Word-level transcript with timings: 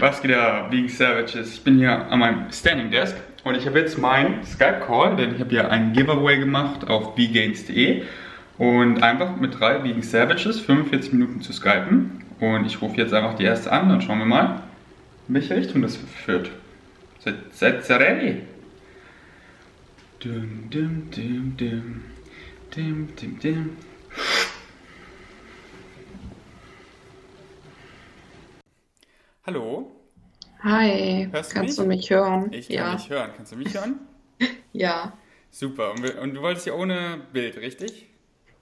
Was 0.00 0.22
geht 0.22 0.30
da, 0.30 0.66
Vegan 0.70 0.88
Savages? 0.88 1.52
Ich 1.52 1.62
bin 1.62 1.76
hier 1.76 2.10
an 2.10 2.20
meinem 2.20 2.50
Standing 2.50 2.90
Desk 2.90 3.14
und 3.44 3.54
ich 3.54 3.66
habe 3.66 3.80
jetzt 3.80 3.98
meinen 3.98 4.42
Skype 4.46 4.80
Call, 4.86 5.14
denn 5.16 5.34
ich 5.34 5.40
habe 5.40 5.50
hier 5.50 5.70
einen 5.70 5.92
Giveaway 5.92 6.38
gemacht 6.38 6.88
auf 6.88 7.18
vgains.de 7.18 8.04
und 8.56 9.02
einfach 9.02 9.36
mit 9.36 9.60
drei 9.60 9.84
Vegan 9.84 10.00
Savages 10.00 10.58
45 10.60 11.12
Minuten 11.12 11.42
zu 11.42 11.52
skypen. 11.52 12.24
Und 12.40 12.64
ich 12.64 12.80
rufe 12.80 12.96
jetzt 12.96 13.12
einfach 13.12 13.34
die 13.34 13.44
erste 13.44 13.70
an, 13.72 13.90
dann 13.90 14.00
schauen 14.00 14.20
wir 14.20 14.24
mal, 14.24 14.62
in 15.28 15.34
welche 15.34 15.54
Richtung 15.54 15.82
das 15.82 15.98
führt. 15.98 16.50
Seid, 17.52 17.86
ihr 17.90 18.00
ready? 18.00 18.36
Dum, 20.20 20.70
dum, 20.70 21.10
dum, 21.10 21.54
dum. 21.58 22.04
Dim, 22.74 23.08
dim, 23.20 23.38
dim. 23.38 23.76
Hallo? 29.50 29.90
Hi, 30.62 31.32
Hörst 31.32 31.54
du 31.56 31.58
kannst 31.58 31.76
mich? 31.76 31.78
du 31.78 31.84
mich 31.84 32.08
hören? 32.10 32.52
Ich 32.52 32.70
kann 32.72 32.90
Ja, 32.90 32.90
dich 32.90 33.10
hören. 33.10 33.32
Kannst 33.36 33.52
du 33.52 33.56
mich 33.56 33.74
hören? 33.74 34.00
ja, 34.72 35.12
Super. 35.50 35.92
Und, 35.92 36.04
und 36.18 36.34
du 36.34 36.42
wolltest 36.42 36.66
ja 36.66 36.74
ohne 36.74 37.20
Bild, 37.32 37.56
richtig? 37.58 38.06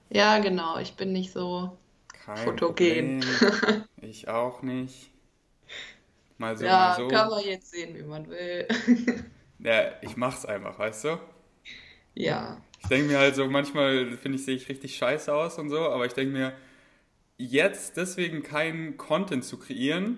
ja, 0.09 0.39
genau. 0.39 0.77
Ich 0.79 0.95
bin 0.95 1.11
nicht 1.13 1.31
so 1.31 1.77
Kein 2.13 2.59
fotogen. 2.59 3.15
Problem. 3.15 3.41
Ich 3.97 4.27
auch 4.27 4.61
nicht. 4.61 5.11
Mal 6.37 6.57
so, 6.57 6.71
mal 6.71 6.91
Ja, 6.91 6.91
so. 6.91 7.07
kann 7.07 7.29
man 7.29 7.43
jetzt 7.43 7.71
sehen, 7.71 7.95
wie 7.95 8.03
man 8.03 8.27
will. 8.29 8.67
Ja, 9.59 9.91
ich 10.01 10.17
mach's 10.17 10.45
einfach, 10.45 10.77
weißt 10.79 11.05
du? 11.05 11.19
Ja, 12.15 12.61
Ich 12.79 12.87
denke 12.87 13.07
mir 13.07 13.19
halt 13.19 13.35
so, 13.35 13.47
manchmal 13.47 14.17
finde 14.17 14.37
ich, 14.37 14.45
sehe 14.45 14.55
ich 14.55 14.69
richtig 14.69 14.95
scheiße 14.97 15.33
aus 15.33 15.57
und 15.59 15.69
so, 15.69 15.79
aber 15.79 16.05
ich 16.05 16.13
denke 16.13 16.31
mir, 16.33 16.53
jetzt 17.37 17.97
deswegen 17.97 18.43
keinen 18.43 18.97
Content 18.97 19.45
zu 19.45 19.59
kreieren, 19.59 20.17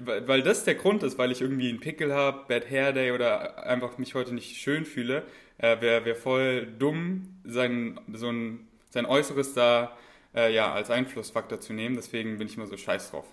weil, 0.00 0.42
das 0.42 0.64
der 0.64 0.74
Grund 0.74 1.02
ist, 1.02 1.18
weil 1.18 1.32
ich 1.32 1.40
irgendwie 1.40 1.68
einen 1.68 1.80
Pickel 1.80 2.14
habe, 2.14 2.44
Bad 2.48 2.70
Hair 2.70 2.92
Day 2.92 3.12
oder 3.12 3.66
einfach 3.66 3.98
mich 3.98 4.14
heute 4.14 4.34
nicht 4.34 4.56
schön 4.56 4.84
fühle, 4.84 5.24
äh, 5.58 5.80
wäre 5.80 6.04
wär 6.04 6.16
voll 6.16 6.66
dumm, 6.66 7.36
sein, 7.44 8.00
so 8.12 8.28
ein, 8.28 8.66
sein 8.90 9.06
Äußeres 9.06 9.54
da 9.54 9.96
äh, 10.34 10.52
ja, 10.54 10.72
als 10.72 10.90
Einflussfaktor 10.90 11.60
zu 11.60 11.72
nehmen. 11.72 11.96
Deswegen 11.96 12.38
bin 12.38 12.46
ich 12.46 12.56
immer 12.56 12.66
so 12.66 12.76
scheiß 12.76 13.10
drauf. 13.10 13.26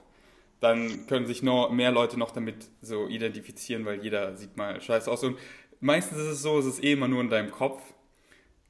Dann 0.59 1.07
können 1.07 1.25
sich 1.25 1.41
noch 1.41 1.71
mehr 1.71 1.91
Leute 1.91 2.19
noch 2.19 2.31
damit 2.31 2.67
so 2.81 3.07
identifizieren, 3.07 3.85
weil 3.85 4.03
jeder 4.03 4.35
sieht 4.35 4.57
mal 4.57 4.81
scheiße 4.81 5.09
aus. 5.09 5.23
Und 5.23 5.37
meistens 5.79 6.17
ist 6.19 6.27
es 6.27 6.41
so, 6.41 6.59
es 6.59 6.65
ist 6.65 6.83
eh 6.83 6.93
immer 6.93 7.07
nur 7.07 7.21
in 7.21 7.29
deinem 7.29 7.51
Kopf. 7.51 7.81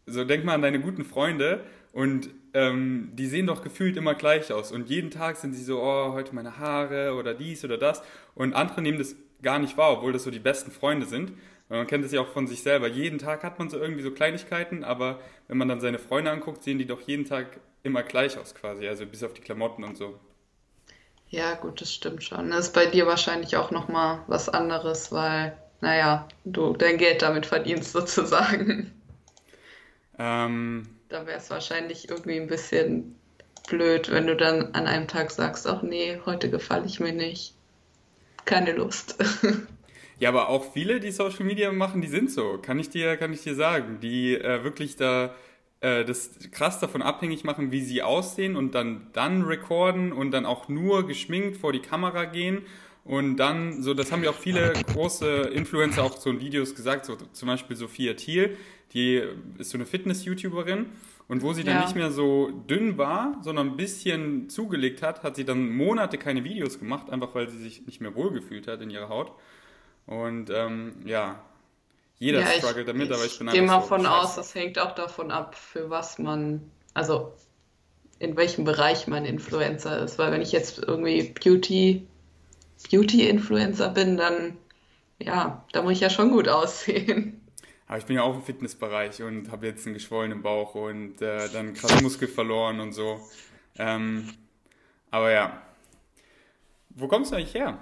So, 0.06 0.24
denk 0.24 0.46
mal 0.46 0.54
an 0.54 0.62
deine 0.62 0.80
guten 0.80 1.06
Freunde 1.06 1.64
und 1.92 2.30
ähm, 2.54 3.12
die 3.14 3.28
sehen 3.28 3.48
doch 3.48 3.62
gefühlt 3.62 3.98
immer 3.98 4.16
gleich 4.16 4.52
aus. 4.52 4.72
Und 4.72 4.90
jeden 4.90 5.12
Tag 5.12 5.38
sind 5.38 5.54
sie 5.54 5.64
so, 5.64 5.82
oh, 5.82 6.14
heute 6.14 6.34
meine 6.36 6.58
Haare 6.58 7.14
oder 7.16 7.34
dies 7.34 7.64
oder 7.66 7.78
das. 7.78 8.02
Und 8.36 8.54
andere 8.54 8.82
nehmen 8.82 8.98
das 8.98 9.16
gar 9.42 9.60
nicht 9.60 9.78
wahr, 9.78 9.94
obwohl 9.94 10.14
das 10.14 10.24
so 10.24 10.32
die 10.32 10.40
besten 10.40 10.72
Freunde 10.72 11.06
sind. 11.06 11.32
Und 11.70 11.78
man 11.78 11.88
kennt 11.88 12.04
das 12.04 12.12
ja 12.12 12.22
auch 12.22 12.30
von 12.30 12.48
sich 12.48 12.64
selber. 12.64 12.88
Jeden 12.88 13.20
Tag 13.20 13.44
hat 13.44 13.60
man 13.60 13.70
so 13.70 13.78
irgendwie 13.78 14.02
so 14.02 14.12
Kleinigkeiten, 14.12 14.84
aber 14.84 15.20
wenn 15.48 15.58
man 15.58 15.68
dann 15.68 15.80
seine 15.82 16.00
Freunde 16.00 16.32
anguckt, 16.32 16.64
sehen 16.64 16.80
die 16.80 16.88
doch 16.88 17.02
jeden 17.02 17.26
Tag 17.26 17.60
immer 17.84 18.04
gleich 18.04 18.38
aus 18.38 18.56
quasi. 18.56 18.88
Also 18.88 19.06
bis 19.06 19.24
auf 19.24 19.34
die 19.34 19.42
Klamotten 19.42 19.84
und 19.84 19.98
so. 19.98 20.20
ja, 21.30 21.54
gut, 21.56 21.82
das 21.82 21.94
stimmt 21.94 22.24
schon. 22.24 22.50
Das 22.52 22.68
ist 22.68 22.74
bei 22.74 22.86
dir 22.88 23.06
wahrscheinlich 23.08 23.56
auch 23.56 23.72
nochmal 23.72 24.24
was 24.28 24.50
anderes, 24.50 25.12
weil, 25.12 25.56
naja, 25.82 26.28
du 26.46 26.74
dein 26.76 26.98
Geld 26.98 27.22
damit 27.22 27.46
verdienst 27.46 27.92
sozusagen. 27.92 28.92
Ähm, 30.18 30.88
Da 31.10 31.26
wäre 31.26 31.40
es 31.40 31.50
wahrscheinlich 31.50 32.10
irgendwie 32.10 32.40
ein 32.40 32.48
bisschen 32.48 33.16
blöd, 33.68 34.12
wenn 34.12 34.28
du 34.28 34.36
dann 34.36 34.74
an 34.74 34.88
einem 34.88 35.08
Tag 35.08 35.32
sagst, 35.32 35.68
ach 35.68 35.82
nee, 35.82 36.20
heute 36.26 36.50
gefalle 36.50 36.86
ich 36.86 37.00
mir 37.00 37.14
nicht. 37.14 37.54
Keine 38.46 38.74
Lust. 38.74 39.16
Ja, 40.22 40.28
aber 40.28 40.50
auch 40.50 40.74
viele, 40.74 41.00
die 41.00 41.12
Social 41.12 41.46
Media 41.46 41.72
machen, 41.72 42.02
die 42.02 42.10
sind 42.10 42.30
so, 42.30 42.58
kann 42.62 42.78
ich 42.78 42.90
dir, 42.90 43.16
kann 43.16 43.32
ich 43.32 43.42
dir 43.42 43.56
sagen, 43.56 44.00
die 44.02 44.36
äh, 44.36 44.66
wirklich 44.66 44.98
da 44.98 45.34
äh, 45.80 46.04
das 46.04 46.32
krass 46.52 46.78
davon 46.82 47.02
abhängig 47.02 47.46
machen, 47.46 47.72
wie 47.72 47.80
sie 47.80 48.04
aussehen 48.04 48.58
und 48.58 48.76
dann 48.76 49.08
dann 49.14 49.44
recorden 49.44 50.12
und 50.12 50.32
dann 50.32 50.46
auch 50.46 50.68
nur 50.68 51.08
geschminkt 51.08 51.56
vor 51.56 51.72
die 51.72 51.80
Kamera 51.80 52.26
gehen 52.26 52.64
und 53.06 53.38
dann 53.38 53.82
so, 53.82 53.94
das 53.94 54.12
haben 54.12 54.24
ja 54.24 54.32
auch 54.32 54.36
viele 54.36 54.74
große 54.94 55.26
Influencer 55.54 56.04
auch 56.04 56.18
so 56.18 56.30
in 56.30 56.42
Videos 56.42 56.76
gesagt, 56.76 57.06
so 57.06 57.16
zum 57.16 57.48
Beispiel 57.48 57.78
Sophia 57.78 58.14
Thiel, 58.14 58.58
die 58.94 59.22
ist 59.58 59.72
so 59.72 59.78
eine 59.78 59.86
Fitness-YouTuberin 59.86 60.88
und 61.28 61.44
wo 61.44 61.54
sie 61.54 61.64
dann 61.64 61.78
Ja. 61.78 61.80
nicht 61.80 61.96
mehr 61.96 62.12
so 62.12 62.50
dünn 62.70 62.98
war, 62.98 63.38
sondern 63.44 63.70
ein 63.72 63.78
bisschen 63.78 64.50
zugelegt 64.50 65.02
hat, 65.04 65.24
hat 65.24 65.36
sie 65.36 65.46
dann 65.46 65.70
Monate 65.76 66.18
keine 66.18 66.44
Videos 66.44 66.80
gemacht, 66.80 67.10
einfach 67.10 67.36
weil 67.36 67.50
sie 67.50 67.58
sich 67.60 67.86
nicht 67.86 68.02
mehr 68.02 68.16
wohlgefühlt 68.16 68.68
hat 68.68 68.82
in 68.82 68.90
ihrer 68.90 69.10
Haut. 69.10 69.32
Und 70.08 70.50
ähm, 70.52 70.94
ja, 71.06 71.44
jeder 72.20 72.46
Ja, 72.46 72.54
ich, 72.54 72.64
struggelt 72.66 72.88
damit, 72.90 73.12
aber 73.12 73.26
ich 73.26 73.38
bin 73.38 73.50
gehe 73.50 73.62
mal 73.64 73.72
einfach 73.72 73.88
so 73.88 73.88
von 73.88 74.06
aus, 74.06 74.36
das 74.36 74.54
hängt 74.56 74.78
auch 74.80 74.94
davon 74.94 75.32
ab, 75.32 75.56
für 75.56 75.90
was 75.90 76.20
man, 76.20 76.72
also 76.94 77.34
in 78.20 78.38
welchem 78.38 78.66
Bereich 78.66 79.08
man 79.08 79.26
Influencer 79.26 80.00
ist. 80.04 80.20
Weil 80.20 80.32
wenn 80.34 80.42
ich 80.42 80.52
jetzt 80.54 80.80
irgendwie 80.80 81.24
Beauty, 81.34 82.08
Beauty-Influencer 82.92 83.90
bin, 83.90 84.18
dann 84.18 84.58
ja, 85.20 85.66
da 85.74 85.82
muss 85.84 85.94
ich 85.94 86.02
ja 86.02 86.10
schon 86.12 86.32
gut 86.32 86.50
aussehen. 86.50 87.39
Aber 87.90 87.98
ich 87.98 88.06
bin 88.06 88.18
ja 88.18 88.22
auch 88.22 88.36
im 88.36 88.44
Fitnessbereich 88.44 89.24
und 89.24 89.52
habe 89.52 89.66
jetzt 89.66 89.88
einen 89.88 89.96
geschwollenen 89.96 90.44
Bauch 90.44 90.76
und 90.76 91.24
äh, 91.24 91.50
dann 91.50 91.74
krass 91.74 92.04
Muskel 92.04 92.28
verloren 92.28 92.80
und 92.80 92.94
so. 92.94 93.20
Ähm, 93.80 94.30
aber 95.10 95.32
ja, 95.32 95.60
wo 96.92 97.08
kommst 97.08 97.32
du 97.32 97.36
eigentlich 97.36 97.56
her? 97.56 97.80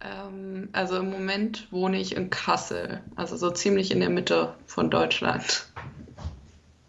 Ähm, 0.00 0.68
also 0.72 0.96
im 0.96 1.10
Moment 1.10 1.70
wohne 1.70 2.00
ich 2.00 2.16
in 2.16 2.28
Kassel, 2.30 3.00
also 3.14 3.36
so 3.36 3.52
ziemlich 3.52 3.92
in 3.92 4.00
der 4.00 4.10
Mitte 4.10 4.56
von 4.66 4.90
Deutschland. 4.90 5.68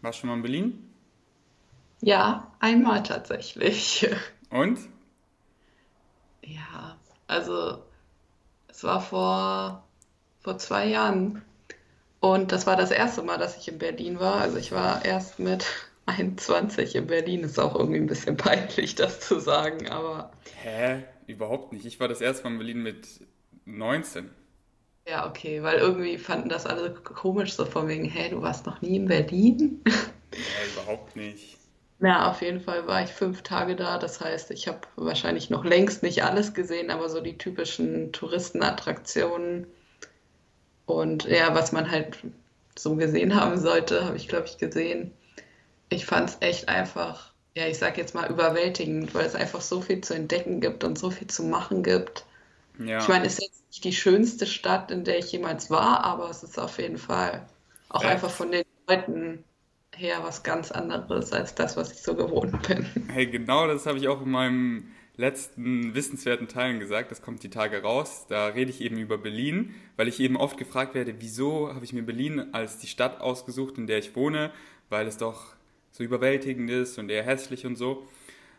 Warst 0.02 0.18
du 0.18 0.22
schon 0.22 0.30
mal 0.30 0.36
in 0.38 0.42
Berlin? 0.42 0.90
Ja, 2.02 2.52
einmal 2.60 3.04
tatsächlich. 3.04 4.10
Und? 4.50 4.80
Ja, 6.42 6.98
also 7.28 7.84
es 8.68 8.84
war 8.84 9.00
vor, 9.00 9.84
vor 10.40 10.58
zwei 10.58 10.88
Jahren 10.88 11.44
und 12.22 12.52
das 12.52 12.66
war 12.68 12.76
das 12.76 12.92
erste 12.92 13.24
Mal, 13.24 13.38
dass 13.38 13.58
ich 13.58 13.68
in 13.68 13.78
Berlin 13.80 14.20
war. 14.20 14.36
Also 14.42 14.58
ich 14.58 14.72
war 14.72 15.04
erst 15.06 15.40
mit 15.40 15.66
21 16.06 16.96
in 16.96 17.08
Berlin. 17.08 17.44
Ist 17.44 17.60
auch 17.60 17.76
irgendwie 17.76 18.00
ein 18.00 18.08
bisschen 18.08 18.38
peinlich, 18.38 18.96
das 18.96 19.20
zu 19.22 19.40
sagen, 19.40 19.88
aber 19.90 20.32
Hä? 20.62 21.06
Überhaupt 21.28 21.74
nicht. 21.74 21.86
Ich 21.86 22.00
war 22.00 22.08
das 22.08 22.22
erste 22.22 22.44
Mal 22.44 22.52
in 22.52 22.58
Berlin 22.60 22.84
mit 22.84 23.08
19. 23.66 24.30
ja, 25.08 25.28
okay, 25.28 25.62
weil 25.64 25.78
irgendwie 25.80 26.18
fanden 26.18 26.50
das 26.50 26.66
alle 26.66 26.94
komisch, 26.94 27.54
so 27.54 27.66
von 27.66 27.88
wegen, 27.88 28.06
hey, 28.06 28.30
du 28.30 28.42
warst 28.42 28.66
noch 28.66 28.82
nie 28.82 28.96
in 28.98 29.08
Berlin? 29.08 29.84
Hä, 30.54 30.68
überhaupt 30.68 31.16
nicht. 31.16 31.58
Na, 32.00 32.30
auf 32.30 32.42
jeden 32.42 32.62
Fall 32.62 32.88
war 32.88 33.04
ich 33.04 33.10
fünf 33.12 33.42
Tage 33.42 33.76
da. 33.76 33.98
Das 33.98 34.22
heißt, 34.22 34.52
ich 34.52 34.68
habe 34.68 34.82
wahrscheinlich 34.96 35.50
noch 35.50 35.66
längst 35.66 36.02
nicht 36.04 36.24
alles 36.24 36.54
gesehen, 36.54 36.92
aber 36.92 37.10
so 37.10 37.22
die 37.22 37.38
typischen 37.38 38.12
Touristenattraktionen 38.14 39.68
und 40.90 41.26
ja, 41.26 41.54
was 41.56 41.72
man 41.72 41.90
halt 41.92 42.18
so 42.78 42.96
gesehen 42.96 43.36
haben 43.36 43.60
sollte, 43.60 44.06
habe 44.06 44.18
ich, 44.18 44.28
glaube 44.28 44.48
ich, 44.48 44.58
gesehen. 44.58 45.14
Ich 45.90 46.06
fand 46.06 46.30
es 46.32 46.38
echt 46.42 46.70
einfach, 46.70 47.34
ja, 47.56 47.68
ich 47.68 47.78
sag 47.80 47.98
jetzt 47.98 48.16
mal 48.16 48.30
überwältigend, 48.32 49.14
weil 49.16 49.26
es 49.26 49.36
einfach 49.36 49.62
so 49.62 49.82
viel 49.82 50.02
zu 50.02 50.14
entdecken 50.16 50.62
gibt 50.62 50.84
und 50.84 51.00
so 51.00 51.12
viel 51.12 51.28
zu 51.28 51.44
machen 51.44 51.84
gibt. 51.84 52.26
Ich 53.00 53.08
Ja, 53.08 53.10
meine, 53.10 53.26
es 53.28 53.34
ist 53.36 53.42
jetzt 53.44 53.68
nicht 53.70 53.84
die 53.86 53.94
schönste 53.94 54.46
Stadt, 54.48 54.92
in 54.92 55.04
der 55.06 55.20
ich 55.20 55.32
jemals 55.32 55.70
war, 55.72 56.04
aber 56.04 56.30
es 56.30 56.44
ist 56.44 56.60
auf 56.60 56.80
jeden 56.80 56.98
Fall 57.00 57.48
auch 57.90 58.06
einfach 58.06 58.32
Facts. 58.32 58.32
von 58.32 58.52
den 58.52 58.66
Leuten 58.88 59.44
her 59.96 60.24
was 60.24 60.44
ganz 60.44 60.72
anderes 60.72 61.34
als 61.34 61.56
das, 61.56 61.78
was 61.78 61.92
ich 61.94 62.04
so 62.04 62.16
gewohnt 62.16 62.68
bin. 62.68 62.88
Hey, 63.08 63.28
genau 63.30 63.68
das 63.68 63.86
habe 63.86 63.98
ich 63.98 64.08
auch 64.08 64.22
in 64.22 64.30
meinem 64.30 64.92
letzten 65.20 65.94
wissenswerten 65.94 66.48
Teilen 66.48 66.80
gesagt. 66.80 67.12
Das 67.12 67.22
kommt 67.22 67.44
die 67.44 67.50
Tage 67.50 67.82
raus. 67.82 68.26
Da 68.30 68.48
rede 68.48 68.72
ich 68.72 68.80
eben 68.80 68.98
über 68.98 69.18
Berlin, 69.18 69.76
weil 69.98 70.08
ich 70.08 70.22
eben 70.22 70.38
oft 70.38 70.58
gefragt 70.58 70.96
werde, 70.96 71.16
wieso 71.20 71.74
habe 71.74 71.84
ich 71.84 71.92
mir 71.92 72.04
Berlin 72.04 72.54
als 72.54 72.78
die 72.78 72.88
Stadt 72.88 73.20
ausgesucht, 73.20 73.78
in 73.78 73.86
der 73.86 74.00
ich 74.00 74.16
wohne, 74.16 74.52
weil 74.88 75.08
es 75.08 75.18
doch 75.18 75.56
so 75.92 76.04
überwältigend 76.04 76.70
ist 76.70 76.98
und 76.98 77.10
eher 77.10 77.24
hässlich 77.24 77.66
und 77.66 77.76
so. 77.76 78.08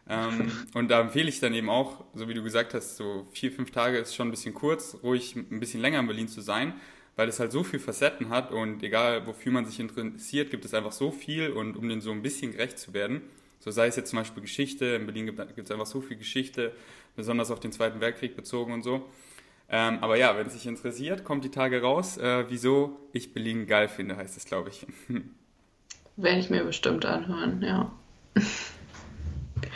Ähm, 0.07 0.53
und 0.75 0.91
da 0.91 1.01
empfehle 1.01 1.31
ich 1.31 1.41
dann 1.41 1.55
eben 1.55 1.71
auch, 1.71 2.05
so 2.15 2.29
wie 2.29 2.35
du 2.35 2.43
gesagt 2.43 2.75
hast, 2.75 2.97
so 2.97 3.27
vier, 3.33 3.51
fünf 3.51 3.71
Tage 3.71 3.97
ist 3.97 4.15
schon 4.15 4.29
ein 4.29 4.33
bisschen 4.33 4.53
kurz, 4.53 4.99
ruhig 5.03 5.35
ein 5.37 5.61
bisschen 5.61 5.81
länger 5.81 6.01
in 6.01 6.07
Berlin 6.07 6.29
zu 6.29 6.43
sein, 6.43 6.75
weil 7.17 7.29
es 7.29 7.41
halt 7.41 7.53
so 7.53 7.65
viel 7.65 7.79
Facetten 7.79 8.29
hat 8.29 8.53
und 8.53 8.83
egal 8.83 9.27
wofür 9.27 9.51
man 9.51 9.65
sich 9.65 9.81
interessiert, 9.81 10.51
gibt 10.51 10.67
es 10.67 10.75
einfach 10.75 10.93
so 10.93 11.11
viel 11.11 11.53
und 11.53 11.77
um 11.77 11.89
dem 11.89 12.03
so 12.03 12.11
ein 12.13 12.21
bisschen 12.21 12.53
gerecht 12.53 12.79
zu 12.79 12.93
werden, 12.93 13.23
so 13.61 13.71
sei 13.71 13.87
es 13.87 13.97
jetzt 13.97 14.11
zum 14.11 14.19
Beispiel 14.19 14.43
Geschichte, 14.43 14.87
in 14.87 15.07
Berlin 15.07 15.27
gibt 15.27 15.59
es 15.59 15.71
einfach 15.71 15.87
so 15.87 16.01
viel 16.01 16.17
Geschichte, 16.17 16.73
besonders 17.15 17.51
auf 17.51 17.61
den 17.61 17.73
Zweiten 17.73 18.01
Weltkrieg 18.01 18.35
bezogen 18.35 18.73
und 18.73 18.83
so. 18.83 19.07
Ähm, 19.69 19.99
aber 20.01 20.17
ja, 20.17 20.37
wenn 20.37 20.49
es 20.49 20.55
dich 20.55 20.67
interessiert, 20.67 21.23
kommt 21.23 21.45
die 21.45 21.51
Tage 21.51 21.81
raus, 21.81 22.17
äh, 22.19 22.47
wieso 22.49 22.99
ich 23.13 23.33
Berlin 23.33 23.67
geil 23.67 23.87
finde, 23.87 24.17
heißt 24.17 24.37
es, 24.37 24.45
glaube 24.45 24.71
ich. 24.71 24.87
Werde 26.17 26.41
ich 26.41 26.51
mir 26.51 26.65
bestimmt 26.65 27.05
anhören, 27.07 27.63
ja. 27.63 27.93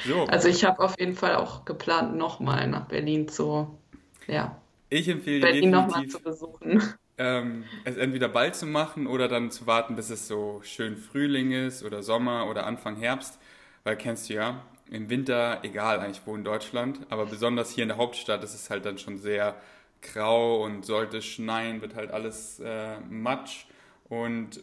So. 0.06 0.24
Also 0.24 0.48
ich 0.48 0.64
habe 0.64 0.80
auf 0.80 0.98
jeden 0.98 1.14
Fall 1.14 1.36
auch 1.36 1.64
geplant, 1.64 2.16
nochmal 2.16 2.66
nach 2.66 2.86
Berlin 2.86 3.28
zu, 3.28 3.78
ja. 4.26 4.60
Ich 4.90 5.08
empfehle 5.08 5.40
Berlin 5.40 5.70
nochmal 5.70 6.06
zu 6.08 6.20
besuchen. 6.20 6.82
Ähm, 7.16 7.64
es 7.84 7.96
entweder 7.96 8.28
bald 8.28 8.56
zu 8.56 8.66
machen 8.66 9.06
oder 9.06 9.28
dann 9.28 9.50
zu 9.50 9.66
warten, 9.66 9.94
bis 9.94 10.10
es 10.10 10.26
so 10.26 10.60
schön 10.64 10.96
Frühling 10.96 11.52
ist 11.52 11.84
oder 11.84 12.02
Sommer 12.02 12.48
oder 12.48 12.66
Anfang 12.66 12.96
Herbst. 12.96 13.38
Weil 13.84 13.96
kennst 13.96 14.28
du 14.28 14.34
ja, 14.34 14.64
im 14.90 15.08
Winter, 15.10 15.60
egal 15.62 16.00
eigentlich 16.00 16.22
wo 16.24 16.34
in 16.34 16.44
Deutschland, 16.44 17.00
aber 17.10 17.26
besonders 17.26 17.70
hier 17.70 17.82
in 17.82 17.88
der 17.88 17.98
Hauptstadt 17.98 18.42
ist 18.42 18.54
es 18.54 18.70
halt 18.70 18.84
dann 18.84 18.98
schon 18.98 19.18
sehr 19.18 19.56
grau 20.02 20.62
und 20.62 20.84
sollte 20.84 21.22
schneien, 21.22 21.80
wird 21.80 21.94
halt 21.94 22.10
alles 22.10 22.60
äh, 22.60 22.98
matsch 23.08 23.66
und 24.08 24.60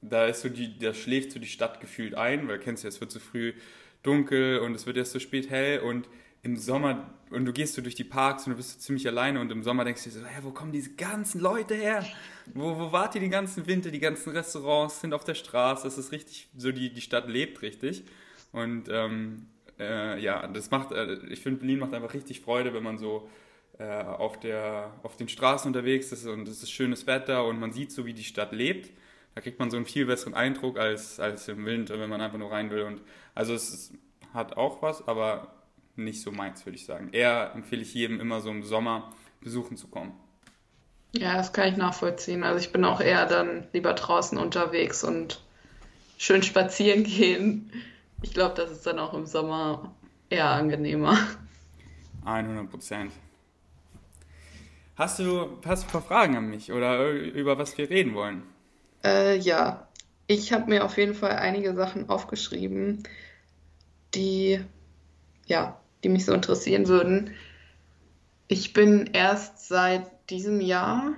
da 0.00 0.26
ist 0.26 0.42
so 0.42 0.48
die, 0.48 0.78
da 0.78 0.92
schläft 0.94 1.32
so 1.32 1.38
die 1.38 1.46
Stadt 1.46 1.80
gefühlt 1.80 2.14
ein, 2.14 2.46
weil 2.48 2.58
kennst 2.58 2.82
du 2.82 2.88
ja, 2.88 2.90
es 2.90 3.00
wird 3.00 3.10
so 3.10 3.18
früh 3.18 3.54
dunkel 4.02 4.58
und 4.58 4.74
es 4.74 4.86
wird 4.86 4.96
erst 4.96 5.12
so 5.12 5.18
spät 5.18 5.50
hell 5.50 5.80
und 5.80 6.08
im 6.42 6.56
Sommer, 6.56 7.10
und 7.30 7.46
du 7.46 7.52
gehst 7.52 7.74
so 7.74 7.80
durch 7.80 7.94
die 7.94 8.04
Parks 8.04 8.46
und 8.46 8.52
du 8.52 8.58
bist 8.58 8.72
so 8.72 8.78
ziemlich 8.78 9.08
alleine 9.08 9.40
und 9.40 9.50
im 9.50 9.62
Sommer 9.62 9.84
denkst 9.84 10.04
du 10.04 10.10
dir 10.10 10.18
so, 10.18 10.26
hä, 10.26 10.40
wo 10.42 10.50
kommen 10.50 10.72
diese 10.72 10.90
ganzen 10.94 11.40
Leute 11.40 11.74
her? 11.74 12.04
Wo, 12.52 12.78
wo 12.78 12.92
wart 12.92 13.14
ihr 13.14 13.22
den 13.22 13.30
ganzen 13.30 13.66
Winter? 13.66 13.90
Die 13.90 13.98
ganzen 13.98 14.30
Restaurants 14.30 15.00
sind 15.00 15.14
auf 15.14 15.24
der 15.24 15.34
Straße, 15.34 15.88
es 15.88 15.96
ist 15.96 16.12
richtig, 16.12 16.48
so 16.56 16.70
die, 16.70 16.92
die 16.92 17.00
Stadt 17.00 17.28
lebt 17.28 17.62
richtig. 17.62 18.04
Und 18.54 18.88
ähm, 18.88 19.48
äh, 19.80 20.20
ja, 20.20 20.46
das 20.46 20.70
macht, 20.70 20.92
äh, 20.92 21.14
ich 21.28 21.40
finde, 21.40 21.60
Berlin 21.60 21.80
macht 21.80 21.92
einfach 21.92 22.14
richtig 22.14 22.40
Freude, 22.40 22.72
wenn 22.72 22.84
man 22.84 22.98
so 22.98 23.28
äh, 23.78 23.84
auf, 23.84 24.38
der, 24.38 24.92
auf 25.02 25.16
den 25.16 25.28
Straßen 25.28 25.68
unterwegs 25.68 26.12
ist 26.12 26.24
und 26.26 26.46
es 26.46 26.62
ist 26.62 26.70
schönes 26.70 27.08
Wetter 27.08 27.44
und 27.44 27.58
man 27.58 27.72
sieht 27.72 27.90
so, 27.90 28.06
wie 28.06 28.14
die 28.14 28.22
Stadt 28.22 28.52
lebt. 28.52 28.90
Da 29.34 29.40
kriegt 29.40 29.58
man 29.58 29.70
so 29.72 29.76
einen 29.76 29.86
viel 29.86 30.06
besseren 30.06 30.34
Eindruck 30.34 30.78
als, 30.78 31.18
als 31.18 31.48
im 31.48 31.66
Winter, 31.66 31.98
wenn 31.98 32.08
man 32.08 32.20
einfach 32.20 32.38
nur 32.38 32.52
rein 32.52 32.70
will. 32.70 32.82
Und 32.82 33.02
also 33.34 33.52
es 33.52 33.74
ist, 33.74 33.94
hat 34.32 34.56
auch 34.56 34.80
was, 34.80 35.08
aber 35.08 35.52
nicht 35.96 36.22
so 36.22 36.30
meins, 36.30 36.64
würde 36.64 36.76
ich 36.76 36.86
sagen. 36.86 37.08
Eher 37.10 37.50
empfehle 37.54 37.82
ich 37.82 37.92
jedem 37.92 38.20
immer 38.20 38.40
so 38.40 38.50
im 38.50 38.62
Sommer 38.62 39.12
besuchen 39.40 39.76
zu 39.76 39.88
kommen. 39.88 40.12
Ja, 41.10 41.36
das 41.36 41.52
kann 41.52 41.68
ich 41.68 41.76
nachvollziehen. 41.76 42.44
Also 42.44 42.60
ich 42.60 42.70
bin 42.70 42.84
auch 42.84 43.00
eher 43.00 43.26
dann 43.26 43.66
lieber 43.72 43.94
draußen 43.94 44.38
unterwegs 44.38 45.02
und 45.02 45.40
schön 46.18 46.44
spazieren 46.44 47.02
gehen. 47.04 47.72
Ich 48.24 48.32
glaube, 48.32 48.54
das 48.54 48.70
ist 48.70 48.86
dann 48.86 48.98
auch 48.98 49.12
im 49.12 49.26
Sommer 49.26 49.94
eher 50.30 50.48
angenehmer. 50.48 51.18
100 52.24 52.70
Prozent. 52.70 53.12
Hast 54.96 55.18
du, 55.18 55.58
hast 55.66 55.82
du 55.82 55.88
ein 55.88 55.92
paar 55.92 56.00
Fragen 56.00 56.34
an 56.34 56.48
mich 56.48 56.72
oder 56.72 57.10
über 57.10 57.58
was 57.58 57.76
wir 57.76 57.90
reden 57.90 58.14
wollen? 58.14 58.42
Äh, 59.04 59.36
ja, 59.36 59.88
ich 60.26 60.54
habe 60.54 60.70
mir 60.70 60.86
auf 60.86 60.96
jeden 60.96 61.12
Fall 61.12 61.32
einige 61.32 61.74
Sachen 61.74 62.08
aufgeschrieben, 62.08 63.02
die 64.14 64.58
ja 65.44 65.78
die 66.02 66.08
mich 66.08 66.24
so 66.24 66.32
interessieren 66.32 66.88
würden. 66.88 67.34
Ich 68.48 68.72
bin 68.72 69.10
erst 69.12 69.68
seit 69.68 70.30
diesem 70.30 70.62
Jahr, 70.62 71.12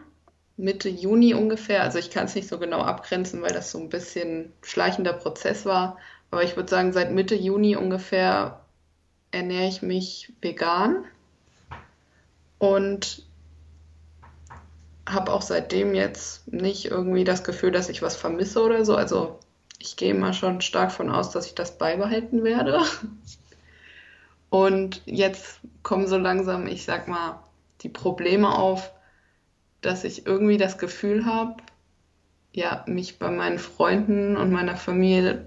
Mitte 0.56 0.88
Juni 0.88 1.34
ungefähr, 1.34 1.84
also 1.84 2.00
ich 2.00 2.10
kann 2.10 2.24
es 2.24 2.34
nicht 2.34 2.48
so 2.48 2.58
genau 2.58 2.80
abgrenzen, 2.80 3.42
weil 3.42 3.52
das 3.52 3.70
so 3.70 3.78
ein 3.78 3.90
bisschen 3.90 4.52
schleichender 4.62 5.12
Prozess 5.12 5.66
war, 5.66 5.98
aber 6.36 6.44
ich 6.44 6.54
würde 6.54 6.68
sagen, 6.68 6.92
seit 6.92 7.12
Mitte 7.12 7.34
Juni 7.34 7.76
ungefähr 7.76 8.60
ernähre 9.30 9.68
ich 9.68 9.80
mich 9.80 10.34
vegan 10.42 11.06
und 12.58 13.22
habe 15.08 15.32
auch 15.32 15.40
seitdem 15.40 15.94
jetzt 15.94 16.52
nicht 16.52 16.90
irgendwie 16.90 17.24
das 17.24 17.42
Gefühl, 17.42 17.70
dass 17.70 17.88
ich 17.88 18.02
was 18.02 18.16
vermisse 18.16 18.62
oder 18.62 18.84
so. 18.84 18.94
Also 18.96 19.40
ich 19.78 19.96
gehe 19.96 20.12
mal 20.12 20.34
schon 20.34 20.60
stark 20.60 20.92
von 20.92 21.10
aus, 21.10 21.30
dass 21.30 21.46
ich 21.46 21.54
das 21.54 21.78
beibehalten 21.78 22.44
werde. 22.44 22.82
Und 24.50 25.00
jetzt 25.06 25.60
kommen 25.82 26.06
so 26.06 26.18
langsam, 26.18 26.66
ich 26.66 26.84
sag 26.84 27.08
mal, 27.08 27.42
die 27.80 27.88
Probleme 27.88 28.58
auf, 28.58 28.92
dass 29.80 30.04
ich 30.04 30.26
irgendwie 30.26 30.58
das 30.58 30.76
Gefühl 30.76 31.24
habe, 31.24 31.56
ja, 32.52 32.84
mich 32.86 33.18
bei 33.18 33.30
meinen 33.30 33.58
Freunden 33.58 34.36
und 34.36 34.52
meiner 34.52 34.76
Familie 34.76 35.46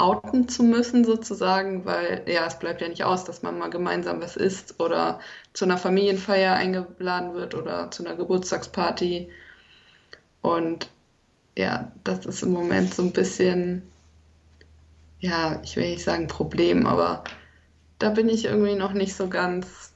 outen 0.00 0.48
zu 0.48 0.62
müssen, 0.62 1.04
sozusagen, 1.04 1.84
weil 1.84 2.24
ja, 2.26 2.46
es 2.46 2.58
bleibt 2.58 2.80
ja 2.80 2.88
nicht 2.88 3.04
aus, 3.04 3.24
dass 3.24 3.42
man 3.42 3.58
mal 3.58 3.70
gemeinsam 3.70 4.20
was 4.20 4.36
isst 4.36 4.80
oder 4.80 5.20
zu 5.52 5.64
einer 5.64 5.78
Familienfeier 5.78 6.54
eingeladen 6.54 7.34
wird 7.34 7.54
oder 7.54 7.90
zu 7.90 8.04
einer 8.04 8.16
Geburtstagsparty. 8.16 9.30
Und 10.42 10.90
ja, 11.56 11.92
das 12.04 12.26
ist 12.26 12.42
im 12.42 12.52
Moment 12.52 12.94
so 12.94 13.02
ein 13.02 13.12
bisschen, 13.12 13.82
ja, 15.20 15.60
ich 15.62 15.76
will 15.76 15.90
nicht 15.90 16.04
sagen 16.04 16.26
Problem, 16.26 16.86
aber 16.86 17.24
da 17.98 18.10
bin 18.10 18.28
ich 18.28 18.46
irgendwie 18.46 18.76
noch 18.76 18.92
nicht 18.92 19.14
so 19.14 19.28
ganz, 19.28 19.92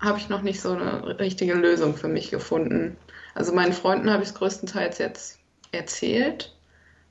habe 0.00 0.18
ich 0.18 0.28
noch 0.28 0.42
nicht 0.42 0.60
so 0.60 0.72
eine 0.72 1.18
richtige 1.18 1.54
Lösung 1.54 1.96
für 1.96 2.08
mich 2.08 2.30
gefunden. 2.30 2.96
Also 3.34 3.52
meinen 3.52 3.72
Freunden 3.72 4.10
habe 4.10 4.22
ich 4.22 4.28
es 4.28 4.34
größtenteils 4.34 4.98
jetzt 4.98 5.38
erzählt, 5.72 6.53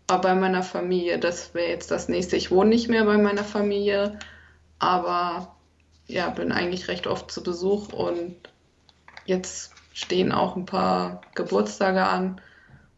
aber 0.08 0.30
bei 0.30 0.36
meiner 0.36 0.64
Familie, 0.64 1.20
das 1.20 1.54
wäre 1.54 1.70
jetzt 1.70 1.92
das 1.92 2.10
nächste. 2.10 2.36
Ich 2.36 2.52
wohne 2.52 2.70
nicht 2.70 2.90
mehr 2.90 3.06
bei 3.06 3.18
meiner 3.18 3.44
Familie, 3.44 4.20
aber 4.80 5.56
ja, 6.08 6.30
bin 6.30 6.52
eigentlich 6.52 6.88
recht 6.88 7.08
oft 7.08 7.32
zu 7.32 7.44
Besuch 7.44 7.94
und 7.94 8.36
jetzt 9.26 9.74
stehen 9.94 10.32
auch 10.32 10.56
ein 10.56 10.66
paar 10.66 11.22
Geburtstage 11.36 12.06
an 12.06 12.42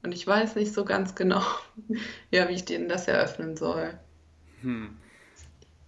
und 0.04 0.13
ich 0.13 0.25
weiß 0.25 0.56
nicht 0.56 0.74
so 0.74 0.86
ganz 0.86 1.16
genau, 1.16 1.42
ja, 2.31 2.50
wie 2.50 2.54
ich 2.54 2.66
denen 2.66 2.90
das 2.90 3.07
eröffnen 3.07 3.57
soll. 3.57 3.98
Hm. 4.62 4.98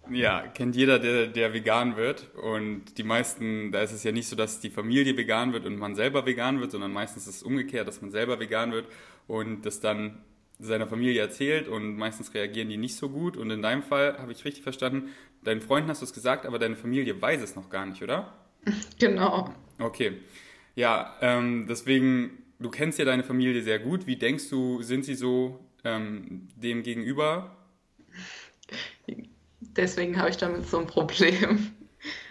Ja, 0.09 0.47
kennt 0.47 0.75
jeder, 0.75 0.99
der, 0.99 1.27
der 1.27 1.53
vegan 1.53 1.97
wird. 1.97 2.33
Und 2.35 2.97
die 2.97 3.03
meisten, 3.03 3.71
da 3.71 3.81
ist 3.81 3.91
es 3.91 4.03
ja 4.03 4.11
nicht 4.11 4.29
so, 4.29 4.35
dass 4.35 4.61
die 4.61 4.69
Familie 4.69 5.17
vegan 5.17 5.51
wird 5.51 5.65
und 5.65 5.77
man 5.77 5.95
selber 5.95 6.25
vegan 6.25 6.61
wird, 6.61 6.71
sondern 6.71 6.93
meistens 6.93 7.27
ist 7.27 7.37
es 7.37 7.43
umgekehrt, 7.43 7.87
dass 7.87 8.01
man 8.01 8.11
selber 8.11 8.39
vegan 8.39 8.71
wird 8.71 8.87
und 9.27 9.65
das 9.65 9.81
dann 9.81 10.23
seiner 10.59 10.87
Familie 10.87 11.21
erzählt 11.21 11.67
und 11.67 11.97
meistens 11.97 12.33
reagieren 12.33 12.69
die 12.69 12.77
nicht 12.77 12.95
so 12.95 13.09
gut. 13.09 13.37
Und 13.37 13.51
in 13.51 13.61
deinem 13.61 13.83
Fall 13.83 14.17
habe 14.17 14.31
ich 14.31 14.43
richtig 14.43 14.63
verstanden, 14.63 15.09
deinen 15.43 15.61
Freunden 15.61 15.89
hast 15.89 16.01
du 16.01 16.05
es 16.05 16.13
gesagt, 16.13 16.45
aber 16.45 16.59
deine 16.59 16.75
Familie 16.75 17.21
weiß 17.21 17.41
es 17.41 17.55
noch 17.55 17.69
gar 17.69 17.85
nicht, 17.85 18.01
oder? 18.01 18.33
Genau. 18.99 19.53
Okay. 19.79 20.19
Ja, 20.75 21.15
ähm, 21.21 21.67
deswegen, 21.69 22.43
du 22.59 22.69
kennst 22.69 22.99
ja 22.99 23.05
deine 23.05 23.23
Familie 23.23 23.61
sehr 23.61 23.79
gut. 23.79 24.07
Wie 24.07 24.17
denkst 24.17 24.49
du, 24.49 24.81
sind 24.81 25.05
sie 25.05 25.15
so 25.15 25.59
ähm, 25.83 26.47
dem 26.55 26.83
gegenüber? 26.83 27.55
deswegen 29.59 30.17
habe 30.17 30.29
ich 30.29 30.37
damit 30.37 30.67
so 30.67 30.79
ein 30.79 30.87
Problem. 30.87 31.71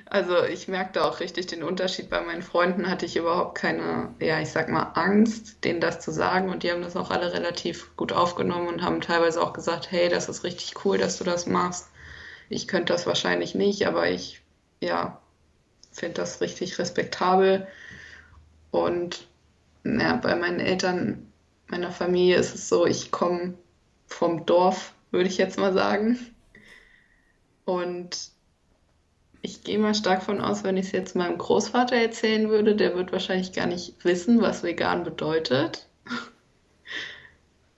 Also 0.09 0.45
ich 0.45 0.69
merke 0.69 0.93
da 0.93 1.05
auch 1.05 1.19
richtig 1.19 1.49
den 1.49 1.65
Unterschied. 1.65 2.11
Bei 2.11 2.21
meinen 2.21 2.43
Freunden 2.43 2.89
hatte 2.89 3.07
ich 3.07 3.17
überhaupt 3.17 3.59
keine, 3.59 4.15
ja, 4.21 4.41
ich 4.41 4.51
sag 4.51 4.69
mal, 4.69 4.93
Angst, 4.95 5.65
denen 5.65 5.81
das 5.81 6.01
zu 6.01 6.13
sagen. 6.13 6.49
Und 6.49 6.63
die 6.63 6.71
haben 6.71 6.83
das 6.83 6.97
auch 6.97 7.11
alle 7.11 7.33
relativ 7.33 7.95
gut 7.97 8.13
aufgenommen 8.13 8.69
und 8.69 8.83
haben 8.83 9.01
teilweise 9.01 9.43
auch 9.43 9.53
gesagt, 9.53 9.91
hey, 9.91 10.09
das 10.09 10.29
ist 10.29 10.45
richtig 10.45 10.85
cool, 10.85 10.97
dass 10.97 11.19
du 11.19 11.25
das 11.25 11.47
machst. 11.47 11.89
Ich 12.49 12.69
könnte 12.69 12.93
das 12.93 13.07
wahrscheinlich 13.07 13.57
nicht, 13.57 13.87
aber 13.89 14.09
ich, 14.09 14.43
ja, 14.81 15.21
finde 15.91 16.15
das 16.15 16.41
richtig 16.41 16.79
respektabel. 16.79 17.67
Und 18.71 19.27
ja, 19.85 20.17
bei 20.17 20.37
meinen 20.37 20.61
Eltern, 20.61 21.33
meiner 21.67 21.91
Familie 21.91 22.37
ist 22.37 22.55
es 22.55 22.69
so, 22.69 22.87
ich 22.87 23.11
komme 23.11 23.55
vom 24.07 24.47
Dorf, 24.47 24.93
würde 25.11 25.29
ich 25.29 25.39
jetzt 25.39 25.59
mal 25.59 25.73
sagen. 25.73 26.19
Und 27.65 28.36
ich 29.47 29.63
gehe 29.63 29.79
mal 29.79 29.95
stark 29.95 30.25
von 30.25 30.41
aus, 30.41 30.65
wenn 30.65 30.77
ich 30.77 30.87
es 30.87 30.93
jetzt 30.93 31.15
meinem 31.15 31.39
Großvater 31.39 31.95
erzählen 31.95 32.49
würde, 32.51 32.75
der 32.75 32.97
wird 32.97 33.13
wahrscheinlich 33.13 33.53
gar 33.53 33.67
nicht 33.67 33.95
wissen, 34.05 34.43
was 34.43 34.65
vegan 34.65 35.05
bedeutet. 35.05 35.87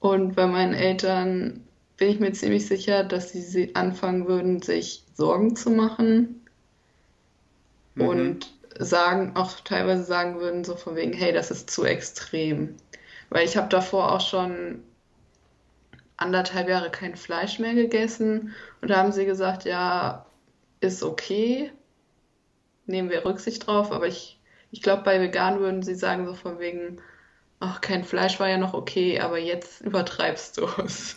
Und 0.00 0.34
bei 0.34 0.46
meinen 0.46 0.72
Eltern 0.72 1.62
bin 1.98 2.08
ich 2.08 2.20
mir 2.20 2.32
ziemlich 2.32 2.66
sicher, 2.66 3.04
dass 3.04 3.32
sie 3.32 3.74
anfangen 3.74 4.26
würden, 4.26 4.62
sich 4.62 5.04
Sorgen 5.12 5.56
zu 5.56 5.70
machen 5.70 6.46
mhm. 7.96 8.08
und 8.08 8.54
sagen, 8.78 9.32
auch 9.34 9.60
teilweise 9.60 10.04
sagen 10.04 10.40
würden, 10.40 10.64
so 10.64 10.74
von 10.74 10.96
wegen, 10.96 11.12
hey, 11.12 11.34
das 11.34 11.50
ist 11.50 11.68
zu 11.68 11.84
extrem. 11.84 12.76
Weil 13.28 13.44
ich 13.44 13.58
habe 13.58 13.68
davor 13.68 14.12
auch 14.12 14.22
schon 14.22 14.82
anderthalb 16.16 16.70
Jahre 16.70 16.90
kein 16.90 17.14
Fleisch 17.14 17.58
mehr 17.58 17.74
gegessen 17.74 18.54
und 18.80 18.88
da 18.88 18.96
haben 18.96 19.12
sie 19.12 19.26
gesagt, 19.26 19.64
ja, 19.64 20.24
ist 20.80 21.02
okay, 21.02 21.72
nehmen 22.86 23.10
wir 23.10 23.24
Rücksicht 23.24 23.66
drauf, 23.66 23.92
aber 23.92 24.06
ich, 24.06 24.40
ich 24.70 24.82
glaube, 24.82 25.02
bei 25.02 25.20
vegan 25.20 25.60
würden 25.60 25.82
sie 25.82 25.94
sagen 25.94 26.26
so 26.26 26.34
von 26.34 26.58
wegen, 26.58 27.00
ach, 27.60 27.80
kein 27.80 28.04
Fleisch 28.04 28.40
war 28.40 28.48
ja 28.48 28.58
noch 28.58 28.74
okay, 28.74 29.20
aber 29.20 29.38
jetzt 29.38 29.80
übertreibst 29.82 30.58
du 30.58 30.66
es. 30.84 31.16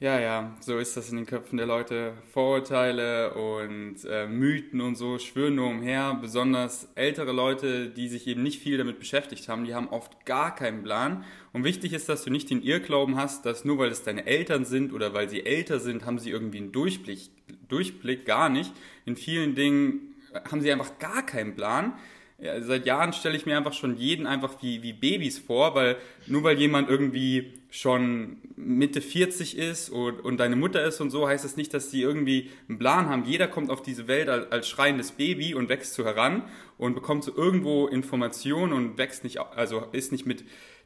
Ja, 0.00 0.18
ja, 0.18 0.56
so 0.60 0.78
ist 0.78 0.96
das 0.96 1.10
in 1.10 1.16
den 1.16 1.26
Köpfen 1.26 1.58
der 1.58 1.66
Leute. 1.66 2.14
Vorurteile 2.32 3.34
und 3.34 3.96
äh, 4.08 4.26
Mythen 4.26 4.80
und 4.80 4.94
so 4.94 5.18
schwören 5.18 5.56
nur 5.56 5.68
umher. 5.68 6.16
Besonders 6.22 6.88
ältere 6.94 7.32
Leute, 7.32 7.90
die 7.90 8.08
sich 8.08 8.26
eben 8.26 8.42
nicht 8.42 8.62
viel 8.62 8.78
damit 8.78 8.98
beschäftigt 8.98 9.46
haben, 9.50 9.64
die 9.66 9.74
haben 9.74 9.90
oft 9.90 10.24
gar 10.24 10.54
keinen 10.54 10.82
Plan. 10.82 11.24
Und 11.52 11.64
wichtig 11.64 11.92
ist, 11.92 12.08
dass 12.08 12.24
du 12.24 12.30
nicht 12.30 12.48
den 12.48 12.62
Irrglauben 12.62 13.16
hast, 13.16 13.44
dass 13.44 13.66
nur 13.66 13.76
weil 13.76 13.90
es 13.90 14.02
deine 14.02 14.24
Eltern 14.24 14.64
sind 14.64 14.94
oder 14.94 15.12
weil 15.12 15.28
sie 15.28 15.44
älter 15.44 15.80
sind, 15.80 16.06
haben 16.06 16.18
sie 16.18 16.30
irgendwie 16.30 16.58
einen 16.60 16.72
Durchblick, 16.72 17.28
Durchblick, 17.70 18.26
gar 18.26 18.48
nicht. 18.48 18.72
In 19.06 19.16
vielen 19.16 19.54
Dingen 19.54 20.14
haben 20.50 20.60
sie 20.60 20.70
einfach 20.70 20.98
gar 20.98 21.24
keinen 21.24 21.54
Plan. 21.54 21.94
Ja, 22.38 22.58
seit 22.62 22.86
Jahren 22.86 23.12
stelle 23.12 23.36
ich 23.36 23.44
mir 23.44 23.56
einfach 23.58 23.74
schon 23.74 23.96
jeden 23.96 24.26
einfach 24.26 24.62
wie, 24.62 24.82
wie 24.82 24.94
Babys 24.94 25.38
vor, 25.38 25.74
weil 25.74 25.96
nur 26.26 26.42
weil 26.42 26.58
jemand 26.58 26.88
irgendwie 26.88 27.52
schon 27.70 28.38
Mitte 28.56 29.02
40 29.02 29.58
ist 29.58 29.90
und, 29.90 30.20
und 30.20 30.38
deine 30.38 30.56
Mutter 30.56 30.82
ist 30.82 31.00
und 31.00 31.10
so, 31.10 31.28
heißt 31.28 31.44
das 31.44 31.58
nicht, 31.58 31.74
dass 31.74 31.90
die 31.90 32.00
irgendwie 32.00 32.50
einen 32.68 32.78
Plan 32.78 33.10
haben. 33.10 33.24
Jeder 33.24 33.46
kommt 33.46 33.70
auf 33.70 33.82
diese 33.82 34.08
Welt 34.08 34.30
als, 34.30 34.50
als 34.50 34.68
schreiendes 34.68 35.12
Baby 35.12 35.54
und 35.54 35.68
wächst 35.68 35.92
so 35.92 36.04
heran 36.04 36.44
und 36.78 36.94
bekommt 36.94 37.24
so 37.24 37.36
irgendwo 37.36 37.86
Informationen 37.88 38.72
und 38.72 38.96
wächst 38.96 39.22
nicht, 39.22 39.38
also 39.38 39.84
ist 39.92 40.10
nicht 40.10 40.24
mit 40.24 40.44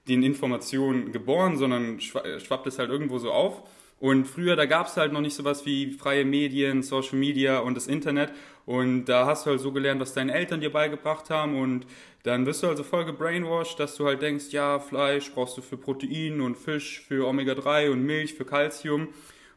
den 0.09 0.25
Informationen 0.25 1.13
geboren, 1.13 1.57
sondern 1.57 2.01
schwappt 2.01 2.67
es 2.67 2.81
halt 2.81 2.91
irgendwo 2.91 3.19
so 3.19 3.31
auf. 3.31 3.63
Und 4.01 4.27
früher, 4.27 4.57
da 4.57 4.67
gab 4.67 4.87
es 4.89 4.97
halt 4.97 5.13
noch 5.13 5.21
nicht 5.21 5.35
sowas 5.35 5.65
wie 5.65 5.93
freie 5.93 6.25
Medien, 6.25 6.83
Social 6.83 7.19
Media 7.19 7.61
und 7.61 7.75
das 7.75 7.87
Internet. 7.87 8.33
Und 8.67 9.07
da 9.07 9.27
hast 9.27 9.47
du 9.47 9.51
halt 9.51 9.61
so 9.61 9.73
gelernt, 9.73 10.01
was 10.01 10.15
deine 10.15 10.35
Eltern 10.35 10.61
dir 10.61 10.73
beigebracht 10.73 11.31
haben. 11.31 11.59
Und 11.59 11.87
dann 12.23 12.47
wirst 12.47 12.63
du 12.63 12.69
also 12.69 12.83
voll 12.83 13.05
gebrainwashed, 13.05 13.79
dass 13.79 13.97
du 13.97 14.07
halt 14.07 14.23
denkst, 14.23 14.47
ja, 14.51 14.79
Fleisch 14.79 15.33
brauchst 15.33 15.57
du 15.57 15.63
für 15.63 15.77
Protein 15.77 16.41
und 16.41 16.57
Fisch 16.57 17.05
für 17.07 17.27
Omega-3 17.27 17.91
und 17.91 18.03
Milch 18.03 18.35
für 18.35 18.45
Calcium. 18.45 19.09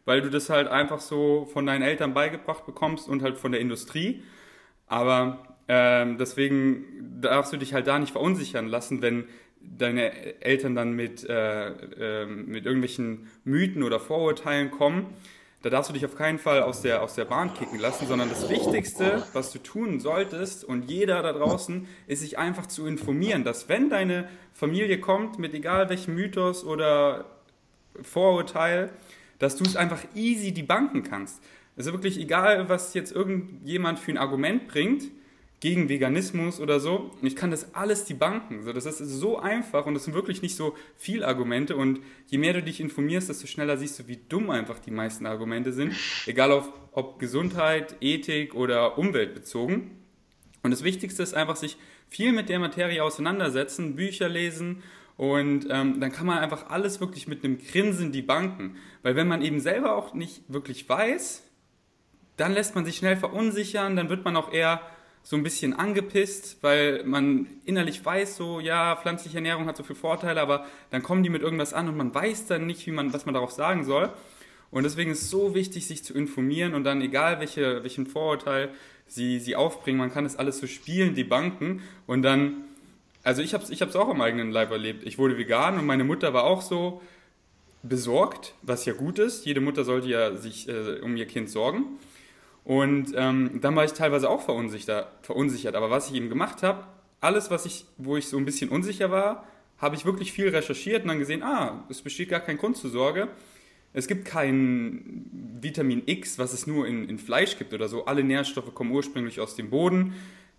Weil 0.05 0.21
du 0.21 0.29
das 0.29 0.49
halt 0.49 0.67
einfach 0.67 0.99
so 0.99 1.45
von 1.51 1.65
deinen 1.65 1.81
Eltern 1.81 2.13
beigebracht 2.13 2.65
bekommst 2.65 3.09
und 3.09 3.21
halt 3.23 3.37
von 3.37 3.51
der 3.51 3.59
Industrie. 3.59 4.23
Aber 4.87 5.57
ähm, 5.67 6.17
deswegen 6.17 7.19
darfst 7.21 7.51
du 7.51 7.57
dich 7.57 7.73
halt 7.73 7.87
da 7.87 7.99
nicht 7.99 8.11
verunsichern 8.11 8.67
lassen, 8.67 9.01
wenn 9.01 9.27
deine 9.61 10.41
Eltern 10.41 10.75
dann 10.75 10.93
mit, 10.93 11.27
äh, 11.27 11.69
äh, 11.69 12.25
mit 12.25 12.65
irgendwelchen 12.65 13.27
Mythen 13.43 13.83
oder 13.83 13.99
Vorurteilen 13.99 14.71
kommen, 14.71 15.07
da 15.63 15.71
darfst 15.71 15.89
du 15.89 15.93
dich 15.93 16.05
auf 16.05 16.15
keinen 16.15 16.37
Fall 16.37 16.61
aus 16.61 16.81
der, 16.81 17.01
aus 17.01 17.15
der 17.15 17.25
Bahn 17.25 17.53
kicken 17.53 17.79
lassen, 17.79 18.07
sondern 18.07 18.29
das 18.29 18.47
Wichtigste, 18.49 19.23
was 19.33 19.51
du 19.51 19.59
tun 19.59 19.99
solltest 19.99 20.63
und 20.63 20.89
jeder 20.89 21.21
da 21.23 21.33
draußen, 21.33 21.87
ist 22.05 22.21
sich 22.21 22.37
einfach 22.37 22.67
zu 22.67 22.85
informieren, 22.85 23.43
dass 23.43 23.67
wenn 23.67 23.89
deine 23.89 24.29
Familie 24.53 24.99
kommt 24.99 25.39
mit 25.39 25.53
egal 25.53 25.89
welchem 25.89 26.15
Mythos 26.15 26.63
oder 26.63 27.25
Vorurteil, 28.01 28.91
dass 29.39 29.55
du 29.55 29.63
es 29.63 29.75
einfach 29.75 30.03
easy 30.15 30.53
debunken 30.53 31.03
kannst. 31.03 31.41
Ist 31.75 31.91
wirklich 31.91 32.19
egal, 32.19 32.69
was 32.69 32.93
jetzt 32.93 33.11
irgendjemand 33.11 33.99
für 33.99 34.11
ein 34.11 34.17
Argument 34.17 34.67
bringt, 34.67 35.03
gegen 35.59 35.89
Veganismus 35.89 36.59
oder 36.59 36.79
so. 36.79 37.11
Und 37.19 37.27
ich 37.27 37.35
kann 37.35 37.51
das 37.51 37.73
alles 37.73 38.05
die 38.05 38.13
Banken. 38.13 38.63
So, 38.63 38.73
das 38.73 38.85
ist 38.85 38.99
so 38.99 39.39
einfach 39.39 39.85
und 39.85 39.95
das 39.95 40.03
sind 40.03 40.13
wirklich 40.13 40.41
nicht 40.41 40.55
so 40.55 40.75
viel 40.95 41.23
Argumente. 41.23 41.75
Und 41.75 41.99
je 42.27 42.37
mehr 42.37 42.53
du 42.53 42.61
dich 42.61 42.79
informierst, 42.79 43.29
desto 43.29 43.47
schneller 43.47 43.77
siehst 43.77 43.99
du, 43.99 44.07
wie 44.07 44.19
dumm 44.29 44.49
einfach 44.49 44.79
die 44.79 44.91
meisten 44.91 45.25
Argumente 45.25 45.73
sind. 45.73 45.93
Egal 46.25 46.51
auf, 46.51 46.69
ob 46.91 47.19
Gesundheit, 47.19 47.95
Ethik 48.01 48.53
oder 48.53 48.97
Umwelt 48.97 49.33
bezogen. 49.33 49.91
Und 50.61 50.71
das 50.71 50.83
Wichtigste 50.83 51.23
ist 51.23 51.33
einfach, 51.33 51.55
sich 51.55 51.77
viel 52.09 52.31
mit 52.31 52.49
der 52.49 52.59
Materie 52.59 53.03
auseinandersetzen, 53.03 53.95
Bücher 53.95 54.29
lesen 54.29 54.83
und 55.17 55.67
ähm, 55.71 55.99
dann 55.99 56.11
kann 56.11 56.27
man 56.27 56.37
einfach 56.37 56.69
alles 56.69 56.99
wirklich 56.99 57.27
mit 57.27 57.43
einem 57.43 57.57
Grinsen 57.57 58.11
die 58.11 58.21
Banken. 58.21 58.77
Weil 59.01 59.15
wenn 59.15 59.27
man 59.27 59.41
eben 59.41 59.59
selber 59.59 59.95
auch 59.95 60.13
nicht 60.13 60.43
wirklich 60.47 60.87
weiß, 60.87 61.43
dann 62.37 62.53
lässt 62.53 62.75
man 62.75 62.85
sich 62.85 62.97
schnell 62.97 63.17
verunsichern, 63.17 63.95
dann 63.95 64.09
wird 64.09 64.23
man 64.23 64.35
auch 64.35 64.53
eher 64.53 64.79
so 65.27 65.35
ein 65.35 65.43
bisschen 65.43 65.73
angepisst, 65.73 66.55
weil 66.61 67.03
man 67.03 67.47
innerlich 67.65 68.05
weiß, 68.05 68.37
so, 68.37 68.61
ja, 68.61 68.95
pflanzliche 68.95 69.35
Ernährung 69.35 69.65
hat 69.65 69.75
so 69.75 69.83
viele 69.83 69.99
Vorteile, 69.99 70.39
aber 70.39 70.65
dann 70.89 71.03
kommen 71.03 71.21
die 71.21 71.29
mit 71.29 71.41
irgendwas 71.41 71.73
an 71.73 71.89
und 71.89 71.97
man 71.97 72.15
weiß 72.15 72.45
dann 72.45 72.65
nicht, 72.65 72.87
wie 72.87 72.91
man, 72.91 73.11
was 73.11 73.25
man 73.25 73.33
darauf 73.33 73.51
sagen 73.51 73.83
soll. 73.83 74.09
Und 74.71 74.83
deswegen 74.83 75.11
ist 75.11 75.23
es 75.23 75.29
so 75.29 75.53
wichtig, 75.53 75.85
sich 75.85 76.01
zu 76.05 76.13
informieren 76.13 76.73
und 76.73 76.85
dann, 76.85 77.01
egal 77.01 77.41
welche, 77.41 77.83
welchen 77.83 78.07
Vorurteil 78.07 78.69
sie, 79.05 79.39
sie 79.39 79.57
aufbringen, 79.57 79.99
man 79.99 80.13
kann 80.13 80.23
das 80.23 80.37
alles 80.37 80.59
so 80.59 80.67
spielen, 80.67 81.13
die 81.13 81.25
Banken 81.25 81.81
und 82.05 82.21
dann, 82.21 82.63
also 83.23 83.41
ich 83.41 83.53
habe 83.53 83.65
es 83.65 83.69
ich 83.69 83.83
auch 83.83 84.07
am 84.07 84.21
eigenen 84.21 84.51
Leib 84.51 84.71
erlebt. 84.71 85.05
Ich 85.05 85.17
wurde 85.17 85.37
vegan 85.37 85.77
und 85.77 85.85
meine 85.85 86.05
Mutter 86.05 86.33
war 86.33 86.45
auch 86.45 86.61
so 86.61 87.01
besorgt, 87.83 88.53
was 88.61 88.85
ja 88.85 88.93
gut 88.93 89.19
ist. 89.19 89.45
Jede 89.45 89.59
Mutter 89.59 89.83
sollte 89.83 90.07
ja 90.07 90.37
sich 90.37 90.69
äh, 90.69 91.01
um 91.01 91.17
ihr 91.17 91.25
Kind 91.25 91.49
sorgen. 91.49 91.83
Und 92.67 93.13
ähm, 93.15 93.61
dann 93.61 93.77
war 93.77 93.85
ich 93.85 93.93
teilweise 93.93 94.29
auch 94.29 94.41
verunsichert, 94.41 95.07
verunsichert. 95.21 95.73
Aber 95.73 95.89
was 95.89 96.09
ich 96.09 96.15
eben 96.15 96.27
gemacht 96.27 96.63
habe, 96.63 96.83
alles, 97.21 97.49
was 97.49 97.65
ich, 97.65 97.85
wo 97.95 98.17
ich 98.17 98.27
so 98.27 98.35
ein 98.35 98.43
bisschen 98.43 98.67
unsicher 98.67 99.09
war, 99.09 99.47
habe 99.77 99.95
ich 99.95 100.03
wirklich 100.03 100.33
viel 100.33 100.49
recherchiert 100.49 101.03
und 101.03 101.07
dann 101.07 101.19
gesehen, 101.19 101.43
ah, 101.43 101.85
es 101.87 102.01
besteht 102.01 102.27
gar 102.27 102.41
kein 102.41 102.57
Grund 102.57 102.75
zur 102.75 102.89
Sorge. 102.89 103.29
Es 103.93 104.09
gibt 104.09 104.25
kein 104.25 105.29
Vitamin 105.61 106.03
X, 106.07 106.39
was 106.39 106.51
es 106.51 106.67
nur 106.67 106.85
in, 106.87 107.07
in 107.07 107.19
Fleisch 107.19 107.57
gibt 107.57 107.73
oder 107.73 107.87
so. 107.87 108.03
Alle 108.03 108.21
Nährstoffe 108.21 108.75
kommen 108.75 108.91
ursprünglich 108.91 109.39
aus 109.39 109.55
dem 109.55 109.69
Boden. 109.69 110.15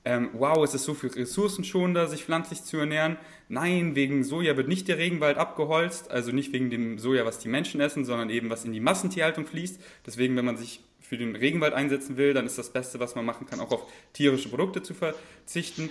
Ähm, 0.07 0.31
wow, 0.33 0.65
es 0.65 0.73
ist 0.73 0.85
so 0.85 0.95
viel 0.95 1.11
ressourcenschonender, 1.11 2.07
sich 2.07 2.25
pflanzlich 2.25 2.63
zu 2.63 2.79
ernähren. 2.79 3.19
Nein, 3.51 3.97
wegen 3.97 4.25
Soja 4.25 4.57
wird 4.57 4.69
nicht 4.69 4.89
der 4.89 4.97
Regenwald 4.97 5.37
abgeholzt, 5.37 6.11
also 6.11 6.33
nicht 6.33 6.55
wegen 6.55 6.71
dem 6.71 6.99
Soja, 6.99 7.27
was 7.27 7.39
die 7.39 7.49
Menschen 7.49 7.83
essen, 7.83 8.07
sondern 8.07 8.31
eben 8.31 8.49
was 8.49 8.65
in 8.65 8.73
die 8.73 8.81
Massentierhaltung 8.81 9.45
fließt. 9.45 9.79
Deswegen, 10.07 10.37
wenn 10.37 10.47
man 10.47 10.57
sich 10.57 10.81
für 11.09 11.17
den 11.17 11.35
Regenwald 11.35 11.73
einsetzen 11.73 12.19
will, 12.19 12.35
dann 12.35 12.45
ist 12.45 12.59
das 12.59 12.71
Beste, 12.71 13.01
was 13.01 13.15
man 13.15 13.25
machen 13.25 13.47
kann, 13.47 13.61
auch 13.61 13.73
auf 13.73 13.91
tierische 14.13 14.51
Produkte 14.51 14.83
zu 14.83 14.93
verzichten. 14.93 15.89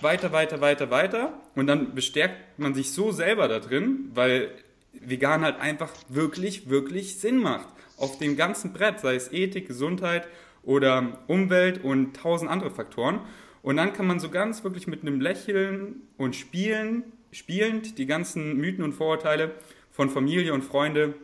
Weiter, 0.00 0.30
weiter, 0.30 0.60
weiter, 0.60 0.90
weiter. 0.90 1.40
Und 1.56 1.66
dann 1.66 1.96
bestärkt 1.96 2.58
man 2.60 2.72
sich 2.72 2.92
so 2.92 3.10
selber 3.10 3.48
da 3.48 3.58
drin, 3.58 4.10
weil 4.14 4.50
vegan 4.92 5.42
halt 5.42 5.58
einfach 5.58 5.92
wirklich, 6.08 6.70
wirklich 6.70 7.18
Sinn 7.18 7.38
macht. 7.38 7.66
Auf 7.96 8.18
dem 8.18 8.36
ganzen 8.36 8.72
Brett, 8.72 9.00
sei 9.00 9.16
es 9.16 9.32
Ethik, 9.32 9.66
Gesundheit 9.66 10.28
oder 10.62 11.18
Umwelt 11.26 11.82
und 11.82 12.14
tausend 12.14 12.48
andere 12.48 12.70
Faktoren. 12.70 13.20
Und 13.62 13.76
dann 13.76 13.92
kann 13.92 14.06
man 14.06 14.20
so 14.20 14.28
ganz 14.28 14.62
wirklich 14.62 14.86
mit 14.86 15.02
einem 15.02 15.20
Lächeln 15.20 16.02
und 16.16 16.36
Spielen, 16.36 17.04
spielend 17.32 17.98
die 17.98 18.06
ganzen 18.06 18.58
Mythen 18.58 18.84
und 18.84 18.92
Vorurteile 18.92 19.52
von 19.90 20.08
Familie 20.08 20.54
und 20.54 20.62
Freunde 20.62 21.14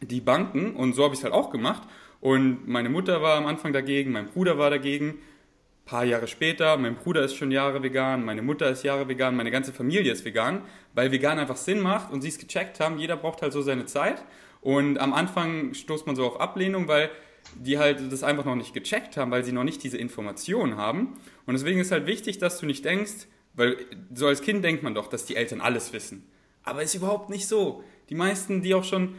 die 0.00 0.20
Banken. 0.20 0.76
Und 0.76 0.92
so 0.92 1.02
habe 1.02 1.14
ich 1.14 1.20
es 1.20 1.24
halt 1.24 1.34
auch 1.34 1.50
gemacht. 1.50 1.82
Und 2.20 2.66
meine 2.66 2.88
Mutter 2.88 3.22
war 3.22 3.36
am 3.36 3.46
Anfang 3.46 3.72
dagegen, 3.72 4.12
mein 4.12 4.26
Bruder 4.26 4.58
war 4.58 4.70
dagegen. 4.70 5.08
Ein 5.08 5.84
paar 5.84 6.04
Jahre 6.04 6.26
später, 6.26 6.76
mein 6.76 6.96
Bruder 6.96 7.24
ist 7.24 7.34
schon 7.34 7.50
Jahre 7.50 7.82
vegan, 7.82 8.24
meine 8.24 8.42
Mutter 8.42 8.68
ist 8.68 8.82
Jahre 8.82 9.08
vegan, 9.08 9.36
meine 9.36 9.50
ganze 9.50 9.72
Familie 9.72 10.12
ist 10.12 10.24
vegan, 10.24 10.62
weil 10.94 11.12
vegan 11.12 11.38
einfach 11.38 11.56
Sinn 11.56 11.80
macht 11.80 12.12
und 12.12 12.20
sie 12.20 12.28
es 12.28 12.38
gecheckt 12.38 12.80
haben. 12.80 12.98
Jeder 12.98 13.16
braucht 13.16 13.40
halt 13.40 13.52
so 13.52 13.62
seine 13.62 13.86
Zeit. 13.86 14.22
Und 14.60 14.98
am 14.98 15.14
Anfang 15.14 15.72
stoßt 15.72 16.06
man 16.06 16.16
so 16.16 16.26
auf 16.26 16.40
Ablehnung, 16.40 16.88
weil 16.88 17.10
die 17.54 17.78
halt 17.78 18.12
das 18.12 18.22
einfach 18.22 18.44
noch 18.44 18.56
nicht 18.56 18.74
gecheckt 18.74 19.16
haben, 19.16 19.30
weil 19.30 19.44
sie 19.44 19.52
noch 19.52 19.64
nicht 19.64 19.82
diese 19.82 19.96
Informationen 19.96 20.76
haben. 20.76 21.14
Und 21.46 21.54
deswegen 21.54 21.80
ist 21.80 21.92
halt 21.92 22.06
wichtig, 22.06 22.38
dass 22.38 22.58
du 22.58 22.66
nicht 22.66 22.84
denkst, 22.84 23.26
weil 23.54 23.76
so 24.14 24.26
als 24.26 24.42
Kind 24.42 24.64
denkt 24.64 24.82
man 24.82 24.94
doch, 24.94 25.08
dass 25.08 25.24
die 25.24 25.36
Eltern 25.36 25.60
alles 25.60 25.92
wissen. 25.92 26.26
Aber 26.64 26.82
ist 26.82 26.94
überhaupt 26.94 27.30
nicht 27.30 27.48
so. 27.48 27.82
Die 28.10 28.14
meisten, 28.14 28.62
die 28.62 28.74
auch 28.74 28.84
schon 28.84 29.14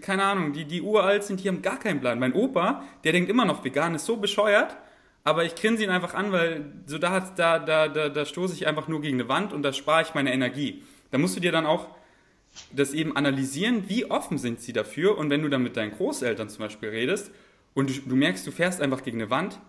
keine 0.00 0.24
Ahnung, 0.24 0.52
die, 0.52 0.64
die 0.64 0.82
uralt 0.82 1.24
sind, 1.24 1.42
die 1.42 1.48
haben 1.48 1.62
gar 1.62 1.78
keinen 1.78 2.00
Plan. 2.00 2.18
Mein 2.18 2.32
Opa, 2.32 2.82
der 3.04 3.12
denkt 3.12 3.30
immer 3.30 3.44
noch, 3.44 3.64
vegan 3.64 3.94
ist 3.94 4.06
so 4.06 4.16
bescheuert, 4.16 4.76
aber 5.24 5.44
ich 5.44 5.54
grinse 5.54 5.84
ihn 5.84 5.90
einfach 5.90 6.14
an, 6.14 6.32
weil 6.32 6.72
so 6.86 6.98
da, 6.98 7.20
da, 7.20 7.58
da, 7.58 7.88
da, 7.88 8.08
da 8.08 8.24
stoße 8.24 8.54
ich 8.54 8.66
einfach 8.66 8.88
nur 8.88 9.00
gegen 9.00 9.20
eine 9.20 9.28
Wand 9.28 9.52
und 9.52 9.62
da 9.62 9.72
spare 9.72 10.02
ich 10.02 10.14
meine 10.14 10.32
Energie. 10.32 10.82
Da 11.10 11.18
musst 11.18 11.36
du 11.36 11.40
dir 11.40 11.52
dann 11.52 11.66
auch 11.66 11.88
das 12.72 12.92
eben 12.92 13.16
analysieren, 13.16 13.88
wie 13.88 14.10
offen 14.10 14.38
sind 14.38 14.60
sie 14.60 14.72
dafür 14.72 15.18
und 15.18 15.30
wenn 15.30 15.42
du 15.42 15.48
dann 15.48 15.62
mit 15.62 15.76
deinen 15.76 15.92
Großeltern 15.92 16.48
zum 16.48 16.60
Beispiel 16.60 16.88
redest 16.88 17.30
und 17.74 17.90
du, 17.90 17.94
du 18.00 18.16
merkst, 18.16 18.46
du 18.46 18.50
fährst 18.50 18.80
einfach 18.80 19.02
gegen 19.02 19.20
eine 19.20 19.30
Wand, 19.30 19.60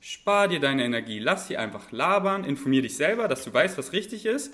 spar 0.00 0.48
dir 0.48 0.60
deine 0.60 0.84
Energie, 0.84 1.18
lass 1.18 1.48
sie 1.48 1.56
einfach 1.56 1.90
labern, 1.92 2.44
informier 2.44 2.82
dich 2.82 2.96
selber, 2.96 3.28
dass 3.28 3.44
du 3.44 3.52
weißt, 3.52 3.78
was 3.78 3.92
richtig 3.92 4.26
ist, 4.26 4.52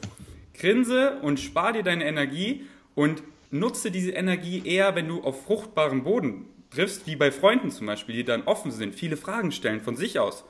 grinse 0.55 1.19
und 1.23 1.41
spar 1.41 1.73
dir 1.73 1.83
deine 1.83 2.05
Energie 2.05 2.67
und 2.95 3.23
nutze 3.53 3.91
diese 3.91 4.13
Energie 4.13 4.63
eher, 4.65 4.97
wenn 4.97 5.07
du 5.07 5.23
auf 5.23 5.45
fruchtbarem 5.45 6.03
Boden 6.03 6.47
triffst, 6.71 7.07
wie 7.07 7.17
bei 7.17 7.31
Freunden 7.31 7.71
zum 7.71 7.87
Beispiel, 7.87 8.17
die 8.17 8.25
dann 8.25 8.45
offen 8.45 8.73
sind, 8.73 8.95
viele 8.95 9.17
Fragen 9.17 9.53
stellen 9.53 9.81
von 9.81 9.95
sich 9.95 10.19
aus. 10.19 10.45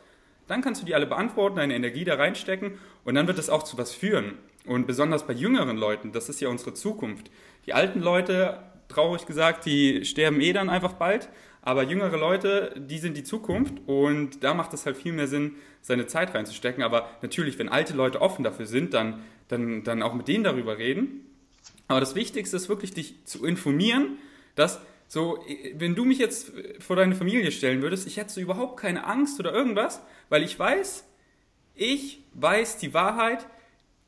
Dann 0.47 0.63
kannst 0.63 0.83
du 0.83 0.87
die 0.87 0.95
alle 0.95 1.07
beantworten, 1.07 1.57
deine 1.57 1.75
Energie 1.75 2.05
da 2.05 2.15
reinstecken 2.15 2.79
und 3.05 3.15
dann 3.15 3.27
wird 3.27 3.39
es 3.39 3.51
auch 3.51 3.65
zu 3.65 3.77
was 3.77 3.93
führen. 3.93 4.39
Und 4.65 4.87
besonders 4.87 5.27
bei 5.27 5.33
jüngeren 5.33 5.77
Leuten, 5.77 6.13
das 6.13 6.29
ist 6.29 6.41
ja 6.41 6.49
unsere 6.49 6.75
Zukunft. 6.75 7.31
Die 7.67 7.75
alten 7.75 8.01
Leute, 8.01 8.59
traurig 8.89 9.27
gesagt, 9.27 9.67
die 9.67 10.05
sterben 10.05 10.41
eh 10.41 10.53
dann 10.53 10.71
einfach 10.71 10.93
bald. 10.93 11.29
Aber 11.65 11.85
jüngere 11.85 12.17
Leute, 12.17 12.75
die 12.77 12.99
sind 12.99 13.17
die 13.17 13.23
Zukunft 13.23 13.75
und 13.87 14.43
da 14.43 14.53
macht 14.53 14.75
es 14.75 14.85
halt 14.85 14.97
viel 14.97 15.13
mehr 15.13 15.29
Sinn, 15.29 15.53
seine 15.81 16.07
Zeit 16.07 16.35
reinzustecken. 16.35 16.83
Aber 16.83 17.09
natürlich, 17.23 17.59
wenn 17.59 17.69
alte 17.69 17.95
Leute 17.95 18.21
offen 18.21 18.43
dafür 18.45 18.67
sind, 18.67 18.95
dann, 18.95 19.23
dann, 19.47 19.85
dann 19.85 20.03
auch 20.03 20.15
mit 20.15 20.27
denen 20.27 20.45
darüber 20.45 20.79
reden 20.79 21.32
aber 21.89 22.01
das 22.01 22.15
Wichtigste 22.15 22.57
ist 22.57 22.69
wirklich, 22.69 22.95
dich 22.95 23.25
zu 23.25 23.45
informieren, 23.45 24.19
dass 24.55 24.81
so, 25.09 25.45
wenn 25.75 25.95
du 25.95 26.05
mich 26.05 26.19
jetzt 26.19 26.53
vor 26.79 26.97
deine 26.97 27.15
Familie 27.15 27.53
stellen 27.53 27.83
würdest, 27.83 28.07
ich 28.07 28.17
hätte 28.17 28.33
so 28.33 28.41
überhaupt 28.41 28.79
keine 28.81 29.07
Angst 29.07 29.39
oder 29.39 29.53
irgendwas, 29.53 30.01
weil 30.31 30.43
ich 30.43 30.59
weiß, 30.59 31.05
ich 31.75 32.21
weiß 32.33 32.79
die 32.79 32.95
Wahrheit 32.95 33.47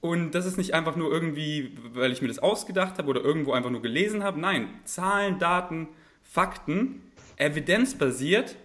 und 0.01 0.33
das 0.33 0.47
ist 0.47 0.59
nicht 0.59 0.75
einfach 0.75 0.97
nur 0.97 1.13
irgendwie, 1.13 1.73
weil 1.93 2.13
ich 2.13 2.23
mir 2.23 2.29
das 2.29 2.39
ausgedacht 2.39 2.99
habe 2.99 3.09
oder 3.09 3.23
irgendwo 3.23 3.53
einfach 3.53 3.71
nur 3.71 3.83
gelesen 3.83 4.23
habe. 4.23 4.41
Nein, 4.41 4.69
Zahlen, 4.85 5.39
Daten, 5.39 5.89
Fakten, 6.23 7.03
evidenzbasiert 7.37 8.57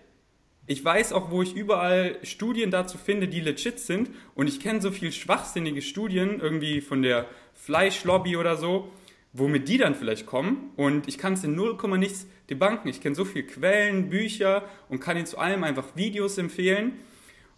Ich 0.67 0.83
weiß 0.83 1.13
auch, 1.13 1.31
wo 1.31 1.41
ich 1.41 1.55
überall 1.55 2.17
Studien 2.23 2.71
dazu 2.71 2.97
finde, 2.97 3.27
die 3.27 3.41
legit 3.41 3.79
sind. 3.79 4.09
Und 4.35 4.47
ich 4.47 4.59
kenne 4.59 4.81
so 4.81 4.91
viel 4.91 5.11
schwachsinnige 5.11 5.81
Studien, 5.81 6.39
irgendwie 6.39 6.81
von 6.81 7.01
der 7.01 7.25
Fleischlobby 7.53 8.37
oder 8.37 8.55
so, 8.55 8.91
womit 9.33 9.67
die 9.67 9.77
dann 9.77 9.95
vielleicht 9.95 10.25
kommen. 10.25 10.71
Und 10.75 11.07
ich 11.07 11.17
kann 11.17 11.33
es 11.33 11.43
in 11.43 11.55
0, 11.55 11.77
nichts 11.97 12.27
debunken. 12.49 12.89
Ich 12.89 13.01
kenne 13.01 13.15
so 13.15 13.25
viele 13.25 13.45
Quellen, 13.45 14.09
Bücher 14.09 14.63
und 14.89 14.99
kann 14.99 15.17
ihnen 15.17 15.25
zu 15.25 15.37
allem 15.37 15.63
einfach 15.63 15.95
Videos 15.95 16.37
empfehlen. 16.37 16.93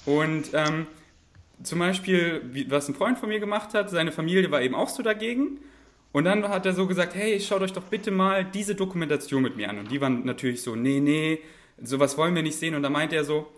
Und 0.06 0.52
ähm, 0.54 0.88
zum 1.64 1.80
Beispiel, 1.80 2.42
was 2.70 2.90
ein 2.90 2.96
Freund 2.96 3.20
von 3.20 3.30
mir 3.30 3.40
gemacht 3.40 3.74
hat, 3.74 3.90
seine 3.90 4.12
Familie 4.12 4.50
war 4.52 4.62
eben 4.62 4.76
auch 4.76 4.90
so 4.90 5.04
dagegen. 5.04 5.60
Und 6.12 6.26
dann 6.26 6.48
hat 6.50 6.66
er 6.66 6.74
so 6.74 6.88
gesagt, 6.88 7.16
hey, 7.16 7.40
schaut 7.40 7.62
euch 7.62 7.72
doch 7.72 7.84
bitte 7.84 8.12
mal 8.12 8.44
diese 8.44 8.76
Dokumentation 8.76 9.42
mit 9.42 9.56
mir 9.56 9.70
an. 9.70 9.80
Und 9.80 9.92
die 9.92 10.02
waren 10.02 10.26
natürlich 10.26 10.62
so, 10.62 10.76
nee, 10.76 11.00
nee, 11.00 11.40
sowas 11.82 12.18
wollen 12.18 12.36
wir 12.36 12.44
nicht 12.44 12.58
sehen. 12.58 12.76
Und 12.76 12.84
da 12.84 12.90
meinte 12.90 13.16
er 13.16 13.24
so, 13.24 13.50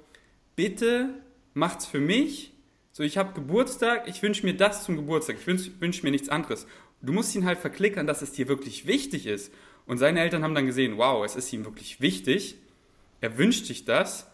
bitte 0.56 1.10
macht's 1.54 1.86
für 1.86 2.00
mich. 2.00 2.52
So, 2.92 3.02
ich 3.02 3.18
habe 3.18 3.34
Geburtstag, 3.34 4.08
ich 4.08 4.22
wünsche 4.22 4.46
mir 4.46 4.56
das 4.56 4.84
zum 4.84 4.98
Geburtstag, 4.98 5.38
ich 5.40 5.48
wünsche 5.48 5.72
wünsch 5.80 6.04
mir 6.04 6.12
nichts 6.12 6.30
anderes. 6.30 6.68
Du 7.04 7.14
musst 7.14 7.36
ihn 7.36 7.46
halt 7.46 7.60
verklickern, 7.60 8.08
dass 8.08 8.22
es 8.22 8.32
dir 8.32 8.48
wirklich 8.48 8.88
wichtig 8.88 9.28
ist. 9.28 9.54
Und 9.86 9.98
seine 9.98 10.22
Eltern 10.22 10.44
haben 10.44 10.56
dann 10.56 10.66
gesehen, 10.66 10.98
wow, 10.98 11.24
es 11.26 11.36
ist 11.36 11.52
ihm 11.54 11.66
wirklich 11.66 12.02
wichtig. 12.02 12.56
Er 13.22 13.38
wünscht 13.38 13.66
sich 13.66 13.86
das 13.86 14.28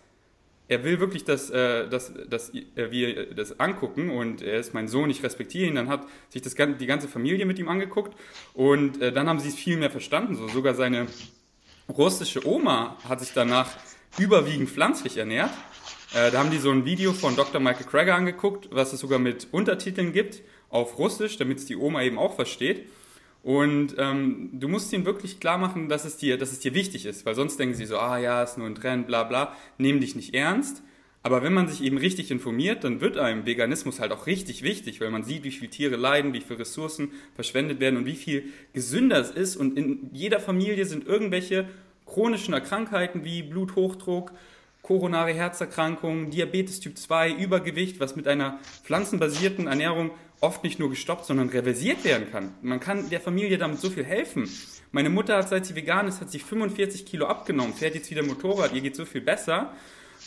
er 0.70 0.84
will 0.84 1.00
wirklich, 1.00 1.26
dass, 1.26 1.50
äh, 1.50 1.90
dass, 1.90 2.14
dass 2.30 2.54
wir 2.54 3.34
das 3.34 3.60
angucken 3.60 4.12
und 4.12 4.44
er 4.44 4.60
ist 4.60 4.76
mein 4.76 4.88
Sohn, 4.88 5.10
ich 5.10 5.24
respektiere 5.24 5.68
ihn. 5.68 5.76
Dann 5.76 5.90
hat 5.90 6.04
sich 6.30 6.44
das, 6.44 6.54
die 6.56 6.86
ganze 6.86 7.08
Familie 7.08 7.46
mit 7.48 7.58
ihm 7.58 7.68
angeguckt 7.68 8.16
und 8.54 9.02
äh, 9.02 9.12
dann 9.12 9.28
haben 9.28 9.40
sie 9.40 9.50
es 9.50 9.56
viel 9.56 9.78
mehr 9.78 9.90
verstanden. 9.90 10.36
So, 10.36 10.48
sogar 10.48 10.76
seine 10.76 11.08
russische 11.90 12.48
Oma 12.48 12.98
hat 13.10 13.20
sich 13.20 13.32
danach 13.34 13.72
überwiegend 14.20 14.70
pflanzlich 14.70 15.18
ernährt. 15.18 15.50
Äh, 16.14 16.30
da 16.30 16.38
haben 16.38 16.52
die 16.52 16.60
so 16.60 16.70
ein 16.70 16.86
Video 16.86 17.14
von 17.14 17.36
Dr. 17.36 17.60
Michael 17.60 17.88
Krager 17.88 18.14
angeguckt, 18.14 18.70
was 18.72 18.94
es 18.94 19.00
sogar 19.00 19.18
mit 19.18 19.48
Untertiteln 19.52 20.14
gibt 20.14 20.44
auf 20.70 20.98
Russisch, 20.98 21.38
damit 21.38 21.60
es 21.60 21.66
die 21.66 21.76
Oma 21.76 22.04
eben 22.04 22.18
auch 22.18 22.36
versteht. 22.36 22.86
Und 23.42 23.96
ähm, 23.98 24.50
du 24.54 24.68
musst 24.68 24.92
ihnen 24.92 25.06
wirklich 25.06 25.40
klar 25.40 25.58
machen, 25.58 25.88
dass 25.88 26.06
es, 26.06 26.18
dir, 26.18 26.38
dass 26.38 26.52
es 26.52 26.60
dir 26.60 26.74
wichtig 26.74 27.06
ist, 27.06 27.26
weil 27.26 27.36
sonst 27.36 27.58
denken 27.58 27.76
sie 27.76 27.86
so, 27.86 27.98
ah 27.98 28.18
ja, 28.18 28.44
ist 28.44 28.58
nur 28.58 28.68
ein 28.68 28.76
Trend, 28.76 29.08
bla 29.08 29.24
bla, 29.24 29.56
nehmen 29.78 30.02
dich 30.02 30.16
nicht 30.16 30.34
ernst. 30.34 30.84
Aber 31.22 31.44
wenn 31.44 31.54
man 31.54 31.68
sich 31.68 31.84
eben 31.84 31.98
richtig 31.98 32.32
informiert, 32.32 32.84
dann 32.84 33.02
wird 33.02 33.18
einem 33.18 33.46
Veganismus 33.46 34.00
halt 34.00 34.12
auch 34.14 34.26
richtig 34.26 34.64
wichtig, 34.64 35.02
weil 35.02 35.10
man 35.10 35.24
sieht, 35.24 35.44
wie 35.44 35.52
viele 35.52 35.70
Tiere 35.70 35.96
leiden, 35.98 36.34
wie 36.34 36.42
viele 36.42 36.60
Ressourcen 36.60 37.12
verschwendet 37.36 37.80
werden 37.80 37.98
und 37.98 38.06
wie 38.06 38.16
viel 38.16 38.46
gesünder 38.74 39.20
es 39.20 39.32
ist. 39.32 39.58
Und 39.58 39.78
in 39.78 40.10
jeder 40.14 40.40
Familie 40.40 40.86
sind 40.86 41.06
irgendwelche 41.06 41.68
chronischen 42.06 42.54
Krankheiten 42.64 43.26
wie 43.26 43.44
Bluthochdruck, 43.44 44.32
koronare 44.82 45.34
Herzerkrankungen, 45.34 46.32
Diabetes 46.32 46.80
Typ 46.80 46.98
2, 46.98 47.34
Übergewicht, 47.34 48.00
was 48.00 48.16
mit 48.16 48.28
einer 48.28 48.60
pflanzenbasierten 48.84 49.68
Ernährung 49.68 50.12
oft 50.42 50.64
nicht 50.64 50.80
nur 50.80 50.90
gestoppt, 50.90 51.26
sondern 51.26 51.50
reversiert 51.50 52.04
werden 52.04 52.32
kann. 52.32 52.54
Man 52.62 52.80
kann 52.80 53.10
der 53.10 53.20
Familie 53.20 53.58
damit 53.58 53.80
so 53.80 53.90
viel 53.90 54.06
helfen. 54.06 54.50
Meine 54.92 55.10
Mutter 55.10 55.38
hat, 55.38 55.50
seit 55.50 55.66
sie 55.66 55.76
vegan 55.76 56.08
ist, 56.08 56.22
hat 56.22 56.32
sie 56.32 56.40
45 56.40 57.06
Kilo 57.06 57.28
abgenommen, 57.28 57.74
fährt 57.74 57.96
jetzt 57.96 58.10
wieder 58.10 58.24
Motorrad, 58.24 58.74
ihr 58.74 58.82
geht 58.82 58.96
so 58.96 59.06
viel 59.06 59.22
besser. 59.22 59.74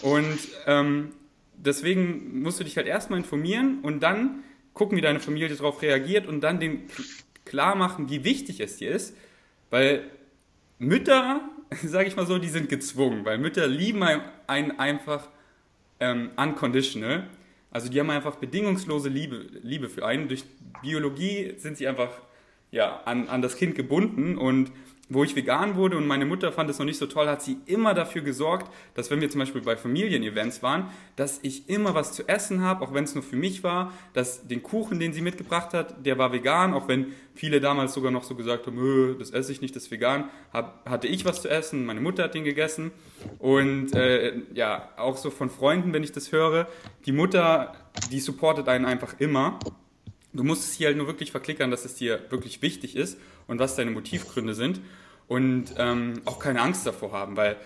Und 0.02 0.38
ähm, 0.66 1.12
deswegen 1.56 2.42
musst 2.42 2.60
du 2.60 2.64
dich 2.64 2.76
halt 2.76 2.86
erstmal 2.86 3.18
informieren 3.18 3.80
und 3.82 4.00
dann 4.02 4.44
gucken, 4.74 4.96
wie 4.96 5.02
deine 5.02 5.20
Familie 5.20 5.48
darauf 5.48 5.82
reagiert 5.82 6.26
und 6.26 6.40
dann 6.40 6.60
den 6.60 6.84
klar 7.44 7.74
machen, 7.74 8.08
wie 8.10 8.24
wichtig 8.24 8.60
es 8.60 8.76
dir 8.76 8.90
ist. 8.92 9.16
Weil 9.70 10.04
Mütter, 10.78 11.40
sage 11.84 12.08
ich 12.08 12.16
mal 12.16 12.26
so, 12.26 12.38
die 12.38 12.48
sind 12.48 12.68
gezwungen, 12.68 13.24
weil 13.24 13.38
Mütter 13.38 13.66
lieben 13.66 14.02
einen 14.02 14.78
einfach 14.78 15.28
ähm, 16.00 16.30
unconditional. 16.36 17.28
Also 17.72 17.88
die 17.88 17.98
haben 17.98 18.10
einfach 18.10 18.36
bedingungslose 18.36 19.08
Liebe, 19.08 19.46
Liebe 19.62 19.88
für 19.88 20.06
einen. 20.06 20.28
Durch 20.28 20.44
Biologie 20.82 21.54
sind 21.56 21.78
sie 21.78 21.88
einfach 21.88 22.10
ja, 22.70 23.02
an, 23.04 23.28
an 23.28 23.42
das 23.42 23.56
Kind 23.56 23.74
gebunden 23.74 24.36
und 24.36 24.70
wo 25.12 25.24
ich 25.24 25.36
vegan 25.36 25.76
wurde 25.76 25.96
und 25.96 26.06
meine 26.06 26.24
Mutter 26.24 26.52
fand 26.52 26.70
es 26.70 26.78
noch 26.78 26.86
nicht 26.86 26.98
so 26.98 27.06
toll, 27.06 27.28
hat 27.28 27.42
sie 27.42 27.58
immer 27.66 27.94
dafür 27.94 28.22
gesorgt, 28.22 28.72
dass 28.94 29.10
wenn 29.10 29.20
wir 29.20 29.30
zum 29.30 29.40
Beispiel 29.40 29.60
bei 29.60 29.76
Familienevents 29.76 30.62
waren, 30.62 30.88
dass 31.16 31.40
ich 31.42 31.68
immer 31.68 31.94
was 31.94 32.12
zu 32.12 32.28
essen 32.28 32.62
habe, 32.62 32.84
auch 32.84 32.94
wenn 32.94 33.04
es 33.04 33.14
nur 33.14 33.22
für 33.22 33.36
mich 33.36 33.62
war, 33.62 33.92
dass 34.14 34.46
den 34.46 34.62
Kuchen, 34.62 35.00
den 35.00 35.12
sie 35.12 35.20
mitgebracht 35.20 35.74
hat, 35.74 36.06
der 36.06 36.18
war 36.18 36.32
vegan, 36.32 36.74
auch 36.74 36.88
wenn 36.88 37.12
viele 37.34 37.60
damals 37.60 37.94
sogar 37.94 38.10
noch 38.10 38.24
so 38.24 38.34
gesagt 38.34 38.66
haben, 38.66 39.16
das 39.18 39.30
esse 39.30 39.52
ich 39.52 39.60
nicht, 39.60 39.74
das 39.76 39.84
ist 39.84 39.90
vegan, 39.90 40.30
hab, 40.52 40.88
hatte 40.88 41.08
ich 41.08 41.24
was 41.24 41.42
zu 41.42 41.48
essen, 41.48 41.84
meine 41.84 42.00
Mutter 42.00 42.24
hat 42.24 42.34
den 42.34 42.44
gegessen 42.44 42.92
und 43.38 43.94
äh, 43.94 44.34
ja, 44.54 44.88
auch 44.96 45.16
so 45.16 45.30
von 45.30 45.50
Freunden, 45.50 45.92
wenn 45.92 46.02
ich 46.02 46.12
das 46.12 46.32
höre, 46.32 46.68
die 47.06 47.12
Mutter, 47.12 47.74
die 48.10 48.20
supportet 48.20 48.68
einen 48.68 48.84
einfach 48.84 49.14
immer. 49.18 49.58
Du 50.34 50.44
musst 50.44 50.64
es 50.64 50.72
hier 50.72 50.86
halt 50.86 50.96
nur 50.96 51.06
wirklich 51.06 51.30
verklickern, 51.30 51.70
dass 51.70 51.84
es 51.84 51.94
dir 51.94 52.20
wirklich 52.30 52.62
wichtig 52.62 52.96
ist 52.96 53.18
und 53.48 53.58
was 53.58 53.76
deine 53.76 53.90
Motivgründe 53.90 54.54
sind 54.54 54.80
und 55.28 55.74
ähm, 55.78 56.14
auch 56.24 56.38
keine 56.38 56.60
Angst 56.60 56.86
davor 56.86 57.12
haben, 57.12 57.36
weil 57.36 57.56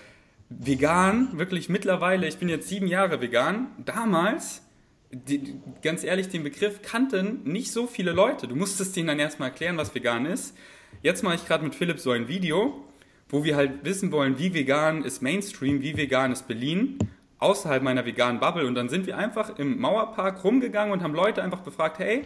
vegan, 0.48 1.38
wirklich 1.38 1.68
mittlerweile, 1.68 2.28
ich 2.28 2.38
bin 2.38 2.48
jetzt 2.48 2.68
sieben 2.68 2.86
Jahre 2.86 3.20
vegan, 3.20 3.68
damals, 3.84 4.62
die, 5.10 5.60
ganz 5.82 6.04
ehrlich, 6.04 6.28
den 6.28 6.42
Begriff 6.42 6.82
kannten 6.82 7.42
nicht 7.44 7.72
so 7.72 7.86
viele 7.86 8.12
Leute. 8.12 8.48
Du 8.48 8.56
musstest 8.56 8.96
denen 8.96 9.08
dann 9.08 9.18
erstmal 9.18 9.50
erklären, 9.50 9.76
was 9.76 9.94
vegan 9.94 10.26
ist. 10.26 10.56
Jetzt 11.02 11.22
mache 11.22 11.36
ich 11.36 11.46
gerade 11.46 11.64
mit 11.64 11.74
Philipp 11.74 11.98
so 11.98 12.10
ein 12.10 12.28
Video, 12.28 12.84
wo 13.28 13.44
wir 13.44 13.56
halt 13.56 13.84
wissen 13.84 14.12
wollen, 14.12 14.38
wie 14.38 14.54
vegan 14.54 15.04
ist 15.04 15.22
Mainstream, 15.22 15.82
wie 15.82 15.96
vegan 15.96 16.32
ist 16.32 16.46
Berlin, 16.46 16.98
außerhalb 17.38 17.82
meiner 17.82 18.06
veganen 18.06 18.40
Bubble. 18.40 18.66
Und 18.66 18.74
dann 18.74 18.88
sind 18.88 19.06
wir 19.06 19.16
einfach 19.16 19.58
im 19.58 19.80
Mauerpark 19.80 20.42
rumgegangen 20.44 20.92
und 20.92 21.02
haben 21.02 21.14
Leute 21.14 21.42
einfach 21.42 21.60
befragt, 21.60 21.98
hey, 21.98 22.22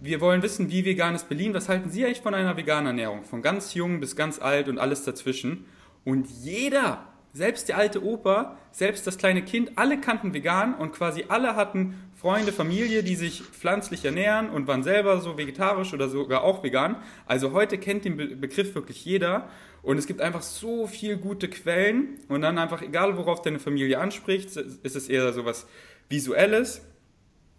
wir 0.00 0.20
wollen 0.20 0.42
wissen, 0.42 0.70
wie 0.70 0.84
vegan 0.84 1.14
ist 1.14 1.28
Berlin. 1.28 1.54
Was 1.54 1.68
halten 1.68 1.90
Sie 1.90 2.04
eigentlich 2.04 2.20
von 2.20 2.34
einer 2.34 2.56
veganen 2.56 2.86
Ernährung? 2.86 3.24
Von 3.24 3.42
ganz 3.42 3.74
jung 3.74 4.00
bis 4.00 4.16
ganz 4.16 4.40
alt 4.40 4.68
und 4.68 4.78
alles 4.78 5.04
dazwischen. 5.04 5.66
Und 6.04 6.28
jeder, 6.42 7.06
selbst 7.32 7.68
der 7.68 7.78
alte 7.78 8.04
Opa, 8.04 8.56
selbst 8.70 9.06
das 9.06 9.18
kleine 9.18 9.42
Kind, 9.42 9.72
alle 9.76 10.00
kannten 10.00 10.34
vegan 10.34 10.74
und 10.74 10.92
quasi 10.92 11.24
alle 11.28 11.56
hatten 11.56 11.94
Freunde, 12.14 12.52
Familie, 12.52 13.02
die 13.02 13.16
sich 13.16 13.42
pflanzlich 13.42 14.04
ernähren 14.04 14.48
und 14.48 14.66
waren 14.66 14.82
selber 14.82 15.20
so 15.20 15.36
vegetarisch 15.36 15.92
oder 15.92 16.08
sogar 16.08 16.42
auch 16.42 16.62
vegan. 16.62 16.96
Also 17.26 17.52
heute 17.52 17.76
kennt 17.78 18.04
den 18.04 18.16
Be 18.16 18.28
Begriff 18.28 18.74
wirklich 18.74 19.04
jeder. 19.04 19.48
Und 19.82 19.98
es 19.98 20.06
gibt 20.06 20.22
einfach 20.22 20.42
so 20.42 20.86
viel 20.86 21.18
gute 21.18 21.48
Quellen. 21.48 22.18
Und 22.28 22.40
dann 22.40 22.58
einfach, 22.58 22.82
egal 22.82 23.16
worauf 23.16 23.42
deine 23.42 23.58
Familie 23.58 23.98
anspricht, 24.00 24.56
ist 24.56 24.96
es 24.96 25.08
eher 25.08 25.32
so 25.32 25.44
was 25.44 25.66
Visuelles, 26.08 26.82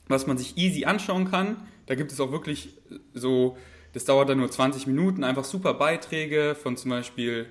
was 0.07 0.27
man 0.27 0.37
sich 0.37 0.57
easy 0.57 0.85
anschauen 0.85 1.29
kann 1.29 1.57
da 1.85 1.95
gibt 1.95 2.11
es 2.11 2.19
auch 2.19 2.31
wirklich 2.31 2.77
so, 3.13 3.57
das 3.93 4.05
dauert 4.05 4.29
dann 4.29 4.39
nur 4.39 4.49
20 4.49 4.87
Minuten, 4.87 5.23
einfach 5.23 5.43
super 5.43 5.73
Beiträge 5.73 6.55
von 6.55 6.77
zum 6.77 6.91
Beispiel 6.91 7.47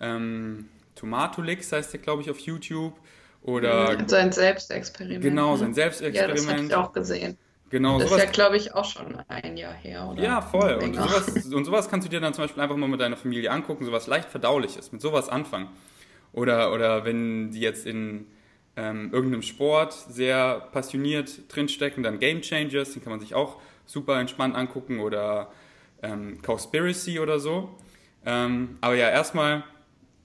ähm, 0.00 0.68
Tomatolix 0.94 1.72
heißt 1.72 1.92
der, 1.92 2.00
glaube 2.00 2.22
ich, 2.22 2.30
auf 2.30 2.38
YouTube. 2.38 2.94
Oder 3.42 3.98
sein 4.08 4.30
Selbstexperiment. 4.30 5.22
Genau, 5.22 5.52
ne? 5.52 5.58
sein 5.58 5.74
Selbstexperiment. 5.74 6.38
Ja, 6.38 6.46
das 6.46 6.46
habe 6.48 6.66
ich 6.66 6.74
auch 6.74 6.92
gesehen. 6.92 7.38
Genau, 7.70 7.98
das 7.98 8.08
sowas, 8.08 8.22
ist 8.22 8.26
ja, 8.26 8.32
glaube 8.32 8.56
ich, 8.56 8.74
auch 8.74 8.84
schon 8.84 9.16
ein 9.28 9.56
Jahr 9.56 9.72
her, 9.72 10.08
oder? 10.12 10.22
Ja, 10.22 10.42
voll. 10.42 10.74
Und 10.74 10.94
sowas, 10.94 11.46
und 11.52 11.64
sowas, 11.64 11.88
kannst 11.88 12.06
du 12.06 12.10
dir 12.10 12.20
dann 12.20 12.34
zum 12.34 12.44
Beispiel 12.44 12.62
einfach 12.62 12.76
mal 12.76 12.88
mit 12.88 13.00
deiner 13.00 13.16
Familie 13.16 13.50
angucken, 13.50 13.84
sowas 13.84 14.06
leicht 14.06 14.28
verdaulich 14.28 14.76
ist, 14.76 14.92
mit 14.92 15.00
sowas 15.00 15.28
anfangen. 15.28 15.68
Oder, 16.32 16.72
oder 16.72 17.04
wenn 17.04 17.50
die 17.50 17.60
jetzt 17.60 17.86
in 17.86 18.26
ähm, 18.76 19.10
irgendeinem 19.12 19.42
Sport 19.42 19.92
sehr 19.92 20.60
passioniert 20.72 21.54
drinstecken, 21.54 22.02
dann 22.02 22.18
Game 22.18 22.40
Changers, 22.40 22.92
den 22.92 23.02
kann 23.02 23.10
man 23.10 23.20
sich 23.20 23.34
auch 23.34 23.60
super 23.84 24.18
entspannt 24.18 24.56
angucken 24.56 25.00
oder 25.00 25.52
ähm, 26.02 26.40
Cowspiracy 26.42 27.20
oder 27.20 27.38
so. 27.38 27.70
Ähm, 28.24 28.78
aber 28.80 28.94
ja, 28.94 29.10
erstmal 29.10 29.64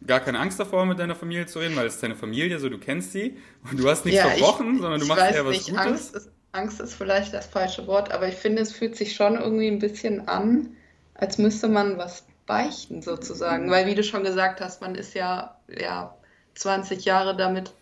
gar 0.06 0.20
keine 0.20 0.40
Angst 0.40 0.60
davor, 0.60 0.86
mit 0.86 1.00
deiner 1.00 1.16
Familie 1.16 1.48
zu 1.48 1.60
reden, 1.60 1.76
weil 1.76 1.88
es 1.88 1.96
ist 1.96 2.04
deine 2.04 2.16
Familie, 2.16 2.60
so 2.60 2.70
du 2.70 2.78
kennst 2.78 3.12
sie 3.12 3.38
und 3.70 3.80
du 3.80 3.90
hast 3.90 4.06
nichts 4.06 4.22
ja, 4.22 4.30
verbrochen, 4.30 4.76
ich, 4.76 4.82
sondern 4.82 5.00
du 5.00 5.08
machst 5.08 5.34
eher 5.34 5.46
was 5.46 5.54
nicht, 5.54 5.70
Gutes. 5.70 5.86
Angst 5.86 6.16
ist, 6.16 6.32
Angst 6.52 6.80
ist 6.80 6.94
vielleicht 6.94 7.34
das 7.34 7.48
falsche 7.48 7.88
Wort, 7.88 8.12
aber 8.12 8.28
ich 8.28 8.36
finde, 8.36 8.62
es 8.62 8.72
fühlt 8.72 8.96
sich 8.96 9.16
schon 9.16 9.36
irgendwie 9.36 9.68
ein 9.68 9.80
bisschen 9.80 10.28
an, 10.28 10.76
als 11.16 11.38
müsste 11.38 11.68
man 11.68 11.98
was 11.98 12.26
beichten 12.46 13.02
sozusagen, 13.02 13.70
weil 13.70 13.88
wie 13.88 13.96
du 13.96 14.04
schon 14.04 14.24
gesagt 14.24 14.62
hast, 14.62 14.82
man 14.82 14.96
ist 14.96 15.14
ja, 15.14 15.60
ja 15.68 16.16
20 16.56 17.04
Jahre 17.04 17.36
damit, 17.36 17.74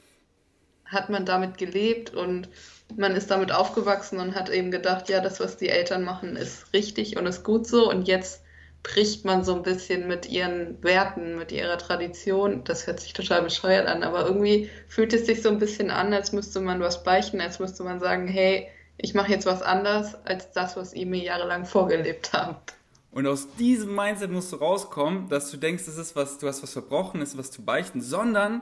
hat 0.86 1.10
man 1.10 1.26
damit 1.26 1.58
gelebt 1.58 2.14
und 2.14 2.50
man 2.96 3.16
ist 3.16 3.32
damit 3.32 3.52
aufgewachsen 3.52 4.20
und 4.20 4.36
hat 4.36 4.50
eben 4.50 4.72
gedacht, 4.72 5.10
ja, 5.10 5.20
das, 5.20 5.40
was 5.40 5.58
die 5.58 5.70
Eltern 5.70 6.04
machen, 6.04 6.36
ist 6.36 6.72
richtig 6.74 7.18
und 7.18 7.26
ist 7.26 7.44
gut 7.44 7.68
so. 7.68 7.90
Und 7.90 8.08
jetzt 8.08 8.44
bricht 8.84 9.26
man 9.26 9.44
so 9.44 9.56
ein 9.56 9.64
bisschen 9.64 10.08
mit 10.08 10.30
ihren 10.30 10.82
Werten, 10.84 11.38
mit 11.38 11.52
ihrer 11.52 11.78
Tradition. 11.80 12.64
Das 12.64 12.86
hört 12.86 13.00
sich 13.00 13.14
total 13.14 13.42
bescheuert 13.42 13.88
an, 13.88 14.04
aber 14.04 14.26
irgendwie 14.26 14.70
fühlt 14.88 15.14
es 15.14 15.26
sich 15.26 15.42
so 15.42 15.50
ein 15.50 15.58
bisschen 15.58 15.90
an, 15.90 16.14
als 16.14 16.32
müsste 16.32 16.62
man 16.62 16.80
was 16.80 17.04
beichten, 17.04 17.42
als 17.42 17.60
müsste 17.60 17.84
man 17.84 18.00
sagen, 18.00 18.28
hey, 18.28 18.68
ich 18.98 19.16
mache 19.16 19.32
jetzt 19.32 19.48
was 19.48 19.62
anders 19.62 20.16
als 20.26 20.52
das, 20.52 20.78
was 20.78 20.94
ihr 20.94 21.08
mir 21.08 21.24
jahrelang 21.24 21.66
vorgelebt 21.66 22.32
habt. 22.34 22.76
Und 23.12 23.28
aus 23.28 23.48
diesem 23.56 23.96
Mindset 23.96 24.30
musst 24.30 24.52
du 24.52 24.58
rauskommen, 24.58 25.30
dass 25.30 25.50
du 25.50 25.58
denkst, 25.58 25.86
das 25.86 25.98
ist 25.98 26.16
was, 26.16 26.38
du 26.38 26.48
hast 26.48 26.62
was 26.62 26.74
verbrochen, 26.74 27.22
ist 27.22 27.38
was 27.38 27.50
zu 27.50 27.64
beichten, 27.64 28.02
sondern 28.02 28.62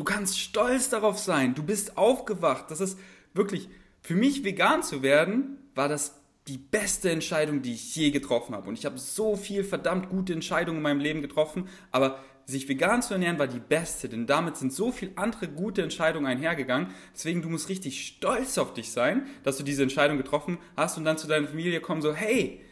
Du 0.00 0.04
kannst 0.04 0.40
stolz 0.40 0.88
darauf 0.88 1.18
sein. 1.18 1.54
Du 1.54 1.62
bist 1.62 1.98
aufgewacht. 1.98 2.70
Das 2.70 2.80
ist 2.80 2.98
wirklich, 3.34 3.68
für 4.00 4.14
mich 4.14 4.44
vegan 4.44 4.82
zu 4.82 5.02
werden, 5.02 5.58
war 5.74 5.90
das 5.90 6.18
die 6.48 6.56
beste 6.56 7.10
Entscheidung, 7.10 7.60
die 7.60 7.74
ich 7.74 7.94
je 7.96 8.10
getroffen 8.10 8.54
habe. 8.54 8.66
Und 8.66 8.78
ich 8.78 8.86
habe 8.86 8.96
so 8.96 9.36
viel 9.36 9.62
verdammt 9.62 10.08
gute 10.08 10.32
Entscheidungen 10.32 10.78
in 10.78 10.82
meinem 10.84 11.00
Leben 11.00 11.20
getroffen, 11.20 11.68
aber 11.90 12.18
sich 12.46 12.66
vegan 12.66 13.02
zu 13.02 13.12
ernähren 13.12 13.38
war 13.38 13.46
die 13.46 13.60
beste, 13.60 14.08
denn 14.08 14.26
damit 14.26 14.56
sind 14.56 14.72
so 14.72 14.90
viele 14.90 15.12
andere 15.16 15.48
gute 15.48 15.82
Entscheidungen 15.82 16.24
einhergegangen. 16.24 16.94
Deswegen, 17.12 17.42
du 17.42 17.50
musst 17.50 17.68
richtig 17.68 18.06
stolz 18.06 18.56
auf 18.56 18.72
dich 18.72 18.92
sein, 18.92 19.26
dass 19.42 19.58
du 19.58 19.64
diese 19.64 19.82
Entscheidung 19.82 20.16
getroffen 20.16 20.56
hast 20.78 20.96
und 20.96 21.04
dann 21.04 21.18
zu 21.18 21.28
deiner 21.28 21.46
Familie 21.46 21.82
kommen 21.82 22.00
so, 22.00 22.14
hey, 22.14 22.62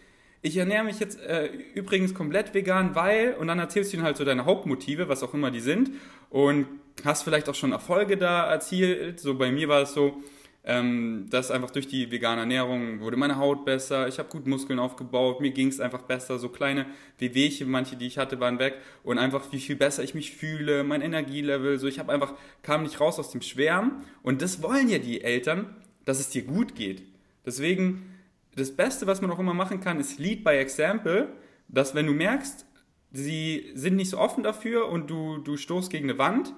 ich 0.41 0.57
ernähre 0.57 0.85
mich 0.85 0.99
jetzt 0.99 1.21
äh, 1.21 1.49
übrigens 1.75 2.15
komplett 2.15 2.55
vegan, 2.55 2.95
weil, 2.95 3.35
und 3.35 3.49
dann 3.49 3.59
erzählst 3.59 3.93
du 3.93 3.99
ihnen 3.99 4.07
halt 4.07 4.17
so 4.17 4.25
deine 4.25 4.47
Hauptmotive, 4.47 5.11
was 5.11 5.23
auch 5.23 5.35
immer 5.35 5.51
die 5.51 5.61
sind, 5.61 5.91
und 6.31 6.67
hast 7.05 7.23
vielleicht 7.23 7.49
auch 7.49 7.55
schon 7.55 7.73
Erfolge 7.73 8.17
da 8.17 8.51
erzielt. 8.51 9.21
So 9.21 9.37
bei 9.37 9.51
mir 9.51 9.69
war 9.69 9.83
es 9.83 9.93
so, 9.93 10.23
ähm, 10.69 11.27
dass 11.31 11.51
einfach 11.51 11.71
durch 11.71 11.89
die 11.89 12.11
vegane 12.11 12.43
Ernährung 12.43 13.01
wurde 13.01 13.17
meine 13.17 13.39
Haut 13.39 13.65
besser, 13.65 14.07
ich 14.07 14.19
habe 14.19 14.29
gut 14.29 14.47
Muskeln 14.47 14.79
aufgebaut, 14.79 15.41
mir 15.41 15.51
ging 15.51 15.69
es 15.69 15.81
einfach 15.81 16.03
besser, 16.03 16.39
so 16.39 16.51
kleine 16.51 16.85
Wehwehchen, 17.19 17.71
manche, 17.71 17.97
die 17.97 18.07
ich 18.07 18.19
hatte, 18.19 18.39
waren 18.39 18.59
weg 18.59 18.77
und 19.03 19.19
einfach 19.19 19.51
wie 19.51 19.61
viel 19.61 19.77
besser 19.77 20.05
ich 20.05 20.15
mich 20.15 20.33
fühle, 20.33 20.85
mein 20.85 21.01
Energielevel, 21.01 21.79
so 21.79 21.87
ich 21.87 21.99
habe 21.99 22.13
einfach, 22.13 22.35
kam 22.63 22.83
nicht 22.83 23.01
raus 23.01 23.19
aus 23.19 23.31
dem 23.31 23.41
Schwärmen 23.41 24.05
und 24.23 24.43
das 24.43 24.63
wollen 24.63 24.91
ja 24.91 24.99
die 24.99 25.23
Eltern, 25.23 25.75
dass 26.05 26.21
es 26.21 26.29
dir 26.29 26.43
gut 26.43 26.75
geht. 26.75 27.03
Deswegen, 27.47 28.15
das 28.55 28.73
Beste, 28.73 29.07
was 29.07 29.23
man 29.23 29.31
auch 29.31 29.39
immer 29.39 29.55
machen 29.55 29.81
kann, 29.81 29.99
ist 29.99 30.19
Lead 30.19 30.45
by 30.45 30.51
Example, 30.51 31.29
dass 31.69 31.95
wenn 31.95 32.07
du 32.07 32.13
merkst, 32.13 32.67
sie 33.11 33.71
sind 33.75 33.97
nicht 33.97 34.11
so 34.11 34.19
offen 34.19 34.43
dafür 34.43 34.89
und 34.89 35.09
du, 35.09 35.39
du 35.39 35.57
stoßt 35.57 35.91
gegen 35.91 36.11
eine 36.11 36.19
Wand, 36.19 36.53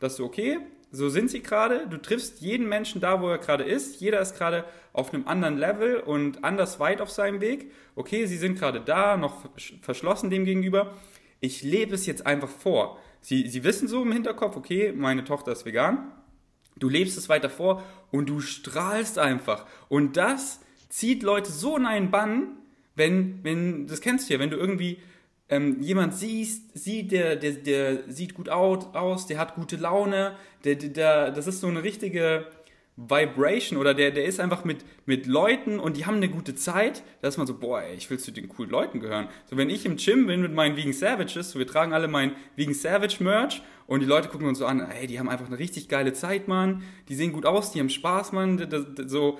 dass 0.00 0.16
du, 0.16 0.24
okay, 0.24 0.58
so 0.90 1.08
sind 1.08 1.30
sie 1.30 1.40
gerade. 1.40 1.86
Du 1.88 1.98
triffst 1.98 2.40
jeden 2.40 2.68
Menschen 2.68 3.00
da, 3.00 3.22
wo 3.22 3.28
er 3.28 3.38
gerade 3.38 3.64
ist. 3.64 4.00
Jeder 4.00 4.20
ist 4.20 4.36
gerade 4.36 4.64
auf 4.92 5.14
einem 5.14 5.28
anderen 5.28 5.56
Level 5.56 6.00
und 6.00 6.42
anders 6.42 6.80
weit 6.80 7.00
auf 7.00 7.10
seinem 7.10 7.40
Weg. 7.40 7.70
Okay, 7.94 8.26
sie 8.26 8.38
sind 8.38 8.58
gerade 8.58 8.80
da, 8.80 9.16
noch 9.16 9.48
verschlossen 9.82 10.30
dem 10.30 10.44
gegenüber. 10.44 10.96
Ich 11.38 11.62
lebe 11.62 11.94
es 11.94 12.06
jetzt 12.06 12.26
einfach 12.26 12.48
vor. 12.48 12.98
Sie, 13.20 13.48
sie 13.48 13.62
wissen 13.62 13.86
so 13.86 14.02
im 14.02 14.12
Hinterkopf, 14.12 14.56
okay, 14.56 14.92
meine 14.92 15.24
Tochter 15.24 15.52
ist 15.52 15.64
vegan. 15.64 16.10
Du 16.76 16.88
lebst 16.88 17.16
es 17.16 17.28
weiter 17.28 17.50
vor 17.50 17.82
und 18.10 18.28
du 18.28 18.40
strahlst 18.40 19.18
einfach. 19.18 19.66
Und 19.88 20.16
das 20.16 20.60
zieht 20.88 21.22
Leute 21.22 21.52
so 21.52 21.76
in 21.76 21.86
einen 21.86 22.10
Bann, 22.10 22.56
wenn, 22.96 23.44
wenn, 23.44 23.86
das 23.86 24.00
kennst 24.00 24.28
du 24.28 24.34
ja, 24.34 24.40
wenn 24.40 24.50
du 24.50 24.56
irgendwie 24.56 24.98
ähm, 25.50 25.82
jemand 25.82 26.14
siehst, 26.14 26.78
sieht, 26.78 27.12
der, 27.12 27.36
der, 27.36 27.52
der 27.52 27.98
sieht 28.08 28.34
gut 28.34 28.48
aus, 28.48 29.26
der 29.26 29.38
hat 29.38 29.56
gute 29.56 29.76
Laune, 29.76 30.36
der, 30.64 30.76
der, 30.76 31.32
das 31.32 31.46
ist 31.48 31.60
so 31.60 31.66
eine 31.66 31.82
richtige 31.82 32.46
Vibration 32.96 33.78
oder 33.78 33.94
der, 33.94 34.10
der 34.10 34.26
ist 34.26 34.40
einfach 34.40 34.64
mit, 34.64 34.84
mit 35.06 35.26
Leuten 35.26 35.80
und 35.80 35.96
die 35.96 36.06
haben 36.06 36.16
eine 36.16 36.28
gute 36.28 36.54
Zeit, 36.54 37.02
da 37.22 37.28
ist 37.28 37.38
man 37.38 37.46
so, 37.46 37.58
boah, 37.58 37.82
ey, 37.82 37.96
ich 37.96 38.10
will 38.10 38.18
zu 38.18 38.30
den 38.30 38.48
coolen 38.48 38.70
Leuten 38.70 39.00
gehören. 39.00 39.28
So, 39.46 39.56
wenn 39.56 39.70
ich 39.70 39.86
im 39.86 39.96
Gym 39.96 40.26
bin 40.26 40.42
mit 40.42 40.52
meinen 40.52 40.76
Vegan 40.76 40.92
Savages, 40.92 41.50
so, 41.50 41.58
wir 41.58 41.66
tragen 41.66 41.92
alle 41.92 42.08
mein 42.08 42.32
Vegan 42.56 42.74
Savage 42.74 43.22
Merch 43.22 43.62
und 43.86 44.00
die 44.00 44.06
Leute 44.06 44.28
gucken 44.28 44.46
uns 44.46 44.58
so 44.58 44.66
an, 44.66 44.80
ey, 44.80 45.06
die 45.06 45.18
haben 45.18 45.28
einfach 45.28 45.46
eine 45.46 45.58
richtig 45.58 45.88
geile 45.88 46.12
Zeit, 46.12 46.46
Mann, 46.46 46.82
die 47.08 47.14
sehen 47.14 47.32
gut 47.32 47.46
aus, 47.46 47.72
die 47.72 47.80
haben 47.80 47.90
Spaß, 47.90 48.32
Mann, 48.32 48.58
das, 48.58 48.84
das, 48.94 49.10
so, 49.10 49.38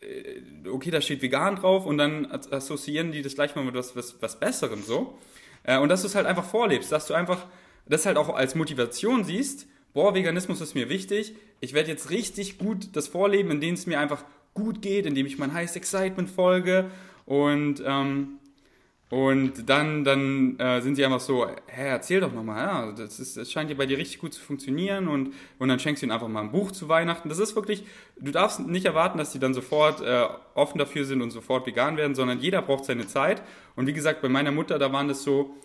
äh, 0.00 0.68
okay, 0.68 0.90
da 0.90 1.00
steht 1.00 1.22
vegan 1.22 1.56
drauf 1.56 1.86
und 1.86 1.98
dann 1.98 2.26
assoziieren 2.26 3.12
die 3.12 3.22
das 3.22 3.34
gleich 3.34 3.54
mal 3.54 3.64
mit 3.64 3.74
was, 3.74 3.94
was, 3.94 4.20
was 4.20 4.40
Besserem, 4.40 4.82
so. 4.82 5.18
Äh, 5.64 5.78
und 5.78 5.88
dass 5.88 6.02
du 6.02 6.06
es 6.06 6.14
halt 6.14 6.26
einfach 6.26 6.44
vorlebst, 6.44 6.92
dass 6.92 7.06
du 7.06 7.14
einfach 7.14 7.46
das 7.86 8.06
halt 8.06 8.16
auch 8.16 8.34
als 8.34 8.54
Motivation 8.54 9.24
siehst, 9.24 9.66
boah, 9.92 10.14
Veganismus 10.14 10.60
ist 10.60 10.74
mir 10.74 10.88
wichtig, 10.88 11.34
ich 11.60 11.74
werde 11.74 11.90
jetzt 11.90 12.10
richtig 12.10 12.58
gut 12.58 12.96
das 12.96 13.08
vorleben, 13.08 13.50
indem 13.50 13.74
es 13.74 13.86
mir 13.86 14.00
einfach 14.00 14.24
gut 14.54 14.82
geht, 14.82 15.06
indem 15.06 15.26
ich 15.26 15.38
mein 15.38 15.52
Highest 15.52 15.76
Excitement 15.76 16.30
folge. 16.30 16.90
Und 17.26 17.82
ähm, 17.86 18.38
und 19.12 19.68
dann, 19.68 20.04
dann 20.04 20.58
äh, 20.58 20.80
sind 20.80 20.94
sie 20.94 21.04
einfach 21.04 21.20
so, 21.20 21.46
hä, 21.46 21.88
erzähl 21.88 22.20
doch 22.20 22.32
nochmal, 22.32 22.66
ja, 22.66 22.92
das, 22.92 23.20
ist, 23.20 23.36
das 23.36 23.52
scheint 23.52 23.68
ja 23.68 23.76
bei 23.76 23.84
dir 23.84 23.98
richtig 23.98 24.18
gut 24.18 24.32
zu 24.32 24.40
funktionieren 24.40 25.06
und, 25.06 25.34
und 25.58 25.68
dann 25.68 25.78
schenkst 25.78 26.00
du 26.00 26.06
ihnen 26.06 26.12
einfach 26.12 26.28
mal 26.28 26.40
ein 26.40 26.50
Buch 26.50 26.72
zu 26.72 26.88
Weihnachten. 26.88 27.28
Das 27.28 27.38
ist 27.38 27.54
wirklich, 27.54 27.84
du 28.18 28.32
darfst 28.32 28.60
nicht 28.60 28.86
erwarten, 28.86 29.18
dass 29.18 29.30
sie 29.30 29.38
dann 29.38 29.52
sofort 29.52 30.00
äh, 30.00 30.24
offen 30.54 30.78
dafür 30.78 31.04
sind 31.04 31.20
und 31.20 31.30
sofort 31.30 31.66
vegan 31.66 31.98
werden, 31.98 32.14
sondern 32.14 32.40
jeder 32.40 32.62
braucht 32.62 32.86
seine 32.86 33.06
Zeit. 33.06 33.42
Und 33.76 33.86
wie 33.86 33.92
gesagt, 33.92 34.22
bei 34.22 34.30
meiner 34.30 34.50
Mutter, 34.50 34.78
da 34.78 34.90
waren 34.94 35.08
das 35.08 35.22
so 35.22 35.56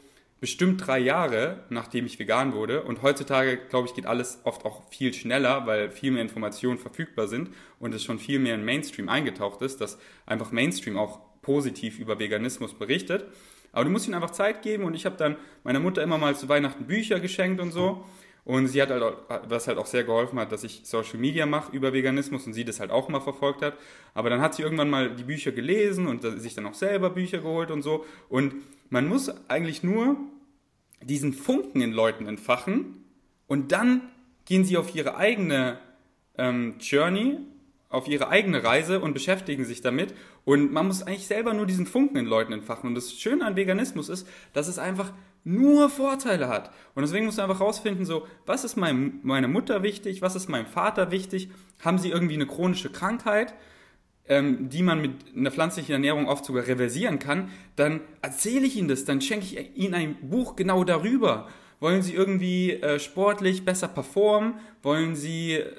bestimmt 0.41 0.85
drei 0.85 0.99
Jahre, 0.99 1.63
nachdem 1.69 2.05
ich 2.05 2.19
vegan 2.19 2.51
wurde. 2.51 2.83
Und 2.83 3.01
heutzutage, 3.01 3.55
glaube 3.69 3.87
ich, 3.87 3.93
geht 3.93 4.07
alles 4.07 4.41
oft 4.43 4.65
auch 4.65 4.89
viel 4.89 5.13
schneller, 5.13 5.65
weil 5.65 5.89
viel 5.89 6.11
mehr 6.11 6.21
Informationen 6.21 6.79
verfügbar 6.79 7.29
sind 7.29 7.51
und 7.79 7.93
es 7.93 8.03
schon 8.03 8.19
viel 8.19 8.39
mehr 8.39 8.55
in 8.55 8.65
Mainstream 8.65 9.07
eingetaucht 9.07 9.61
ist, 9.61 9.79
dass 9.79 9.97
einfach 10.25 10.51
Mainstream 10.51 10.97
auch 10.97 11.21
positiv 11.47 11.97
über 11.97 12.19
Veganismus 12.19 12.73
berichtet. 12.73 13.23
Aber 13.71 13.85
du 13.85 13.89
musst 13.89 14.05
ihnen 14.05 14.15
einfach 14.15 14.31
Zeit 14.31 14.61
geben 14.63 14.83
und 14.83 14.93
ich 14.95 15.05
habe 15.05 15.15
dann 15.15 15.37
meiner 15.63 15.79
Mutter 15.79 16.03
immer 16.03 16.17
mal 16.17 16.35
zu 16.35 16.49
Weihnachten 16.49 16.85
Bücher 16.85 17.21
geschenkt 17.21 17.61
und 17.61 17.71
so. 17.71 18.03
Und 18.43 18.67
sie 18.67 18.81
hat 18.81 18.89
halt, 18.89 19.01
auch, 19.01 19.15
was 19.47 19.67
halt 19.67 19.77
auch 19.77 19.85
sehr 19.85 20.03
geholfen 20.03 20.39
hat, 20.39 20.51
dass 20.51 20.65
ich 20.65 20.81
Social 20.83 21.19
Media 21.19 21.45
mache 21.45 21.73
über 21.73 21.93
Veganismus 21.93 22.45
und 22.47 22.53
sie 22.53 22.65
das 22.65 22.81
halt 22.81 22.91
auch 22.91 23.07
mal 23.07 23.21
verfolgt 23.21 23.61
hat. 23.61 23.77
Aber 24.13 24.29
dann 24.29 24.41
hat 24.41 24.55
sie 24.55 24.61
irgendwann 24.61 24.89
mal 24.89 25.15
die 25.15 25.23
Bücher 25.23 25.53
gelesen 25.53 26.05
und 26.07 26.21
sich 26.21 26.53
dann 26.53 26.65
auch 26.65 26.73
selber 26.73 27.09
Bücher 27.09 27.37
geholt 27.37 27.71
und 27.71 27.81
so. 27.81 28.05
Und 28.27 28.55
man 28.89 29.07
muss 29.07 29.31
eigentlich 29.49 29.83
nur 29.83 30.17
diesen 31.01 31.31
Funken 31.31 31.79
in 31.81 31.93
Leuten 31.93 32.27
entfachen 32.27 33.05
und 33.47 33.71
dann 33.71 34.01
gehen 34.45 34.65
sie 34.65 34.75
auf 34.75 34.93
ihre 34.95 35.15
eigene 35.15 35.79
ähm, 36.37 36.75
Journey 36.79 37.37
auf 37.89 38.07
ihre 38.07 38.29
eigene 38.29 38.63
Reise 38.63 38.99
und 38.99 39.13
beschäftigen 39.13 39.65
sich 39.65 39.81
damit. 39.81 40.13
Und 40.43 40.73
man 40.73 40.87
muss 40.87 41.03
eigentlich 41.03 41.27
selber 41.27 41.53
nur 41.53 41.65
diesen 41.65 41.85
Funken 41.85 42.17
in 42.17 42.25
Leuten 42.25 42.53
entfachen. 42.53 42.87
Und 42.87 42.95
das 42.95 43.13
Schöne 43.13 43.45
an 43.45 43.55
Veganismus 43.55 44.09
ist, 44.09 44.27
dass 44.53 44.67
es 44.67 44.77
einfach 44.77 45.13
nur 45.43 45.89
Vorteile 45.89 46.49
hat. 46.49 46.71
Und 46.93 47.03
deswegen 47.03 47.25
musst 47.25 47.37
du 47.37 47.41
einfach 47.41 47.61
rausfinden, 47.61 48.05
so, 48.05 48.27
was 48.45 48.65
ist 48.65 48.75
mein, 48.75 49.19
meiner 49.23 49.47
Mutter 49.47 49.81
wichtig, 49.81 50.21
was 50.21 50.35
ist 50.35 50.49
meinem 50.49 50.65
Vater 50.65 51.11
wichtig, 51.11 51.49
haben 51.79 51.97
sie 51.97 52.09
irgendwie 52.09 52.33
eine 52.33 52.47
chronische 52.47 52.91
Krankheit, 52.91 53.53
ähm, 54.27 54.67
die 54.67 54.83
man 54.83 55.01
mit 55.01 55.11
einer 55.33 55.51
pflanzlichen 55.51 55.93
Ernährung 55.93 56.27
oft 56.27 56.43
sogar 56.43 56.67
reversieren 56.67 57.19
kann, 57.19 57.49
dann 57.77 58.01
erzähle 58.21 58.65
ich 58.65 58.75
ihnen 58.75 58.89
das, 58.89 59.05
dann 59.05 59.21
schenke 59.21 59.45
ich 59.45 59.77
ihnen 59.77 59.93
ein 59.93 60.17
Buch 60.29 60.57
genau 60.57 60.83
darüber. 60.83 61.47
Wollen 61.79 62.01
sie 62.01 62.13
irgendwie 62.13 62.73
äh, 62.73 62.99
sportlich 62.99 63.63
besser 63.63 63.87
performen? 63.87 64.55
Wollen 64.81 65.15
sie 65.15 65.53
äh, 65.53 65.73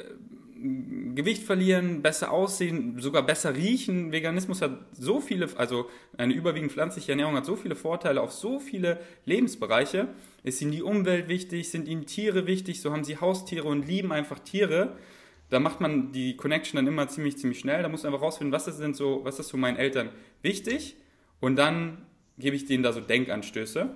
Gewicht 1.14 1.42
verlieren, 1.44 2.02
besser 2.02 2.32
aussehen, 2.32 2.98
sogar 2.98 3.24
besser 3.24 3.54
riechen. 3.54 4.12
Veganismus 4.12 4.60
hat 4.60 4.78
so 4.92 5.20
viele, 5.20 5.48
also 5.56 5.88
eine 6.16 6.34
überwiegend 6.34 6.72
pflanzliche 6.72 7.12
Ernährung 7.12 7.36
hat 7.36 7.44
so 7.44 7.56
viele 7.56 7.76
Vorteile 7.76 8.20
auf 8.20 8.32
so 8.32 8.58
viele 8.58 9.00
Lebensbereiche. 9.24 10.08
Ist 10.42 10.60
ihnen 10.60 10.72
die 10.72 10.82
Umwelt 10.82 11.28
wichtig, 11.28 11.70
sind 11.70 11.86
ihnen 11.86 12.06
Tiere 12.06 12.46
wichtig, 12.46 12.80
so 12.80 12.92
haben 12.92 13.04
sie 13.04 13.18
Haustiere 13.18 13.66
und 13.66 13.86
lieben 13.86 14.12
einfach 14.12 14.38
Tiere. 14.38 14.96
Da 15.50 15.60
macht 15.60 15.80
man 15.80 16.12
die 16.12 16.36
Connection 16.36 16.76
dann 16.76 16.86
immer 16.86 17.08
ziemlich, 17.08 17.38
ziemlich 17.38 17.60
schnell. 17.60 17.82
Da 17.82 17.88
muss 17.88 18.02
man 18.02 18.12
einfach 18.12 18.26
rausfinden, 18.26 18.52
was 18.52 18.68
ist 18.68 18.80
denn 18.80 18.94
so, 18.94 19.20
was 19.24 19.38
ist 19.38 19.48
so 19.48 19.56
meinen 19.56 19.76
Eltern 19.76 20.10
wichtig 20.42 20.96
und 21.40 21.56
dann 21.56 22.06
gebe 22.38 22.56
ich 22.56 22.66
denen 22.66 22.82
da 22.82 22.92
so 22.92 23.00
Denkanstöße. 23.00 23.90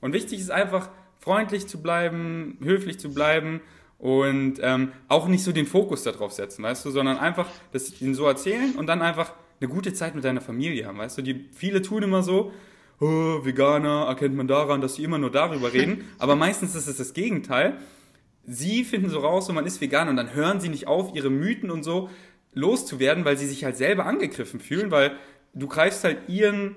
Und 0.00 0.12
wichtig 0.12 0.40
ist 0.40 0.50
einfach, 0.50 0.90
freundlich 1.18 1.66
zu 1.66 1.82
bleiben, 1.82 2.58
höflich 2.62 2.98
zu 2.98 3.12
bleiben 3.12 3.60
und 3.98 4.58
ähm, 4.60 4.92
auch 5.08 5.28
nicht 5.28 5.42
so 5.42 5.52
den 5.52 5.66
Fokus 5.66 6.02
darauf 6.02 6.32
setzen, 6.32 6.62
weißt 6.62 6.84
du, 6.84 6.90
sondern 6.90 7.18
einfach 7.18 7.48
das 7.72 8.00
ihnen 8.00 8.14
so 8.14 8.26
erzählen 8.26 8.74
und 8.76 8.86
dann 8.86 9.02
einfach 9.02 9.32
eine 9.60 9.70
gute 9.70 9.92
Zeit 9.94 10.14
mit 10.14 10.24
deiner 10.24 10.40
Familie 10.40 10.86
haben, 10.86 10.98
weißt 10.98 11.18
du. 11.18 11.22
Die, 11.22 11.48
viele 11.52 11.80
tun 11.80 12.02
immer 12.02 12.22
so, 12.22 12.52
oh, 13.00 13.44
Veganer 13.44 14.06
erkennt 14.06 14.36
man 14.36 14.48
daran, 14.48 14.80
dass 14.80 14.96
sie 14.96 15.04
immer 15.04 15.18
nur 15.18 15.30
darüber 15.30 15.72
reden, 15.72 16.04
aber 16.18 16.36
meistens 16.36 16.74
ist 16.74 16.88
es 16.88 16.98
das 16.98 17.14
Gegenteil. 17.14 17.78
Sie 18.44 18.84
finden 18.84 19.08
so 19.08 19.20
raus, 19.20 19.46
so 19.46 19.52
man 19.52 19.66
ist 19.66 19.80
vegan 19.80 20.08
und 20.08 20.16
dann 20.16 20.32
hören 20.32 20.60
sie 20.60 20.68
nicht 20.68 20.86
auf, 20.86 21.14
ihre 21.16 21.30
Mythen 21.30 21.70
und 21.70 21.82
so 21.82 22.10
loszuwerden, 22.52 23.24
weil 23.24 23.36
sie 23.36 23.46
sich 23.46 23.64
halt 23.64 23.76
selber 23.76 24.06
angegriffen 24.06 24.60
fühlen, 24.60 24.90
weil 24.90 25.16
du 25.52 25.66
greifst 25.66 26.04
halt 26.04 26.28
ihren 26.28 26.76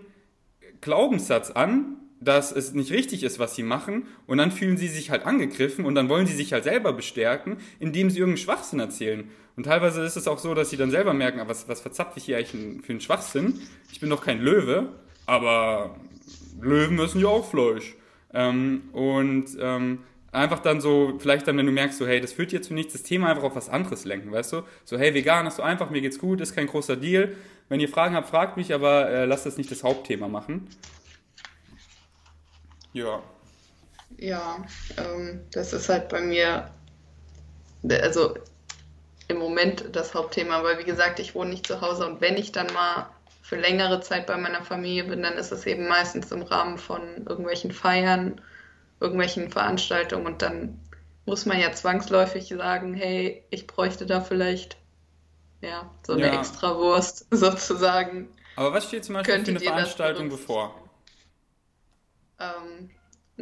Glaubenssatz 0.82 1.52
an, 1.52 1.99
dass 2.22 2.52
es 2.52 2.74
nicht 2.74 2.92
richtig 2.92 3.24
ist, 3.24 3.40
was 3.40 3.56
sie 3.56 3.64
machen, 3.64 4.08
und 4.28 4.38
dann 4.38 4.52
fühlen 4.52 4.78
sie 4.78 4.88
sich 4.88 5.10
halt 5.10 5.26
angegriffen 5.26 5.86
und 5.86 5.96
dann 5.96 6.10
wollen 6.10 6.28
sie 6.28 6.36
sich 6.36 6.54
halt 6.54 6.64
selber 6.64 6.94
bestärken, 6.94 7.58
indem 7.80 8.10
sie 8.10 8.20
irgendeinen 8.20 8.44
Schwachsinn 8.44 8.80
erzählen. 8.80 9.30
Und 9.56 9.64
teilweise 9.64 10.04
ist 10.04 10.16
es 10.16 10.28
auch 10.28 10.40
so, 10.40 10.54
dass 10.54 10.70
sie 10.70 10.78
dann 10.78 10.92
selber 10.92 11.14
merken, 11.14 11.40
ah, 11.40 11.48
was, 11.48 11.68
was 11.68 11.82
verzapft 11.82 12.18
ich 12.18 12.26
hier 12.26 12.38
eigentlich 12.38 12.82
für 12.82 12.92
einen 12.92 13.02
Schwachsinn? 13.02 13.60
Ich 13.92 14.00
bin 14.00 14.10
doch 14.10 14.24
kein 14.24 14.40
Löwe, 14.40 14.90
aber 15.26 15.96
Löwen 16.62 17.00
essen 17.00 17.22
ja 17.22 17.28
auch 17.28 17.50
Fleisch. 17.50 17.96
Ähm, 18.34 18.84
und 18.94 19.58
ähm, 19.60 20.00
einfach 20.32 20.60
dann 20.60 20.82
so, 20.82 21.16
vielleicht 21.20 21.48
dann, 21.48 21.58
wenn 21.58 21.66
du 21.66 21.72
merkst, 21.72 21.98
so, 21.98 22.08
hey, 22.08 22.22
das 22.22 22.34
führt 22.34 22.52
dir 22.52 22.62
zu 22.62 22.74
nichts, 22.74 22.94
das 22.94 23.04
Thema 23.04 23.30
einfach 23.30 23.44
auf 23.44 23.56
was 23.56 23.70
anderes 23.70 24.06
lenken, 24.06 24.32
weißt 24.32 24.54
du? 24.54 24.62
So, 24.86 24.98
hey, 24.98 25.14
vegan 25.14 25.48
ist 25.48 25.58
so 25.58 25.64
einfach, 25.64 25.90
mir 25.90 26.02
geht's 26.02 26.20
gut, 26.20 26.42
ist 26.42 26.56
kein 26.56 26.68
großer 26.68 26.96
Deal. 26.96 27.36
Wenn 27.68 27.80
ihr 27.80 27.90
Fragen 27.90 28.16
habt, 28.16 28.30
fragt 28.30 28.58
mich, 28.58 28.74
aber 28.74 29.10
äh, 29.10 29.26
lasst 29.26 29.46
das 29.46 29.58
nicht 29.58 29.70
das 29.72 29.84
Hauptthema 29.84 30.28
machen. 30.28 30.68
Ja. 32.94 33.22
Ja, 34.18 34.66
ähm, 34.98 35.42
das 35.52 35.74
ist 35.74 35.90
halt 35.90 36.10
bei 36.10 36.22
mir 36.22 36.72
also 37.88 38.36
im 39.28 39.38
Moment 39.38 39.96
das 39.96 40.14
Hauptthema, 40.14 40.64
weil 40.64 40.80
wie 40.80 40.84
gesagt, 40.84 41.20
ich 41.20 41.36
wohne 41.36 41.52
nicht 41.52 41.68
zu 41.68 41.82
Hause 41.82 42.08
und 42.08 42.22
wenn 42.22 42.38
ich 42.38 42.52
dann 42.52 42.68
mal 42.74 43.10
für 43.42 43.56
längere 43.56 44.02
Zeit 44.02 44.28
bei 44.28 44.38
meiner 44.38 44.64
Familie 44.64 45.06
bin, 45.06 45.24
dann 45.24 45.34
ist 45.34 45.52
es 45.52 45.66
eben 45.66 45.88
meistens 45.88 46.32
im 46.32 46.42
Rahmen 46.42 46.78
von 46.78 47.02
irgendwelchen 47.28 47.72
Feiern, 47.72 48.42
irgendwelchen 49.00 49.52
Veranstaltungen 49.52 50.26
und 50.26 50.42
dann 50.42 50.80
muss 51.26 51.46
man 51.46 51.60
ja 51.60 51.72
zwangsläufig 51.72 52.48
sagen, 52.50 52.96
hey, 52.96 53.44
ich 53.52 53.68
bräuchte 53.68 54.06
da 54.06 54.22
vielleicht 54.22 54.78
ja, 55.62 55.90
so 56.06 56.14
eine 56.14 56.28
ja. 56.28 56.40
Extrawurst 56.40 57.28
sozusagen. 57.32 58.30
Aber 58.56 58.74
was 58.74 58.86
steht 58.86 59.06
zum 59.06 59.16
Beispiel 59.16 59.46
für 59.46 59.52
eine 59.52 59.60
Veranstaltung 59.60 60.30
bevor? 60.30 60.76
Ähm, 62.40 62.90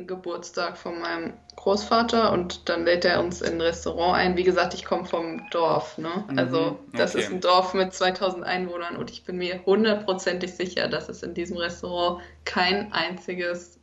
Geburtstag 0.05 0.77
von 0.77 0.99
meinem 0.99 1.33
Großvater 1.55 2.31
und 2.31 2.69
dann 2.69 2.86
lädt 2.86 3.03
er 3.05 3.19
uns 3.19 3.41
in 3.41 3.55
ein 3.55 3.62
Restaurant 3.62 4.15
ein. 4.15 4.38
Wie 4.38 4.43
gesagt, 4.43 4.73
ich 4.75 4.86
komme 4.86 5.05
vom 5.05 5.49
Dorf, 5.49 5.97
ne? 5.97 6.25
Mhm, 6.29 6.38
also 6.38 6.79
das 6.93 7.15
okay. 7.15 7.23
ist 7.23 7.31
ein 7.31 7.41
Dorf 7.41 7.73
mit 7.73 7.93
2000 7.93 8.43
Einwohnern 8.43 8.95
und 8.95 9.10
ich 9.10 9.23
bin 9.23 9.38
mir 9.38 9.65
hundertprozentig 9.65 10.53
sicher, 10.53 10.88
dass 10.88 11.10
es 11.10 11.23
in 11.23 11.33
diesem 11.33 11.57
Restaurant 11.57 12.21
kein 12.45 12.93
einziges 12.93 13.79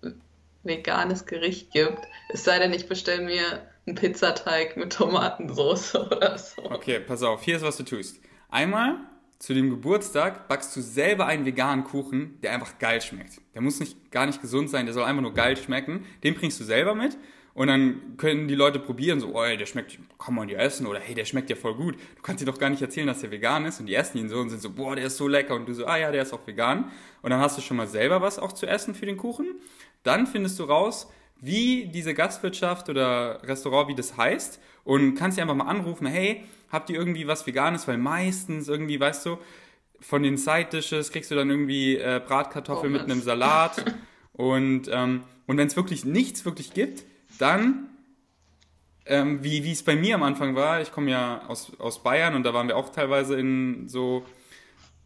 veganes 0.63 1.27
Gericht 1.27 1.73
gibt. 1.73 2.07
Es 2.29 2.45
sei 2.45 2.59
denn, 2.59 2.73
ich 2.73 2.89
bestelle 2.89 3.23
mir 3.23 3.67
einen 3.87 3.97
Pizzateig 3.97 4.77
mit 4.77 4.93
Tomatensauce 4.93 5.95
oder 5.97 6.39
so. 6.39 6.63
Okay, 6.63 7.01
pass 7.01 7.23
auf, 7.23 7.43
hier 7.43 7.57
ist 7.57 7.65
was 7.65 7.77
du 7.77 7.83
tust. 7.83 8.21
Einmal 8.51 8.99
zu 9.39 9.55
dem 9.55 9.71
Geburtstag 9.71 10.49
backst 10.49 10.75
du 10.77 10.81
selber 10.81 11.27
einen 11.27 11.45
veganen 11.45 11.85
Kuchen, 11.85 12.41
der 12.43 12.53
einfach 12.53 12.79
geil 12.79 13.01
schmeckt. 13.01 13.41
Der 13.55 13.61
muss 13.61 13.81
nicht 13.81 14.11
gar 14.11 14.27
nicht 14.27 14.41
gesund 14.41 14.71
sein, 14.71 14.87
der 14.87 14.95
soll 14.95 15.05
einfach 15.05 15.23
nur 15.23 15.35
geil 15.35 15.57
schmecken. 15.57 16.07
Den 16.23 16.35
bringst 16.35 16.61
du 16.61 16.65
selber 16.65 16.95
mit 16.95 17.19
und 17.55 17.69
dann 17.69 18.17
können 18.17 18.49
die 18.49 18.57
Leute 18.57 18.81
probieren, 18.81 19.21
so, 19.21 19.37
oh, 19.37 19.43
der 19.45 19.67
schmeckt, 19.67 19.99
kann 20.19 20.35
man 20.35 20.49
ja 20.49 20.59
essen 20.59 20.87
oder 20.87 20.99
hey, 20.99 21.15
der 21.15 21.25
schmeckt 21.25 21.51
ja 21.51 21.57
voll 21.57 21.75
gut. 21.75 21.95
Du 22.17 22.23
kannst 22.23 22.43
dir 22.43 22.47
doch 22.47 22.59
gar 22.59 22.69
nicht 22.69 22.83
erzählen, 22.83 23.07
dass 23.07 23.21
der 23.21 23.31
vegan 23.31 23.65
ist 23.65 23.79
und 23.79 23.87
die 23.87 23.95
essen 23.95 24.19
ihn 24.19 24.29
so 24.29 24.39
und 24.39 24.51
sind 24.51 24.61
so, 24.61 24.71
boah, 24.71 24.97
der 24.97 25.07
ist 25.07 25.17
so 25.17 25.29
lecker 25.29 25.55
und 25.55 25.69
du 25.69 25.73
so, 25.73 25.87
ah 25.87 25.97
ja, 25.97 26.11
der 26.11 26.23
ist 26.23 26.33
auch 26.33 26.45
vegan. 26.47 26.91
Und 27.23 27.31
dann 27.31 27.39
hast 27.41 27.57
du 27.57 27.63
schon 27.63 27.77
mal 27.77 27.87
selber 27.87 28.21
was 28.21 28.41
auch 28.41 28.53
zu 28.53 28.67
essen 28.67 28.95
für 28.95 29.07
den 29.07 29.17
Kuchen. 29.17 29.47
Dann 30.03 30.27
findest 30.27 30.59
du 30.59 30.65
raus, 30.65 31.09
wie 31.45 31.87
diese 31.87 32.15
Gastwirtschaft 32.15 32.89
oder 32.89 33.43
Restaurant, 33.43 33.89
wie 33.89 33.95
das 33.95 34.17
heißt. 34.17 34.61
Und 34.85 35.15
kannst 35.15 35.39
dir 35.39 35.43
einfach 35.43 35.55
mal 35.55 35.67
anrufen, 35.67 36.07
hey, 36.07 36.45
habt 36.71 36.91
ihr 36.91 36.97
irgendwie 36.97 37.27
was 37.27 37.47
Veganes? 37.47 37.87
Weil 37.89 37.99
meistens 37.99 38.69
irgendwie, 38.69 38.99
weißt 38.99 39.27
du, 39.27 39.39
von 40.01 40.23
den 40.23 40.37
Side-Dishes 40.37 41.11
kriegst 41.13 41.31
du 41.31 41.35
dann 41.35 41.51
irgendwie 41.51 41.97
äh, 41.97 42.21
Bratkartoffeln 42.25 42.95
oh, 42.95 42.99
mit 42.99 43.03
einem 43.03 43.23
Salat. 43.23 43.85
Und, 44.33 44.89
ähm, 44.91 45.23
und 45.47 45.59
wenn 45.59 45.69
es 45.69 45.77
wirklich 45.77 46.05
nichts 46.05 46.45
wirklich 46.45 46.75
gibt, 46.75 47.05
dann 47.39 47.89
ähm, 49.07 49.43
wie, 49.45 49.65
wie 49.65 49.73
es 49.73 49.83
bei 49.83 49.97
mir 49.97 50.15
am 50.15 50.23
Anfang 50.23 50.55
war, 50.55 50.81
ich 50.81 50.91
komme 50.91 51.11
ja 51.11 51.43
aus, 51.47 51.73
aus 51.79 52.03
Bayern 52.03 52.35
und 52.35 52.43
da 52.45 52.55
waren 52.55 52.69
wir 52.69 52.77
auch 52.77 52.89
teilweise 52.91 53.39
in 53.39 53.89
so 53.89 54.25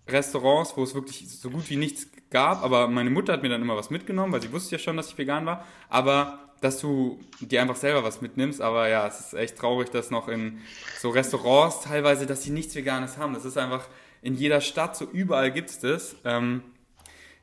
Restaurants, 0.06 0.76
wo 0.76 0.82
es 0.82 0.94
wirklich 0.94 1.28
so 1.28 1.50
gut 1.50 1.68
wie 1.68 1.76
nichts 1.76 2.08
gab, 2.30 2.62
aber 2.62 2.88
meine 2.88 3.10
Mutter 3.10 3.32
hat 3.32 3.42
mir 3.42 3.48
dann 3.48 3.62
immer 3.62 3.76
was 3.76 3.90
mitgenommen, 3.90 4.32
weil 4.32 4.42
sie 4.42 4.52
wusste 4.52 4.76
ja 4.76 4.78
schon, 4.78 4.96
dass 4.96 5.08
ich 5.08 5.18
vegan 5.18 5.46
war, 5.46 5.64
aber 5.88 6.38
dass 6.60 6.80
du 6.80 7.20
dir 7.40 7.62
einfach 7.62 7.76
selber 7.76 8.02
was 8.02 8.20
mitnimmst, 8.20 8.60
aber 8.60 8.88
ja, 8.88 9.06
es 9.06 9.20
ist 9.20 9.34
echt 9.34 9.56
traurig, 9.56 9.90
dass 9.90 10.10
noch 10.10 10.28
in 10.28 10.58
so 10.98 11.10
Restaurants 11.10 11.82
teilweise, 11.82 12.26
dass 12.26 12.42
sie 12.42 12.50
nichts 12.50 12.74
Veganes 12.74 13.16
haben. 13.16 13.32
Das 13.34 13.44
ist 13.44 13.56
einfach 13.56 13.86
in 14.22 14.34
jeder 14.34 14.60
Stadt, 14.60 14.96
so 14.96 15.04
überall 15.04 15.52
gibt 15.52 15.70
es 15.70 15.78
das. 15.78 16.16
Ähm, 16.24 16.62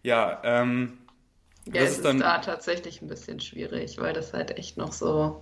ja, 0.03 0.41
ähm, 0.43 0.97
ja, 1.65 1.81
das 1.81 1.91
es 1.91 1.95
ist, 1.97 2.05
dann, 2.05 2.19
da 2.19 2.39
tatsächlich 2.39 3.01
ein 3.01 3.07
bisschen 3.07 3.39
schwierig, 3.39 3.97
weil 3.97 4.13
das 4.13 4.33
halt 4.33 4.57
echt 4.57 4.77
noch 4.77 4.91
so, 4.91 5.41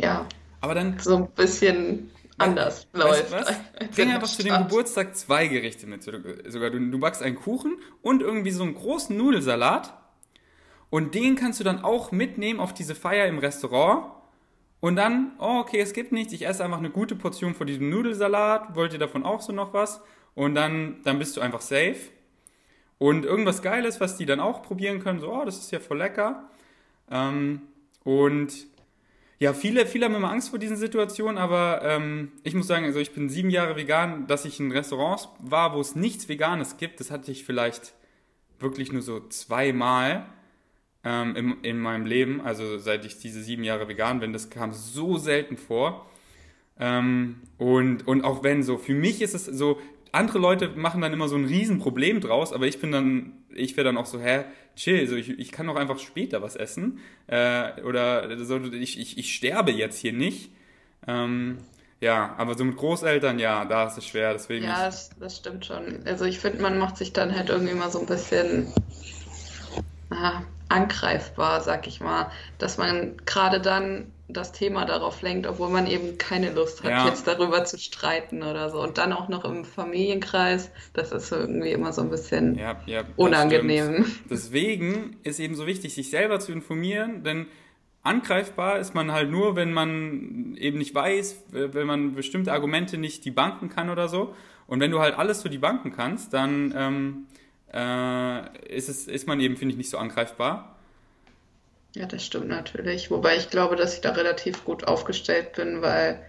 ja, 0.00 0.26
aber 0.60 0.74
dann, 0.74 0.98
so 0.98 1.16
ein 1.16 1.30
bisschen 1.30 2.10
anders 2.40 2.88
läuft. 2.92 3.30
Was? 3.30 3.52
Bring 3.94 4.10
einfach 4.10 4.28
zu 4.28 4.42
dem 4.42 4.56
Geburtstag 4.58 5.16
zwei 5.16 5.46
Gerichte 5.46 5.86
mit. 5.86 6.02
Sogar 6.02 6.70
du, 6.70 6.78
du 6.78 6.98
backst 6.98 7.22
einen 7.22 7.36
Kuchen 7.36 7.78
und 8.02 8.22
irgendwie 8.22 8.50
so 8.50 8.62
einen 8.62 8.74
großen 8.74 9.16
Nudelsalat. 9.16 9.94
Und 10.90 11.14
den 11.14 11.36
kannst 11.36 11.60
du 11.60 11.64
dann 11.64 11.84
auch 11.84 12.10
mitnehmen 12.10 12.58
auf 12.58 12.74
diese 12.74 12.94
Feier 12.94 13.26
im 13.26 13.38
Restaurant. 13.38 14.06
Und 14.80 14.96
dann, 14.96 15.32
oh, 15.38 15.58
okay, 15.60 15.78
es 15.78 15.92
gibt 15.92 16.10
nichts, 16.10 16.32
ich 16.32 16.46
esse 16.46 16.64
einfach 16.64 16.78
eine 16.78 16.90
gute 16.90 17.14
Portion 17.14 17.54
von 17.54 17.66
diesem 17.66 17.90
Nudelsalat. 17.90 18.74
Wollt 18.74 18.92
ihr 18.92 18.98
davon 18.98 19.24
auch 19.24 19.40
so 19.40 19.52
noch 19.52 19.72
was? 19.72 20.00
Und 20.34 20.54
dann, 20.54 21.02
dann 21.04 21.18
bist 21.18 21.36
du 21.36 21.40
einfach 21.40 21.60
safe. 21.60 21.98
Und 22.98 23.24
irgendwas 23.24 23.62
Geiles, 23.62 24.00
was 24.00 24.16
die 24.16 24.26
dann 24.26 24.40
auch 24.40 24.62
probieren 24.62 25.00
können, 25.00 25.20
so, 25.20 25.32
oh, 25.32 25.44
das 25.44 25.58
ist 25.58 25.70
ja 25.70 25.80
voll 25.80 25.98
lecker. 25.98 26.50
Ähm, 27.10 27.62
und 28.04 28.52
ja, 29.40 29.54
viele, 29.54 29.86
viele 29.86 30.04
haben 30.04 30.14
immer 30.14 30.30
Angst 30.30 30.50
vor 30.50 30.58
diesen 30.58 30.76
Situationen, 30.76 31.38
aber 31.38 31.80
ähm, 31.82 32.32
ich 32.44 32.54
muss 32.54 32.66
sagen, 32.66 32.84
also 32.84 32.98
ich 32.98 33.12
bin 33.12 33.30
sieben 33.30 33.48
Jahre 33.48 33.74
vegan, 33.74 34.26
dass 34.26 34.44
ich 34.44 34.60
in 34.60 34.70
Restaurants 34.70 35.30
war, 35.38 35.74
wo 35.74 35.80
es 35.80 35.96
nichts 35.96 36.28
Veganes 36.28 36.76
gibt, 36.76 37.00
das 37.00 37.10
hatte 37.10 37.32
ich 37.32 37.44
vielleicht 37.44 37.94
wirklich 38.58 38.92
nur 38.92 39.00
so 39.00 39.26
zweimal 39.28 40.26
ähm, 41.04 41.34
in, 41.36 41.64
in 41.64 41.78
meinem 41.78 42.04
Leben, 42.04 42.42
also 42.42 42.76
seit 42.76 43.06
ich 43.06 43.18
diese 43.18 43.42
sieben 43.42 43.64
Jahre 43.64 43.88
vegan 43.88 44.20
bin, 44.20 44.34
das 44.34 44.50
kam 44.50 44.74
so 44.74 45.16
selten 45.16 45.56
vor. 45.56 46.06
Ähm, 46.78 47.36
und, 47.56 48.06
und 48.06 48.24
auch 48.24 48.42
wenn 48.42 48.62
so, 48.62 48.76
für 48.76 48.94
mich 48.94 49.22
ist 49.22 49.34
es 49.34 49.46
so, 49.46 49.80
andere 50.12 50.38
Leute 50.38 50.68
machen 50.76 51.00
dann 51.00 51.14
immer 51.14 51.28
so 51.28 51.36
ein 51.36 51.46
Riesenproblem 51.46 52.20
draus, 52.20 52.52
aber 52.52 52.66
ich 52.66 52.78
bin 52.78 52.92
dann, 52.92 53.32
ich 53.54 53.76
wäre 53.76 53.84
dann 53.84 53.96
auch 53.96 54.06
so, 54.06 54.20
hä, 54.20 54.44
chill, 54.76 55.06
so 55.06 55.16
ich, 55.16 55.30
ich 55.30 55.52
kann 55.52 55.66
doch 55.66 55.76
einfach 55.76 55.98
später 55.98 56.42
was 56.42 56.56
essen. 56.56 57.00
Äh, 57.26 57.80
oder 57.82 58.44
so, 58.44 58.58
ich, 58.58 58.98
ich, 58.98 59.18
ich 59.18 59.34
sterbe 59.34 59.72
jetzt 59.72 59.98
hier 59.98 60.12
nicht. 60.12 60.50
Ähm, 61.06 61.58
ja, 62.00 62.34
aber 62.38 62.56
so 62.56 62.64
mit 62.64 62.76
Großeltern, 62.76 63.38
ja, 63.38 63.64
da 63.66 63.86
ist 63.86 63.98
es 63.98 64.06
schwer, 64.06 64.32
deswegen. 64.32 64.64
Ja, 64.64 64.86
das, 64.86 65.10
das 65.18 65.36
stimmt 65.36 65.66
schon. 65.66 66.00
Also 66.06 66.24
ich 66.24 66.38
finde, 66.38 66.62
man 66.62 66.78
macht 66.78 66.96
sich 66.96 67.12
dann 67.12 67.34
halt 67.34 67.50
irgendwie 67.50 67.74
mal 67.74 67.90
so 67.90 68.00
ein 68.00 68.06
bisschen 68.06 68.72
ah, 70.10 70.42
angreifbar, 70.68 71.60
sag 71.60 71.86
ich 71.86 72.00
mal, 72.00 72.30
dass 72.58 72.78
man 72.78 73.18
gerade 73.26 73.60
dann 73.60 74.10
das 74.32 74.52
Thema 74.52 74.84
darauf 74.84 75.22
lenkt, 75.22 75.46
obwohl 75.46 75.70
man 75.70 75.86
eben 75.86 76.18
keine 76.18 76.50
Lust 76.52 76.82
hat, 76.82 76.90
ja. 76.90 77.08
jetzt 77.08 77.26
darüber 77.26 77.64
zu 77.64 77.78
streiten 77.78 78.42
oder 78.42 78.70
so. 78.70 78.82
Und 78.82 78.98
dann 78.98 79.12
auch 79.12 79.28
noch 79.28 79.44
im 79.44 79.64
Familienkreis, 79.64 80.70
das 80.92 81.12
ist 81.12 81.32
irgendwie 81.32 81.70
immer 81.70 81.92
so 81.92 82.02
ein 82.02 82.10
bisschen 82.10 82.56
ja, 82.58 82.80
ja, 82.86 83.04
unangenehm. 83.16 84.06
Deswegen 84.30 85.16
ist 85.22 85.40
eben 85.40 85.54
so 85.54 85.66
wichtig, 85.66 85.94
sich 85.94 86.10
selber 86.10 86.40
zu 86.40 86.52
informieren, 86.52 87.22
denn 87.24 87.46
angreifbar 88.02 88.78
ist 88.78 88.94
man 88.94 89.12
halt 89.12 89.30
nur, 89.30 89.56
wenn 89.56 89.72
man 89.72 90.56
eben 90.56 90.78
nicht 90.78 90.94
weiß, 90.94 91.44
wenn 91.50 91.86
man 91.86 92.14
bestimmte 92.14 92.52
Argumente 92.52 92.98
nicht 92.98 93.24
die 93.24 93.30
Banken 93.30 93.68
kann 93.68 93.90
oder 93.90 94.08
so. 94.08 94.34
Und 94.66 94.80
wenn 94.80 94.90
du 94.90 95.00
halt 95.00 95.18
alles 95.18 95.42
für 95.42 95.50
die 95.50 95.58
Banken 95.58 95.92
kannst, 95.92 96.32
dann 96.32 96.72
ähm, 96.76 97.26
äh, 97.72 98.74
ist, 98.74 98.88
es, 98.88 99.06
ist 99.06 99.26
man 99.26 99.40
eben, 99.40 99.56
finde 99.56 99.72
ich, 99.72 99.78
nicht 99.78 99.90
so 99.90 99.98
angreifbar. 99.98 100.76
Ja, 101.94 102.06
das 102.06 102.24
stimmt 102.24 102.48
natürlich. 102.48 103.10
Wobei 103.10 103.36
ich 103.36 103.50
glaube, 103.50 103.76
dass 103.76 103.94
ich 103.94 104.00
da 104.00 104.12
relativ 104.12 104.64
gut 104.64 104.84
aufgestellt 104.84 105.54
bin, 105.54 105.82
weil, 105.82 106.24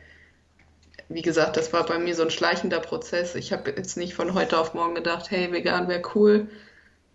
wie 1.07 1.21
gesagt, 1.21 1.57
das 1.57 1.71
war 1.71 1.85
bei 1.85 1.99
mir 1.99 2.15
so 2.15 2.23
ein 2.23 2.31
schleichender 2.31 2.79
Prozess. 2.79 3.35
Ich 3.35 3.53
habe 3.53 3.71
jetzt 3.71 3.95
nicht 3.95 4.13
von 4.13 4.33
heute 4.33 4.57
auf 4.57 4.73
morgen 4.73 4.95
gedacht, 4.95 5.29
hey, 5.29 5.51
vegan 5.51 5.87
wäre 5.87 6.01
cool, 6.15 6.49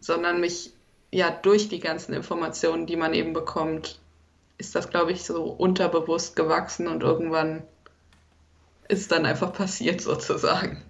sondern 0.01 0.41
mich 0.41 0.73
ja 1.11 1.31
durch 1.31 1.69
die 1.69 1.81
ganzen 1.81 2.13
Informationen, 2.13 2.87
die 2.87 2.97
man 2.97 3.15
eben 3.15 3.33
bekommt, 3.33 3.99
ist 4.59 4.75
das, 4.75 4.91
glaube 4.91 5.13
ich, 5.13 5.25
so 5.25 5.45
unterbewusst 5.45 6.37
gewachsen 6.37 6.89
und 6.89 7.03
irgendwann 7.03 7.63
ist 8.89 9.11
dann 9.11 9.27
einfach 9.27 9.53
passiert 9.53 10.01
sozusagen. 10.03 10.83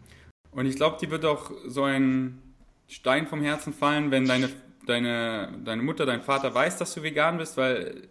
Und 0.53 0.67
ich 0.67 0.77
glaube, 0.77 0.99
die 1.01 1.11
wird 1.11 1.25
auch 1.25 1.51
so 1.67 1.85
ein 1.85 2.43
Stein 2.89 3.27
vom 3.27 3.43
Herzen 3.43 3.73
fallen, 3.73 4.11
wenn 4.11 4.27
deine 4.27 4.49
deine, 4.89 5.53
deine 5.65 5.83
Mutter, 5.83 6.07
dein 6.07 6.23
Vater 6.23 6.55
weiß, 6.55 6.79
dass 6.79 6.95
du 6.95 7.03
vegan 7.03 7.39
bist, 7.39 7.57
weil 7.57 8.09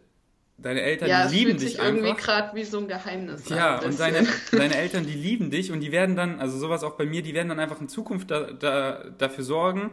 deine 0.58 0.82
Eltern 0.82 1.10
ja, 1.10 1.26
lieben 1.26 1.58
dich 1.58 1.80
einfach. 1.80 1.84
Ja, 1.84 2.06
irgendwie 2.08 2.22
gerade 2.22 2.56
wie 2.56 2.64
so 2.64 2.80
ein 2.80 2.88
Geheimnis. 2.88 3.50
Ja, 3.50 3.80
und 3.80 4.00
deine, 4.00 4.26
deine 4.52 4.76
Eltern, 4.76 5.06
die 5.06 5.14
lieben 5.14 5.52
dich 5.52 5.72
und 5.72 5.80
die 5.80 5.92
werden 5.92 6.16
dann, 6.16 6.40
also 6.40 6.58
sowas 6.58 6.84
auch 6.84 6.94
bei 6.94 7.06
mir, 7.06 7.22
die 7.22 7.34
werden 7.34 7.50
dann 7.50 7.60
einfach 7.60 7.82
in 7.82 7.90
Zukunft 7.90 8.32
da, 8.32 8.52
da, 8.52 9.06
dafür 9.18 9.44
sorgen, 9.44 9.92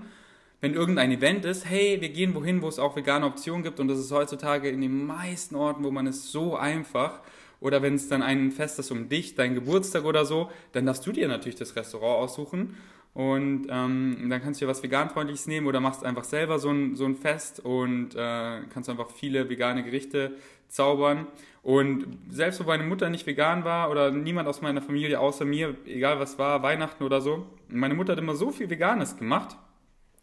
wenn 0.60 0.74
irgendein 0.74 1.10
Event 1.10 1.44
ist, 1.44 1.68
hey, 1.68 2.00
wir 2.00 2.10
gehen 2.10 2.34
wohin, 2.34 2.62
wo 2.62 2.68
es 2.68 2.78
auch 2.78 2.94
vegane 2.94 3.26
Optionen 3.26 3.64
gibt 3.64 3.80
und 3.80 3.88
das 3.88 3.98
ist 3.98 4.12
heutzutage 4.12 4.68
in 4.68 4.80
den 4.80 5.06
meisten 5.06 5.56
Orten, 5.56 5.82
wo 5.82 5.90
man 5.90 6.06
es 6.06 6.30
so 6.30 6.56
einfach 6.56 7.20
oder 7.58 7.82
wenn 7.82 7.94
es 7.94 8.08
dann 8.08 8.22
ein 8.22 8.50
Fest 8.52 8.78
ist 8.78 8.90
um 8.90 9.08
dich, 9.08 9.34
dein 9.34 9.54
Geburtstag 9.54 10.04
oder 10.04 10.24
so, 10.24 10.50
dann 10.72 10.86
darfst 10.86 11.06
du 11.06 11.12
dir 11.12 11.28
natürlich 11.28 11.56
das 11.56 11.74
Restaurant 11.74 12.22
aussuchen 12.22 12.76
und 13.14 13.66
ähm, 13.68 14.26
dann 14.30 14.42
kannst 14.42 14.60
du 14.60 14.64
dir 14.64 14.70
was 14.70 14.82
veganfreundliches 14.82 15.46
nehmen 15.46 15.66
oder 15.66 15.80
machst 15.80 16.04
einfach 16.04 16.24
selber 16.24 16.58
so 16.58 16.70
ein, 16.70 16.96
so 16.96 17.04
ein 17.04 17.14
Fest 17.14 17.60
und 17.60 18.14
äh, 18.14 18.60
kannst 18.70 18.88
einfach 18.88 19.10
viele 19.10 19.50
vegane 19.50 19.84
Gerichte 19.84 20.32
zaubern. 20.68 21.26
Und 21.62 22.06
selbst 22.30 22.58
wo 22.60 22.64
meine 22.64 22.84
Mutter 22.84 23.10
nicht 23.10 23.26
vegan 23.26 23.64
war 23.64 23.90
oder 23.90 24.10
niemand 24.10 24.48
aus 24.48 24.62
meiner 24.62 24.80
Familie 24.80 25.20
außer 25.20 25.44
mir, 25.44 25.76
egal 25.84 26.18
was 26.20 26.38
war, 26.38 26.62
Weihnachten 26.62 27.04
oder 27.04 27.20
so, 27.20 27.46
meine 27.68 27.94
Mutter 27.94 28.12
hat 28.12 28.18
immer 28.18 28.34
so 28.34 28.50
viel 28.50 28.70
Veganes 28.70 29.18
gemacht, 29.18 29.56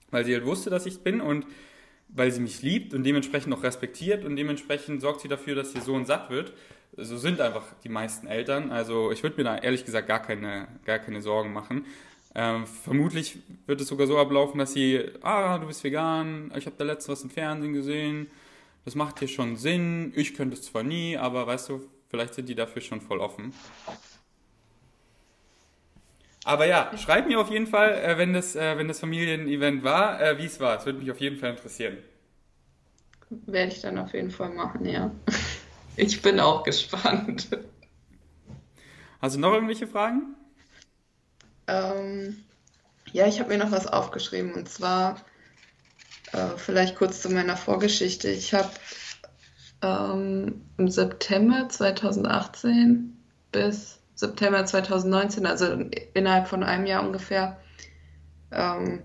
weil 0.09 0.25
sie 0.25 0.33
halt 0.33 0.45
wusste, 0.45 0.71
dass 0.71 0.87
ich 0.87 1.01
bin 1.01 1.21
und 1.21 1.45
weil 2.09 2.31
sie 2.31 2.41
mich 2.41 2.63
liebt 2.63 2.95
und 2.95 3.03
dementsprechend 3.03 3.53
auch 3.53 3.61
respektiert 3.61 4.25
und 4.25 4.35
dementsprechend 4.35 4.99
sorgt 4.99 5.21
sie 5.21 5.27
dafür, 5.27 5.53
dass 5.53 5.75
ihr 5.75 5.81
Sohn 5.81 6.05
satt 6.05 6.31
wird. 6.31 6.53
so 6.97 7.17
sind 7.17 7.39
einfach 7.39 7.63
die 7.83 7.89
meisten 7.89 8.25
Eltern. 8.25 8.71
Also 8.71 9.11
ich 9.11 9.21
würde 9.21 9.37
mir 9.37 9.43
da 9.43 9.57
ehrlich 9.57 9.85
gesagt 9.85 10.07
gar 10.07 10.21
keine, 10.21 10.67
gar 10.85 10.97
keine 10.97 11.21
Sorgen 11.21 11.53
machen. 11.53 11.85
Ähm, 12.35 12.67
vermutlich 12.67 13.39
wird 13.65 13.81
es 13.81 13.87
sogar 13.87 14.07
so 14.07 14.17
ablaufen, 14.19 14.59
dass 14.59 14.73
sie, 14.73 15.03
ah, 15.21 15.57
du 15.57 15.67
bist 15.67 15.83
vegan, 15.83 16.51
ich 16.55 16.65
habe 16.65 16.75
da 16.77 16.83
letztens 16.83 17.09
was 17.09 17.23
im 17.23 17.29
Fernsehen 17.31 17.73
gesehen, 17.73 18.27
das 18.85 18.95
macht 18.95 19.19
hier 19.19 19.27
schon 19.27 19.57
Sinn, 19.57 20.13
ich 20.15 20.35
könnte 20.35 20.55
es 20.55 20.61
zwar 20.63 20.83
nie, 20.83 21.17
aber 21.17 21.47
weißt 21.47 21.69
du, 21.69 21.81
vielleicht 22.09 22.35
sind 22.35 22.47
die 22.47 22.55
dafür 22.55 22.81
schon 22.81 23.01
voll 23.01 23.19
offen. 23.19 23.53
Aber 26.45 26.65
ja, 26.65 26.91
schreib 26.97 27.27
mir 27.27 27.39
auf 27.39 27.51
jeden 27.51 27.67
Fall, 27.67 27.93
äh, 27.93 28.17
wenn, 28.17 28.33
das, 28.33 28.55
äh, 28.55 28.77
wenn 28.77 28.87
das 28.87 28.99
Familienevent 28.99 29.83
war, 29.83 30.21
äh, 30.21 30.37
wie 30.37 30.45
es 30.45 30.59
war. 30.59 30.77
Es 30.77 30.85
würde 30.85 30.99
mich 30.99 31.11
auf 31.11 31.19
jeden 31.19 31.37
Fall 31.37 31.51
interessieren. 31.51 31.97
Werde 33.29 33.71
ich 33.71 33.81
dann 33.81 33.97
auf 33.97 34.13
jeden 34.13 34.31
Fall 34.31 34.49
machen, 34.49 34.85
ja. 34.85 35.11
Ich 35.95 36.21
bin 36.21 36.39
auch 36.39 36.63
gespannt. 36.63 37.49
Hast 39.21 39.35
du 39.35 39.39
noch 39.39 39.51
irgendwelche 39.51 39.85
Fragen? 39.85 40.35
Ähm, 41.69 42.43
ja, 43.11 43.27
ich 43.27 43.39
habe 43.39 43.49
mir 43.49 43.57
noch 43.57 43.71
was 43.71 43.87
aufgeschrieben 43.87 44.53
und 44.53 44.69
zwar 44.69 45.17
äh, 46.31 46.57
vielleicht 46.57 46.95
kurz 46.95 47.21
zu 47.21 47.29
meiner 47.29 47.57
Vorgeschichte. 47.57 48.29
Ich 48.29 48.53
habe 48.53 48.69
ähm, 49.81 50.61
im 50.77 50.89
September 50.89 51.69
2018 51.69 53.17
bis 53.51 53.99
September 54.15 54.65
2019, 54.65 55.45
also 55.45 55.85
innerhalb 56.13 56.47
von 56.47 56.63
einem 56.63 56.85
Jahr 56.85 57.05
ungefähr, 57.05 57.57
ähm, 58.51 59.01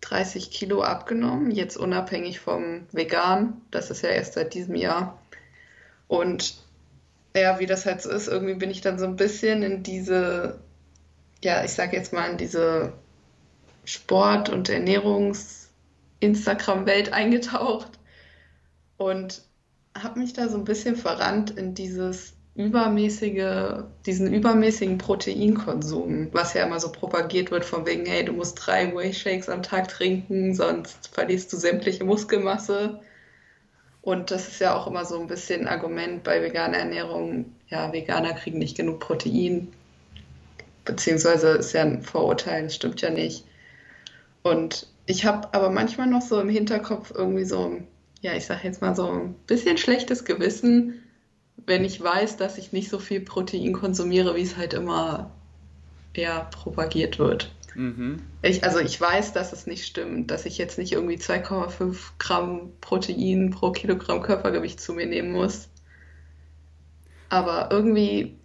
30 0.00 0.50
Kilo 0.50 0.82
abgenommen, 0.82 1.50
jetzt 1.50 1.76
unabhängig 1.76 2.40
vom 2.40 2.86
Vegan. 2.92 3.60
Das 3.70 3.90
ist 3.90 4.02
ja 4.02 4.10
erst 4.10 4.34
seit 4.34 4.54
diesem 4.54 4.74
Jahr. 4.74 5.18
Und 6.08 6.56
ja, 7.36 7.58
wie 7.58 7.66
das 7.66 7.86
halt 7.86 8.02
so 8.02 8.10
ist, 8.10 8.28
irgendwie 8.28 8.54
bin 8.54 8.70
ich 8.70 8.80
dann 8.80 8.98
so 8.98 9.06
ein 9.06 9.16
bisschen 9.16 9.62
in 9.62 9.82
diese, 9.82 10.60
ja, 11.44 11.64
ich 11.64 11.72
sag 11.72 11.92
jetzt 11.92 12.12
mal, 12.12 12.28
in 12.30 12.38
diese 12.38 12.92
Sport- 13.84 14.48
und 14.48 14.68
Ernährungs-Instagram-Welt 14.68 17.12
eingetaucht 17.12 18.00
und 18.96 19.42
habe 19.96 20.18
mich 20.18 20.32
da 20.32 20.48
so 20.48 20.58
ein 20.58 20.64
bisschen 20.64 20.96
verrannt 20.96 21.52
in 21.52 21.74
dieses 21.74 22.32
übermäßige, 22.56 23.84
diesen 24.06 24.32
übermäßigen 24.32 24.98
Proteinkonsum, 24.98 26.28
was 26.32 26.54
ja 26.54 26.64
immer 26.64 26.80
so 26.80 26.90
propagiert 26.90 27.50
wird 27.50 27.64
von 27.64 27.84
wegen, 27.84 28.06
hey, 28.06 28.24
du 28.24 28.32
musst 28.32 28.64
drei 28.64 28.94
Whey 28.94 29.12
Shakes 29.12 29.48
am 29.48 29.62
Tag 29.62 29.88
trinken, 29.88 30.54
sonst 30.54 31.10
verlierst 31.12 31.52
du 31.52 31.56
sämtliche 31.56 32.04
Muskelmasse. 32.04 33.00
Und 34.02 34.30
das 34.30 34.46
ist 34.48 34.60
ja 34.60 34.76
auch 34.76 34.86
immer 34.86 35.04
so 35.04 35.20
ein 35.20 35.26
bisschen 35.26 35.62
ein 35.62 35.68
Argument 35.68 36.22
bei 36.22 36.42
veganer 36.42 36.78
Ernährung, 36.78 37.56
ja, 37.68 37.92
Veganer 37.92 38.34
kriegen 38.34 38.58
nicht 38.58 38.76
genug 38.76 39.00
Protein, 39.00 39.72
beziehungsweise 40.84 41.48
ist 41.50 41.72
ja 41.72 41.82
ein 41.82 42.02
Vorurteil, 42.02 42.64
das 42.64 42.74
stimmt 42.74 43.00
ja 43.00 43.10
nicht. 43.10 43.44
Und 44.42 44.86
ich 45.06 45.24
habe 45.24 45.52
aber 45.52 45.70
manchmal 45.70 46.06
noch 46.06 46.22
so 46.22 46.40
im 46.40 46.48
Hinterkopf 46.48 47.12
irgendwie 47.14 47.44
so, 47.44 47.80
ja, 48.20 48.34
ich 48.34 48.46
sage 48.46 48.60
jetzt 48.64 48.80
mal 48.80 48.94
so 48.94 49.10
ein 49.10 49.34
bisschen 49.46 49.78
schlechtes 49.78 50.24
Gewissen, 50.24 51.02
wenn 51.66 51.84
ich 51.84 52.00
weiß, 52.02 52.36
dass 52.36 52.58
ich 52.58 52.72
nicht 52.72 52.90
so 52.90 52.98
viel 52.98 53.20
Protein 53.20 53.72
konsumiere, 53.72 54.34
wie 54.36 54.42
es 54.42 54.56
halt 54.56 54.74
immer 54.74 55.30
ja, 56.16 56.40
propagiert 56.50 57.18
wird. 57.18 57.50
Mhm. 57.74 58.22
Ich, 58.42 58.64
also 58.64 58.78
ich 58.78 59.00
weiß, 59.00 59.32
dass 59.32 59.52
es 59.52 59.66
nicht 59.66 59.86
stimmt, 59.86 60.30
dass 60.30 60.46
ich 60.46 60.58
jetzt 60.58 60.78
nicht 60.78 60.92
irgendwie 60.92 61.16
2,5 61.16 61.96
Gramm 62.18 62.72
Protein 62.80 63.50
pro 63.50 63.72
Kilogramm 63.72 64.22
Körpergewicht 64.22 64.80
zu 64.80 64.92
mir 64.92 65.06
nehmen 65.06 65.32
muss. 65.32 65.68
Aber 67.28 67.68
irgendwie 67.72 68.38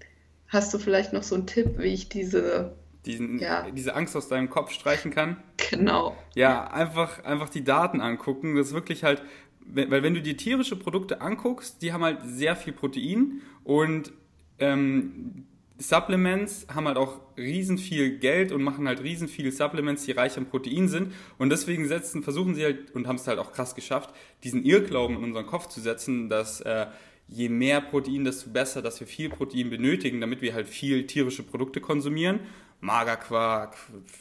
hast 0.50 0.74
du 0.74 0.80
vielleicht 0.80 1.14
noch 1.14 1.24
so 1.24 1.36
einen 1.36 1.48
Tipp, 1.48 1.78
wie 1.78 1.94
ich 1.94 2.10
diese 2.10 2.76
diesen, 3.06 3.40
ja. 3.40 3.70
diese 3.72 3.96
Angst 3.96 4.16
aus 4.16 4.28
deinem 4.28 4.50
Kopf 4.50 4.72
streichen 4.72 5.12
kann. 5.12 5.38
Genau. 5.70 6.18
Ja, 6.36 6.68
einfach, 6.68 7.24
einfach 7.24 7.50
die 7.50 7.64
Daten 7.64 8.02
angucken. 8.02 8.56
Das 8.56 8.68
ist 8.68 8.74
wirklich 8.74 9.04
halt, 9.04 9.22
weil 9.62 10.04
wenn 10.04 10.14
du 10.14 10.22
dir 10.22 10.36
tierische 10.36 10.76
Produkte 10.76 11.22
anguckst, 11.22 11.82
die 11.82 11.94
haben 11.94 12.04
halt 12.04 12.20
sehr 12.24 12.56
viel 12.56 12.74
Protein 12.74 13.42
und 13.64 14.12
ähm, 14.60 15.46
Supplements 15.78 16.68
haben 16.74 16.88
halt 16.88 16.98
auch 16.98 17.22
riesen 17.38 17.78
viel 17.78 18.18
Geld 18.18 18.52
und 18.52 18.62
machen 18.64 18.86
halt 18.86 19.02
riesen 19.02 19.30
viele 19.30 19.52
Supplements, 19.52 20.04
die 20.04 20.12
reich 20.12 20.38
an 20.38 20.46
Protein 20.46 20.90
sind. 20.90 21.14
Und 21.38 21.52
deswegen 21.52 21.88
setzen, 21.88 22.22
versuchen 22.22 22.54
sie 22.54 22.66
halt 22.66 22.92
und 22.92 23.08
haben 23.08 23.16
es 23.16 23.28
halt 23.28 23.40
auch 23.40 23.54
krass 23.54 23.76
geschafft, 23.76 24.14
diesen 24.44 24.66
Irrglauben 24.66 25.16
in 25.16 25.24
unseren 25.24 25.46
Kopf 25.46 25.68
zu 25.68 25.80
setzen, 25.80 26.28
dass 26.28 26.60
äh, 26.62 26.88
je 27.30 27.50
mehr 27.50 27.82
Protein, 27.82 28.24
desto 28.24 28.50
besser, 28.50 28.82
dass 28.82 29.00
wir 29.00 29.08
viel 29.08 29.30
Protein 29.30 29.70
benötigen, 29.70 30.20
damit 30.22 30.42
wir 30.42 30.54
halt 30.54 30.68
viel 30.68 31.06
tierische 31.06 31.44
Produkte 31.44 31.82
konsumieren. 31.82 32.42
Magerquark, 32.82 33.76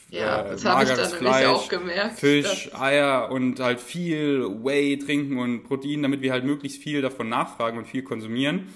ja, 0.09 0.41
äh, 0.41 0.57
mageres 0.61 1.13
Fleisch, 1.13 1.69
gemerkt, 1.69 2.19
Fisch, 2.19 2.69
Eier 2.73 3.31
und 3.31 3.61
halt 3.61 3.79
viel 3.79 4.41
Whey 4.63 4.99
trinken 4.99 5.39
und 5.39 5.63
Protein, 5.63 6.03
damit 6.03 6.21
wir 6.21 6.33
halt 6.33 6.43
möglichst 6.43 6.83
viel 6.83 7.01
davon 7.01 7.29
nachfragen 7.29 7.77
und 7.77 7.85
viel 7.85 8.03
konsumieren. 8.03 8.67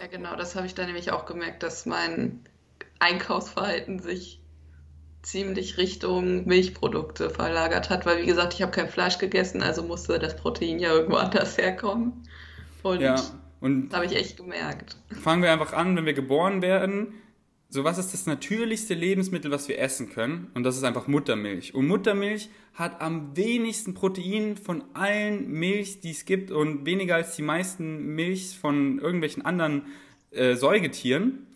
Ja, 0.00 0.06
genau, 0.06 0.36
das 0.36 0.54
habe 0.54 0.66
ich 0.66 0.74
dann 0.76 0.86
nämlich 0.86 1.10
auch 1.10 1.26
gemerkt, 1.26 1.64
dass 1.64 1.86
mein 1.86 2.46
Einkaufsverhalten 3.00 3.98
sich 3.98 4.40
ziemlich 5.22 5.76
Richtung 5.76 6.46
Milchprodukte 6.46 7.28
verlagert 7.28 7.90
hat, 7.90 8.06
weil 8.06 8.22
wie 8.22 8.26
gesagt, 8.26 8.54
ich 8.54 8.62
habe 8.62 8.70
kein 8.70 8.88
Fleisch 8.88 9.18
gegessen, 9.18 9.62
also 9.62 9.82
musste 9.82 10.20
das 10.20 10.36
Protein 10.36 10.78
ja 10.78 10.92
irgendwo 10.92 11.16
anders 11.16 11.58
herkommen. 11.58 12.28
Und, 12.84 13.00
ja, 13.00 13.16
und 13.62 13.88
das 13.88 13.96
habe 13.96 14.06
ich 14.06 14.16
echt 14.16 14.36
gemerkt. 14.36 14.96
Fangen 15.22 15.42
wir 15.42 15.52
einfach 15.52 15.72
an, 15.72 15.96
wenn 15.96 16.04
wir 16.04 16.12
geboren 16.12 16.60
werden, 16.60 17.14
so 17.68 17.84
was 17.84 17.96
ist 17.96 18.12
das 18.12 18.26
natürlichste 18.26 18.92
Lebensmittel, 18.92 19.50
was 19.50 19.66
wir 19.66 19.78
essen 19.78 20.10
können? 20.10 20.50
Und 20.52 20.64
das 20.64 20.76
ist 20.76 20.84
einfach 20.84 21.06
Muttermilch. 21.06 21.74
Und 21.74 21.86
Muttermilch 21.86 22.50
hat 22.74 23.00
am 23.00 23.34
wenigsten 23.34 23.94
Protein 23.94 24.58
von 24.58 24.84
allen 24.92 25.48
Milch, 25.48 26.00
die 26.00 26.10
es 26.10 26.26
gibt 26.26 26.50
und 26.50 26.84
weniger 26.84 27.14
als 27.14 27.36
die 27.36 27.42
meisten 27.42 28.14
Milch 28.14 28.58
von 28.60 28.98
irgendwelchen 28.98 29.46
anderen 29.46 29.86
äh, 30.32 30.54
Säugetieren. 30.54 31.46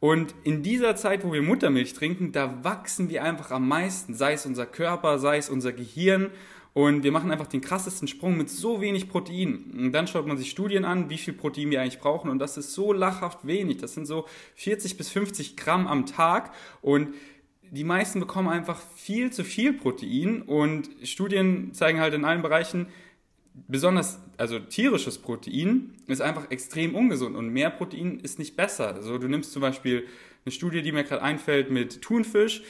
Und 0.00 0.34
in 0.44 0.62
dieser 0.62 0.96
Zeit, 0.96 1.24
wo 1.24 1.32
wir 1.32 1.42
Muttermilch 1.42 1.92
trinken, 1.92 2.32
da 2.32 2.64
wachsen 2.64 3.10
wir 3.10 3.22
einfach 3.22 3.50
am 3.50 3.68
meisten, 3.68 4.14
sei 4.14 4.32
es 4.32 4.46
unser 4.46 4.66
Körper, 4.66 5.18
sei 5.18 5.36
es 5.36 5.50
unser 5.50 5.72
Gehirn. 5.72 6.30
Und 6.72 7.02
wir 7.02 7.10
machen 7.10 7.30
einfach 7.30 7.48
den 7.48 7.60
krassesten 7.60 8.06
Sprung 8.06 8.36
mit 8.36 8.48
so 8.48 8.80
wenig 8.80 9.08
Protein. 9.08 9.72
Und 9.76 9.92
dann 9.92 10.06
schaut 10.06 10.26
man 10.26 10.38
sich 10.38 10.50
Studien 10.50 10.84
an, 10.84 11.10
wie 11.10 11.18
viel 11.18 11.34
Protein 11.34 11.70
wir 11.70 11.80
eigentlich 11.80 11.98
brauchen. 11.98 12.30
Und 12.30 12.38
das 12.38 12.56
ist 12.56 12.72
so 12.72 12.92
lachhaft 12.92 13.46
wenig. 13.46 13.78
Das 13.78 13.94
sind 13.94 14.06
so 14.06 14.26
40 14.54 14.96
bis 14.96 15.08
50 15.10 15.56
Gramm 15.56 15.88
am 15.88 16.06
Tag. 16.06 16.52
Und 16.80 17.14
die 17.70 17.84
meisten 17.84 18.20
bekommen 18.20 18.48
einfach 18.48 18.80
viel 18.94 19.32
zu 19.32 19.42
viel 19.42 19.72
Protein. 19.72 20.42
Und 20.42 20.90
Studien 21.02 21.74
zeigen 21.74 21.98
halt 21.98 22.14
in 22.14 22.24
allen 22.24 22.42
Bereichen, 22.42 22.86
besonders, 23.66 24.20
also 24.36 24.60
tierisches 24.60 25.18
Protein 25.18 25.94
ist 26.06 26.22
einfach 26.22 26.50
extrem 26.52 26.94
ungesund. 26.94 27.34
Und 27.36 27.48
mehr 27.48 27.70
Protein 27.70 28.20
ist 28.20 28.38
nicht 28.38 28.56
besser. 28.56 28.94
Also 28.94 29.18
du 29.18 29.26
nimmst 29.26 29.52
zum 29.52 29.62
Beispiel 29.62 30.06
eine 30.44 30.52
Studie, 30.52 30.82
die 30.82 30.92
mir 30.92 31.02
gerade 31.02 31.22
einfällt, 31.22 31.70
mit 31.70 32.00
Thunfisch 32.00 32.62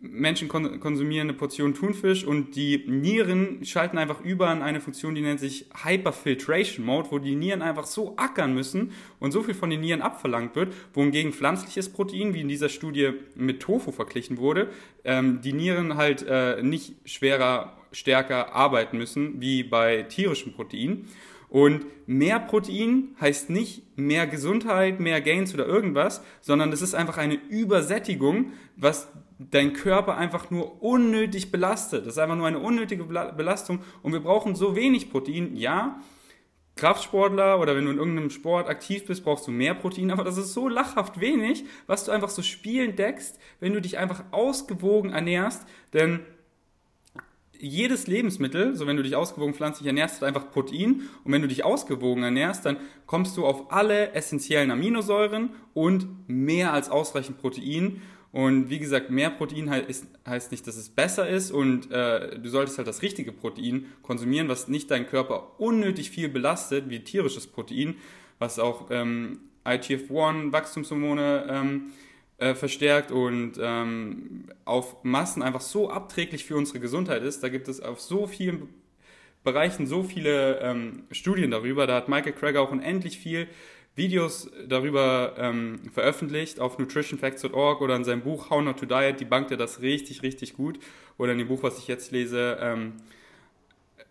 Menschen 0.00 0.46
konsumieren 0.48 1.28
eine 1.28 1.36
Portion 1.36 1.74
Thunfisch 1.74 2.24
und 2.24 2.54
die 2.54 2.84
Nieren 2.86 3.64
schalten 3.64 3.98
einfach 3.98 4.20
über 4.20 4.46
an 4.46 4.62
eine 4.62 4.80
Funktion, 4.80 5.16
die 5.16 5.22
nennt 5.22 5.40
sich 5.40 5.66
Hyperfiltration 5.82 6.86
Mode, 6.86 7.08
wo 7.10 7.18
die 7.18 7.34
Nieren 7.34 7.62
einfach 7.62 7.84
so 7.84 8.16
ackern 8.16 8.54
müssen 8.54 8.92
und 9.18 9.32
so 9.32 9.42
viel 9.42 9.54
von 9.54 9.70
den 9.70 9.80
Nieren 9.80 10.00
abverlangt 10.00 10.54
wird, 10.54 10.72
wohingegen 10.94 11.32
pflanzliches 11.32 11.88
Protein, 11.88 12.32
wie 12.32 12.42
in 12.42 12.48
dieser 12.48 12.68
Studie 12.68 13.10
mit 13.34 13.58
Tofu 13.58 13.90
verglichen 13.90 14.38
wurde, 14.38 14.70
ähm, 15.04 15.40
die 15.42 15.52
Nieren 15.52 15.96
halt 15.96 16.24
äh, 16.28 16.62
nicht 16.62 16.94
schwerer, 17.04 17.76
stärker 17.90 18.54
arbeiten 18.54 18.98
müssen 18.98 19.40
wie 19.40 19.64
bei 19.64 20.04
tierischem 20.04 20.52
Protein. 20.52 21.06
Und 21.48 21.86
mehr 22.06 22.40
Protein 22.40 23.16
heißt 23.20 23.48
nicht 23.50 23.98
mehr 23.98 24.26
Gesundheit, 24.26 25.00
mehr 25.00 25.20
Gains 25.20 25.54
oder 25.54 25.66
irgendwas, 25.66 26.22
sondern 26.40 26.72
es 26.72 26.82
ist 26.82 26.94
einfach 26.94 27.16
eine 27.16 27.34
Übersättigung, 27.34 28.52
was 28.76 29.08
dein 29.38 29.72
Körper 29.72 30.16
einfach 30.16 30.50
nur 30.50 30.82
unnötig 30.82 31.50
belastet. 31.50 32.06
Das 32.06 32.14
ist 32.14 32.18
einfach 32.18 32.36
nur 32.36 32.46
eine 32.46 32.58
unnötige 32.58 33.04
Belastung 33.04 33.80
und 34.02 34.12
wir 34.12 34.20
brauchen 34.20 34.56
so 34.56 34.76
wenig 34.76 35.10
Protein. 35.10 35.56
Ja, 35.56 36.00
Kraftsportler 36.78 37.60
oder 37.60 37.76
wenn 37.76 37.84
du 37.84 37.90
in 37.90 37.98
irgendeinem 37.98 38.30
Sport 38.30 38.68
aktiv 38.68 39.04
bist, 39.06 39.24
brauchst 39.24 39.46
du 39.46 39.50
mehr 39.50 39.74
Protein, 39.74 40.10
aber 40.10 40.24
das 40.24 40.38
ist 40.38 40.54
so 40.54 40.68
lachhaft 40.68 41.20
wenig, 41.20 41.64
was 41.86 42.04
du 42.04 42.12
einfach 42.12 42.30
so 42.30 42.42
spielend 42.42 42.98
deckst, 42.98 43.38
wenn 43.60 43.72
du 43.72 43.80
dich 43.80 43.98
einfach 43.98 44.24
ausgewogen 44.30 45.10
ernährst, 45.10 45.66
denn 45.92 46.20
jedes 47.60 48.06
Lebensmittel, 48.06 48.74
so 48.76 48.86
wenn 48.86 48.96
du 48.96 49.02
dich 49.02 49.16
ausgewogen 49.16 49.54
pflanzlich 49.54 49.86
ernährst, 49.86 50.16
hat 50.16 50.28
einfach 50.28 50.50
Protein. 50.50 51.02
Und 51.24 51.32
wenn 51.32 51.42
du 51.42 51.48
dich 51.48 51.64
ausgewogen 51.64 52.22
ernährst, 52.22 52.64
dann 52.66 52.76
kommst 53.06 53.36
du 53.36 53.46
auf 53.46 53.72
alle 53.72 54.12
essentiellen 54.12 54.70
Aminosäuren 54.70 55.50
und 55.74 56.06
mehr 56.28 56.72
als 56.72 56.90
ausreichend 56.90 57.38
Protein. 57.38 58.02
Und 58.30 58.68
wie 58.68 58.78
gesagt, 58.78 59.10
mehr 59.10 59.30
Protein 59.30 59.70
heißt, 59.70 60.50
nicht, 60.50 60.66
dass 60.66 60.76
es 60.76 60.90
besser 60.90 61.28
ist 61.28 61.50
und 61.50 61.90
äh, 61.90 62.38
du 62.38 62.48
solltest 62.50 62.76
halt 62.76 62.86
das 62.86 63.00
richtige 63.00 63.32
Protein 63.32 63.86
konsumieren, 64.02 64.48
was 64.48 64.68
nicht 64.68 64.90
deinen 64.90 65.06
Körper 65.06 65.58
unnötig 65.58 66.10
viel 66.10 66.28
belastet, 66.28 66.90
wie 66.90 67.00
tierisches 67.00 67.46
Protein, 67.46 67.96
was 68.38 68.58
auch 68.58 68.88
ähm, 68.90 69.40
IGF-1, 69.64 70.52
Wachstumshormone 70.52 71.46
ähm, 71.50 71.92
äh, 72.38 72.54
verstärkt 72.54 73.10
und 73.10 73.54
ähm, 73.60 74.44
auf 74.64 75.02
Massen 75.02 75.42
einfach 75.42 75.60
so 75.60 75.90
abträglich 75.90 76.44
für 76.44 76.56
unsere 76.56 76.80
Gesundheit 76.80 77.22
ist. 77.22 77.42
Da 77.42 77.48
gibt 77.48 77.68
es 77.68 77.80
auf 77.80 78.00
so 78.00 78.26
vielen 78.26 78.68
Bereichen 79.44 79.86
so 79.86 80.02
viele 80.02 80.60
ähm, 80.60 81.04
Studien 81.10 81.50
darüber. 81.50 81.86
Da 81.86 81.96
hat 81.96 82.08
Michael 82.08 82.32
Craig 82.32 82.56
auch 82.56 82.70
unendlich 82.70 83.18
viel 83.18 83.48
Videos 83.96 84.50
darüber 84.68 85.34
ähm, 85.36 85.80
veröffentlicht 85.92 86.60
auf 86.60 86.78
nutritionfacts.org 86.78 87.80
oder 87.80 87.96
in 87.96 88.04
seinem 88.04 88.22
Buch 88.22 88.50
How 88.50 88.62
Not 88.62 88.78
to 88.78 88.86
Diet, 88.86 89.18
die 89.18 89.24
bankt 89.24 89.50
er 89.50 89.56
das 89.56 89.82
richtig, 89.82 90.22
richtig 90.22 90.54
gut. 90.54 90.78
Oder 91.18 91.32
in 91.32 91.38
dem 91.38 91.48
Buch, 91.48 91.64
was 91.64 91.78
ich 91.78 91.88
jetzt 91.88 92.12
lese, 92.12 92.58
ähm, 92.60 92.92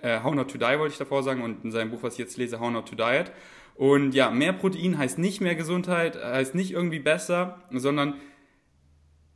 äh, 0.02 0.22
How 0.22 0.36
Not 0.36 0.52
to 0.52 0.58
Die 0.58 0.78
wollte 0.78 0.92
ich 0.92 0.98
davor 0.98 1.24
sagen 1.24 1.42
und 1.42 1.64
in 1.64 1.72
seinem 1.72 1.92
Buch, 1.92 2.04
was 2.04 2.14
ich 2.14 2.20
jetzt 2.20 2.38
lese, 2.38 2.60
How 2.60 2.70
Not 2.70 2.90
to 2.90 2.96
Diet. 2.96 3.32
Und 3.78 4.16
ja, 4.16 4.32
mehr 4.32 4.54
Protein 4.54 4.98
heißt 4.98 5.20
nicht 5.20 5.40
mehr 5.40 5.56
Gesundheit, 5.56 6.22
heißt 6.22 6.56
nicht 6.56 6.72
irgendwie 6.72 7.00
besser, 7.00 7.62
sondern 7.72 8.16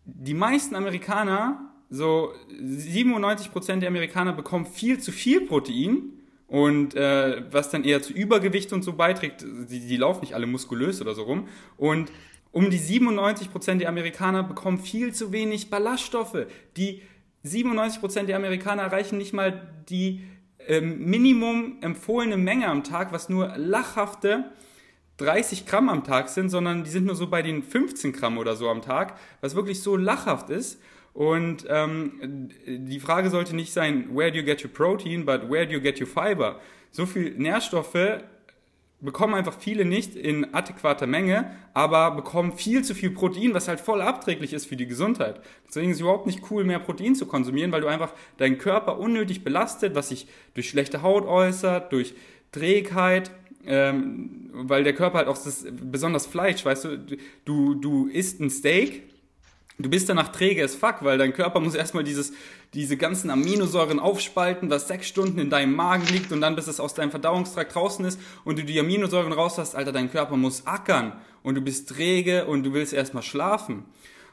die 0.04 0.34
meisten 0.34 0.76
Amerikaner, 0.76 1.74
so 1.90 2.34
97% 2.50 3.80
der 3.80 3.90
Amerikaner 3.90 4.34
bekommen 4.34 4.66
viel 4.66 5.00
zu 5.00 5.12
viel 5.12 5.42
Protein 5.42 6.14
und 6.48 6.96
äh, 6.96 7.44
was 7.52 7.70
dann 7.70 7.84
eher 7.84 8.02
zu 8.02 8.14
Übergewicht 8.14 8.74
und 8.74 8.82
so 8.82 8.94
beiträgt. 8.94 9.46
Die, 9.70 9.80
die 9.80 9.98
laufen 9.98 10.22
nicht 10.22 10.34
alle 10.34 10.48
muskulös 10.48 11.02
oder 11.02 11.14
so 11.14 11.24
rum. 11.24 11.48
Und 11.78 12.12
um 12.52 12.70
die 12.70 12.80
97% 12.80 13.78
der 13.78 13.90
Amerikaner 13.90 14.44
bekommen 14.44 14.80
viel 14.80 15.14
zu 15.14 15.32
wenig 15.32 15.70
Ballaststoffe. 15.70 16.48
Die 16.78 17.04
97% 17.46 18.24
der 18.24 18.38
Amerikaner 18.38 18.84
erreichen 18.84 19.18
nicht 19.18 19.34
mal 19.34 19.70
die 19.88 20.24
ähm, 20.68 21.06
Minimum 21.06 21.78
empfohlene 21.82 22.38
Menge 22.38 22.68
am 22.68 22.84
Tag, 22.84 23.12
was 23.12 23.30
nur 23.30 23.54
lachhafte 23.58 24.52
30 25.18 25.66
Gramm 25.66 25.90
am 25.90 26.04
Tag 26.04 26.30
sind, 26.30 26.50
sondern 26.50 26.84
die 26.84 26.90
sind 26.90 27.06
nur 27.06 27.16
so 27.16 27.28
bei 27.28 27.42
den 27.42 27.64
15 27.64 28.12
Gramm 28.14 28.38
oder 28.38 28.56
so 28.56 28.70
am 28.70 28.82
Tag, 28.82 29.18
was 29.40 29.56
wirklich 29.56 29.82
so 29.82 29.96
lachhaft 29.96 30.50
ist. 30.50 30.82
Und 31.14 31.66
ähm, 31.70 32.50
die 32.66 33.00
Frage 33.00 33.30
sollte 33.30 33.56
nicht 33.56 33.74
sein, 33.74 34.10
where 34.16 34.32
do 34.32 34.38
you 34.38 34.46
get 34.46 34.64
your 34.64 34.72
protein, 34.72 35.26
but 35.26 35.50
where 35.50 35.68
do 35.68 35.74
you 35.74 35.82
get 35.82 36.00
your 36.00 36.08
fiber? 36.08 36.60
So 36.92 37.06
viel 37.06 37.36
Nährstoffe 37.38 38.24
bekommen 39.02 39.34
einfach 39.34 39.58
viele 39.60 39.84
nicht 39.84 40.16
in 40.16 40.54
adäquater 40.54 41.08
Menge, 41.08 41.52
aber 41.74 42.12
bekommen 42.12 42.54
viel 42.54 42.84
zu 42.84 42.94
viel 42.94 43.10
Protein, 43.12 43.54
was 43.54 43.68
halt 43.68 43.80
voll 43.80 44.02
abträglich 44.02 44.54
ist 44.54 44.66
für 44.66 44.76
die 44.76 44.88
Gesundheit. 44.88 45.42
Deswegen 45.68 45.90
ist 45.90 45.98
es 45.98 46.02
überhaupt 46.02 46.28
nicht 46.28 46.52
cool, 46.52 46.64
mehr 46.64 46.80
Protein 46.80 47.16
zu 47.16 47.26
konsumieren, 47.26 47.72
weil 47.72 47.82
du 47.82 47.88
einfach 47.88 48.14
deinen 48.38 48.58
Körper 48.58 49.00
unnötig 49.00 49.44
belastet, 49.44 49.96
was 49.96 50.10
sich 50.10 50.28
durch 50.54 50.70
schlechte 50.70 51.02
Haut 51.02 51.26
äußert, 51.26 51.92
durch 51.92 52.14
Trägheit, 52.52 53.32
ähm, 53.66 54.50
weil 54.54 54.84
der 54.84 54.94
Körper 54.94 55.20
halt 55.20 55.28
auch 55.28 55.38
das, 55.38 55.66
besonders 55.72 56.28
Fleisch, 56.28 56.64
weißt 56.64 56.86
du, 56.86 57.18
du, 57.46 57.76
du 57.76 58.08
isst 58.08 58.40
ein 58.40 58.50
Steak, 58.50 59.11
du 59.80 59.90
bist 59.90 60.10
danach 60.10 60.30
träge 60.30 60.64
as 60.64 60.76
fuck, 60.76 60.98
weil 61.02 61.18
dein 61.18 61.34
Körper 61.34 61.60
muss 61.60 61.76
erstmal 61.76 62.04
dieses, 62.04 62.34
diese 62.74 62.98
ganzen 62.98 63.30
Aminosäuren 63.30 64.00
aufspalten, 64.00 64.70
was 64.70 64.88
sechs 64.88 65.08
Stunden 65.08 65.40
in 65.40 65.50
deinem 65.50 65.76
Magen 65.76 66.06
liegt 66.08 66.32
und 66.32 66.42
dann 66.42 66.56
bis 66.56 66.68
es 66.68 66.80
aus 66.80 66.94
deinem 66.94 67.12
Verdauungstrakt 67.12 67.74
draußen 67.74 68.06
ist 68.06 68.20
und 68.44 68.60
du 68.60 68.64
die 68.64 68.80
Aminosäuren 68.80 69.34
raus 69.34 69.58
hast, 69.58 69.76
Alter, 69.76 69.92
dein 69.92 70.12
Körper 70.12 70.38
muss 70.38 70.68
ackern 70.68 71.14
und 71.44 71.56
du 71.56 71.62
bist 71.62 71.90
träge 71.90 72.46
und 72.46 72.64
du 72.64 72.74
willst 72.74 72.94
erstmal 72.94 73.24
schlafen. 73.24 73.86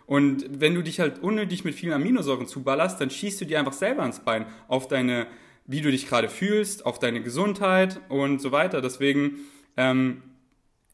Und 0.07 0.47
wenn 0.61 0.75
du 0.75 0.83
dich 0.83 1.01
halt 1.01 1.23
unnötig 1.23 1.65
mit 1.65 1.75
vielen 1.75 1.93
Aminosäuren 1.93 2.47
zuballerst, 2.47 3.01
dann 3.01 3.11
schießt 3.11 3.41
du 3.41 3.45
dir 3.45 3.59
einfach 3.59 3.75
selber 3.75 4.05
ins 4.07 4.21
Bein 4.21 4.47
auf 4.67 4.89
deine, 4.89 5.27
wie 5.67 5.83
du 5.83 5.91
dich 5.91 6.09
gerade 6.09 6.31
fühlst, 6.31 6.87
auf 6.87 6.99
deine 6.99 7.23
Gesundheit 7.23 8.01
und 8.09 8.41
so 8.41 8.51
weiter. 8.51 8.81
Deswegen, 8.81 9.41
ähm, 9.77 10.23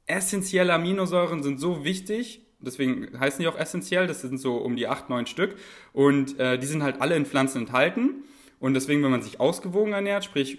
essentielle 0.06 0.72
Aminosäuren 0.74 1.42
sind 1.42 1.60
so 1.60 1.84
wichtig 1.84 2.43
deswegen 2.64 3.18
heißen 3.18 3.40
die 3.40 3.48
auch 3.48 3.58
essentiell, 3.58 4.06
das 4.06 4.20
sind 4.20 4.38
so 4.38 4.56
um 4.56 4.76
die 4.76 4.86
acht, 4.86 5.10
neun 5.10 5.26
Stück 5.26 5.56
und 5.92 6.38
äh, 6.38 6.58
die 6.58 6.66
sind 6.66 6.82
halt 6.82 7.00
alle 7.00 7.16
in 7.16 7.26
Pflanzen 7.26 7.62
enthalten 7.62 8.24
und 8.58 8.74
deswegen, 8.74 9.02
wenn 9.02 9.10
man 9.10 9.22
sich 9.22 9.40
ausgewogen 9.40 9.92
ernährt, 9.92 10.24
sprich 10.24 10.58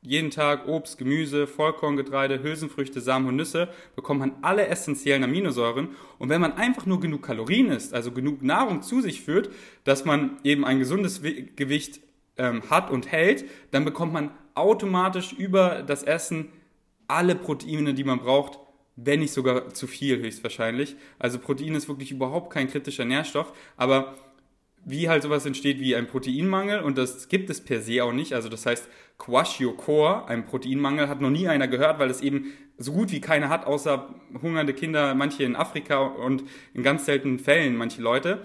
jeden 0.00 0.30
Tag 0.30 0.68
Obst, 0.68 0.98
Gemüse, 0.98 1.46
Vollkorngetreide, 1.46 2.42
Hülsenfrüchte, 2.42 3.00
Samen 3.00 3.26
und 3.28 3.36
Nüsse, 3.36 3.68
bekommt 3.96 4.20
man 4.20 4.32
alle 4.42 4.66
essentiellen 4.68 5.24
Aminosäuren. 5.24 5.88
Und 6.18 6.28
wenn 6.28 6.40
man 6.40 6.52
einfach 6.54 6.86
nur 6.86 7.00
genug 7.00 7.22
Kalorien 7.22 7.70
isst, 7.70 7.94
also 7.94 8.12
genug 8.12 8.42
Nahrung 8.42 8.82
zu 8.82 9.00
sich 9.00 9.22
führt, 9.22 9.50
dass 9.84 10.04
man 10.04 10.38
eben 10.44 10.64
ein 10.64 10.78
gesundes 10.78 11.22
Gewicht 11.22 12.00
ähm, 12.36 12.62
hat 12.70 12.90
und 12.90 13.10
hält, 13.10 13.44
dann 13.70 13.84
bekommt 13.84 14.12
man 14.12 14.30
automatisch 14.54 15.32
über 15.32 15.82
das 15.82 16.02
Essen 16.04 16.48
alle 17.08 17.34
Proteine, 17.34 17.94
die 17.94 18.04
man 18.04 18.20
braucht, 18.20 18.58
wenn 19.00 19.20
nicht 19.20 19.32
sogar 19.32 19.72
zu 19.74 19.86
viel 19.86 20.18
höchstwahrscheinlich. 20.18 20.96
Also 21.18 21.38
Protein 21.38 21.74
ist 21.74 21.88
wirklich 21.88 22.10
überhaupt 22.10 22.52
kein 22.52 22.68
kritischer 22.68 23.04
Nährstoff, 23.04 23.52
aber 23.76 24.16
wie 24.84 25.08
halt 25.08 25.22
sowas 25.22 25.46
entsteht 25.46 25.80
wie 25.80 25.94
ein 25.94 26.08
Proteinmangel 26.08 26.80
und 26.80 26.98
das 26.98 27.28
gibt 27.28 27.50
es 27.50 27.60
per 27.60 27.80
se 27.80 28.02
auch 28.02 28.12
nicht. 28.12 28.32
Also 28.32 28.48
das 28.48 28.66
heißt 28.66 28.88
Kwashiorkor, 29.18 30.28
ein 30.28 30.46
Proteinmangel, 30.46 31.08
hat 31.08 31.20
noch 31.20 31.30
nie 31.30 31.46
einer 31.46 31.68
gehört, 31.68 31.98
weil 31.98 32.10
es 32.10 32.20
eben 32.20 32.52
so 32.76 32.92
gut 32.92 33.12
wie 33.12 33.20
keiner 33.20 33.48
hat, 33.48 33.66
außer 33.66 34.14
hungernde 34.40 34.74
Kinder, 34.74 35.14
manche 35.14 35.44
in 35.44 35.56
Afrika 35.56 35.98
und 35.98 36.44
in 36.74 36.82
ganz 36.82 37.04
seltenen 37.04 37.38
Fällen 37.38 37.76
manche 37.76 38.02
Leute. 38.02 38.42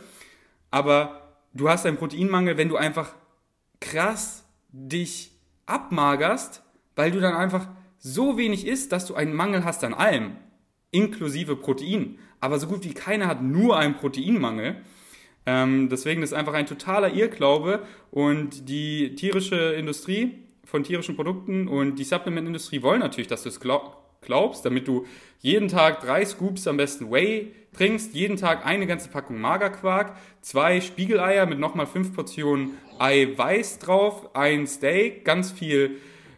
Aber 0.69 1.37
du 1.53 1.69
hast 1.69 1.85
einen 1.85 1.97
Proteinmangel, 1.97 2.57
wenn 2.57 2.69
du 2.69 2.75
einfach 2.75 3.15
krass 3.79 4.45
dich 4.71 5.31
abmagerst, 5.65 6.63
weil 6.95 7.11
du 7.11 7.19
dann 7.19 7.35
einfach 7.35 7.67
so 8.03 8.37
wenig 8.37 8.67
isst, 8.67 8.91
dass 8.91 9.05
du 9.05 9.15
einen 9.15 9.33
Mangel 9.33 9.63
hast 9.63 9.83
an 9.83 9.93
allem, 9.93 10.35
inklusive 10.91 11.55
Protein. 11.55 12.19
Aber 12.41 12.59
so 12.59 12.67
gut 12.67 12.83
wie 12.83 12.93
keiner 12.93 13.27
hat 13.27 13.41
nur 13.41 13.77
einen 13.77 13.95
Proteinmangel. 13.95 14.75
Ähm, 15.45 15.89
deswegen 15.89 16.21
ist 16.21 16.33
einfach 16.33 16.53
ein 16.53 16.67
totaler 16.67 17.13
Irrglaube 17.13 17.85
und 18.11 18.69
die 18.69 19.15
tierische 19.15 19.73
Industrie 19.73 20.33
von 20.65 20.83
tierischen 20.83 21.15
Produkten 21.15 21.67
und 21.67 21.95
die 21.95 22.03
Supplement-Industrie 22.03 22.81
wollen 22.81 22.99
natürlich, 22.99 23.27
dass 23.27 23.43
du 23.43 23.49
es 23.49 23.59
glaubst, 23.59 24.65
damit 24.65 24.87
du 24.87 25.05
jeden 25.39 25.67
Tag 25.67 26.01
drei 26.01 26.23
Scoops 26.25 26.67
am 26.67 26.77
besten 26.77 27.11
Whey 27.11 27.53
trinkst, 27.73 28.13
jeden 28.13 28.37
Tag 28.37 28.65
eine 28.65 28.87
ganze 28.87 29.09
Packung 29.09 29.41
Magerquark, 29.41 30.15
zwei 30.41 30.79
Spiegeleier 30.79 31.45
mit 31.45 31.59
nochmal 31.59 31.87
fünf 31.87 32.13
Portionen 32.13 32.77
Eiweiß 32.99 33.79
drauf, 33.79 34.33
ein 34.35 34.67
Steak, 34.67 35.25
ganz 35.25 35.51
viel 35.51 35.97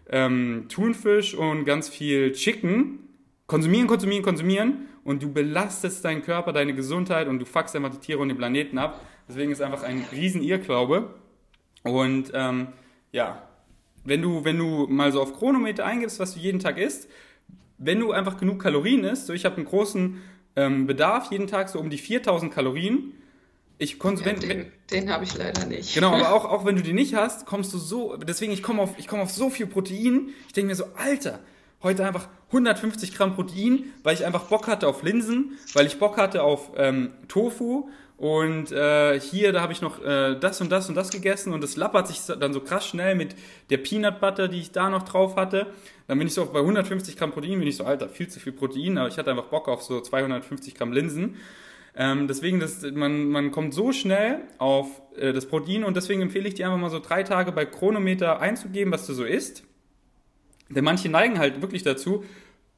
ähm, 0.10 0.66
Thunfisch 0.70 1.34
und 1.34 1.66
ganz 1.66 1.90
viel 1.90 2.32
Chicken. 2.34 3.00
Konsumieren, 3.48 3.88
konsumieren, 3.88 4.24
konsumieren 4.24 4.88
und 5.04 5.22
du 5.22 5.32
belastest 5.32 6.04
deinen 6.04 6.24
Körper, 6.24 6.52
deine 6.52 6.74
Gesundheit 6.74 7.28
und 7.28 7.40
du 7.40 7.46
fuckst 7.46 7.76
einfach 7.76 7.92
die 7.92 8.00
Tiere 8.00 8.20
und 8.20 8.30
den 8.30 8.38
Planeten 8.38 8.78
ab. 8.78 9.06
Deswegen 9.30 9.52
ist 9.52 9.62
einfach 9.62 9.84
ein 9.84 10.04
riesen 10.12 10.42
Irrglaube. 10.42 11.14
Und 11.84 12.32
ähm, 12.34 12.70
ja, 13.12 13.48
wenn 14.04 14.22
du, 14.22 14.44
wenn 14.44 14.58
du 14.58 14.88
mal 14.88 15.12
so 15.12 15.22
auf 15.22 15.38
Chronometer 15.38 15.86
eingibst, 15.86 16.20
was 16.20 16.34
du 16.34 16.40
jeden 16.40 16.60
Tag 16.60 16.78
isst, 16.78 17.10
wenn 17.78 18.00
du 18.00 18.12
einfach 18.12 18.38
genug 18.38 18.62
Kalorien 18.62 19.04
isst, 19.04 19.28
so 19.28 19.34
ich 19.34 19.46
habe 19.46 19.58
einen 19.58 19.66
großen 19.66 20.22
ähm, 20.56 20.88
Bedarf 20.88 21.32
jeden 21.32 21.48
Tag 21.48 21.70
so 21.70 21.80
um 21.80 21.90
die 21.90 21.98
4000 21.98 22.54
Kalorien, 22.54 23.14
ich 23.78 24.00
konsumiere. 24.00 24.36
Ja, 24.36 24.54
den, 24.54 24.72
den 24.92 25.12
habe 25.12 25.24
ich 25.24 25.38
leider 25.38 25.66
nicht. 25.66 25.94
Genau, 25.94 26.14
aber 26.14 26.34
auch, 26.34 26.46
auch 26.52 26.66
wenn 26.66 26.76
du 26.76 26.84
den 26.84 26.96
nicht 26.96 27.16
hast, 27.16 27.46
kommst 27.46 27.74
du 27.74 27.78
so. 27.78 28.16
Deswegen, 28.18 28.52
ich 28.52 28.64
komme 28.64 28.82
auf, 28.82 28.92
komm 29.08 29.20
auf 29.20 29.32
so 29.32 29.50
viel 29.50 29.68
Protein. 29.68 30.30
Ich 30.48 30.54
denke 30.54 30.70
mir 30.70 30.76
so, 30.76 30.86
Alter, 30.96 31.40
heute 31.84 32.06
einfach 32.06 32.28
150 32.48 33.16
Gramm 33.16 33.36
Protein, 33.36 33.94
weil 34.04 34.16
ich 34.16 34.26
einfach 34.26 34.44
Bock 34.44 34.68
hatte 34.68 34.88
auf 34.88 35.04
Linsen, 35.04 35.58
weil 35.74 35.86
ich 35.86 36.00
Bock 36.00 36.18
hatte 36.18 36.44
auf 36.44 36.72
ähm, 36.78 37.12
Tofu. 37.28 37.90
Und 38.18 38.72
äh, 38.72 39.20
hier, 39.20 39.52
da 39.52 39.62
habe 39.62 39.74
ich 39.74 39.82
noch 39.82 40.02
äh, 40.02 40.40
das 40.40 40.62
und 40.62 40.72
das 40.72 40.88
und 40.88 40.96
das 40.96 41.10
gegessen 41.10 41.52
und 41.52 41.62
das 41.62 41.76
lappert 41.76 42.08
sich 42.08 42.22
dann 42.40 42.54
so 42.54 42.62
krass 42.62 42.88
schnell 42.88 43.14
mit 43.14 43.36
der 43.70 43.78
Peanut 43.78 44.22
Butter, 44.22 44.48
die 44.48 44.62
ich 44.62 44.72
da 44.72 44.90
noch 44.90 45.04
drauf 45.04 45.36
hatte. 45.36 45.68
Dann 46.08 46.18
bin 46.18 46.28
ich 46.28 46.34
so 46.34 46.46
bei 46.46 46.60
150 46.60 47.18
Gramm 47.18 47.34
Protein, 47.34 47.60
bin 47.60 47.68
ich 47.68 47.76
so, 47.76 47.84
Alter, 47.84 48.08
viel 48.08 48.30
zu 48.30 48.40
viel 48.40 48.54
Protein, 48.54 48.98
aber 48.98 49.10
ich 49.10 49.18
hatte 49.18 49.32
einfach 49.32 49.48
Bock 49.48 49.68
auf 49.68 49.82
so 49.82 50.00
250 50.00 50.76
Gramm 50.76 50.94
Linsen. 50.94 51.36
Ähm, 51.96 52.28
deswegen, 52.28 52.60
das, 52.60 52.82
man, 52.94 53.30
man 53.30 53.52
kommt 53.52 53.74
so 53.74 53.94
schnell 53.94 54.42
auf 54.58 55.02
äh, 55.18 55.32
das 55.32 55.46
Protein 55.46 55.84
und 55.84 55.96
deswegen 55.96 56.22
empfehle 56.22 56.48
ich 56.48 56.56
dir 56.56 56.66
einfach 56.66 56.80
mal 56.80 56.90
so 56.90 57.00
drei 57.00 57.24
Tage 57.24 57.52
bei 57.52 57.66
Chronometer 57.66 58.42
einzugeben, 58.42 58.92
was 58.92 59.08
du 59.08 59.14
so 59.14 59.24
isst. 59.24 59.64
Denn 60.70 60.84
manche 60.84 61.10
neigen 61.10 61.40
halt 61.40 61.62
wirklich 61.62 61.84
dazu, 61.84 62.24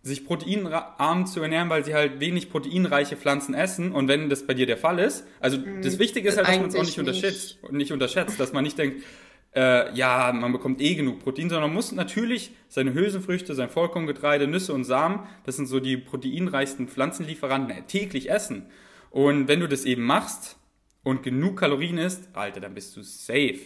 sich 0.03 0.25
proteinarm 0.25 1.25
zu 1.25 1.41
ernähren, 1.41 1.69
weil 1.69 1.83
sie 1.83 1.93
halt 1.93 2.19
wenig 2.19 2.49
proteinreiche 2.49 3.17
Pflanzen 3.17 3.53
essen. 3.53 3.91
Und 3.91 4.07
wenn 4.07 4.29
das 4.29 4.45
bei 4.45 4.53
dir 4.53 4.65
der 4.65 4.77
Fall 4.77 4.99
ist, 4.99 5.25
also 5.39 5.57
mhm. 5.57 5.81
das 5.81 5.97
Wichtige 5.99 6.29
ist 6.29 6.37
halt, 6.37 6.47
dass 6.47 6.57
man 6.57 6.69
es 6.69 6.75
auch 6.75 6.83
nicht 6.83 6.99
unterschätzt, 6.99 7.57
nicht 7.71 7.91
unterschätzt, 7.91 8.39
dass 8.39 8.53
man 8.53 8.63
nicht 8.63 8.77
denkt, 8.77 9.03
äh, 9.55 9.93
ja, 9.95 10.31
man 10.33 10.51
bekommt 10.51 10.81
eh 10.81 10.93
genug 10.95 11.19
Protein, 11.19 11.49
sondern 11.49 11.69
man 11.69 11.75
muss 11.75 11.91
natürlich 11.91 12.51
seine 12.67 12.93
Hülsenfrüchte, 12.93 13.55
sein 13.55 13.69
Vollkorngetreide, 13.69 14.47
Nüsse 14.47 14.73
und 14.73 14.83
Samen, 14.83 15.21
das 15.45 15.55
sind 15.55 15.65
so 15.65 15.79
die 15.79 15.97
proteinreichsten 15.97 16.87
Pflanzenlieferanten, 16.87 17.75
äh, 17.75 17.81
täglich 17.83 18.29
essen. 18.29 18.67
Und 19.17 19.47
wenn 19.47 19.61
du 19.61 19.67
das 19.67 19.83
eben 19.85 20.03
machst 20.03 20.57
und 21.01 21.23
genug 21.23 21.57
Kalorien 21.57 21.97
isst, 21.97 22.29
Alter, 22.33 22.59
dann 22.59 22.75
bist 22.75 22.95
du 22.95 23.01
safe. 23.01 23.61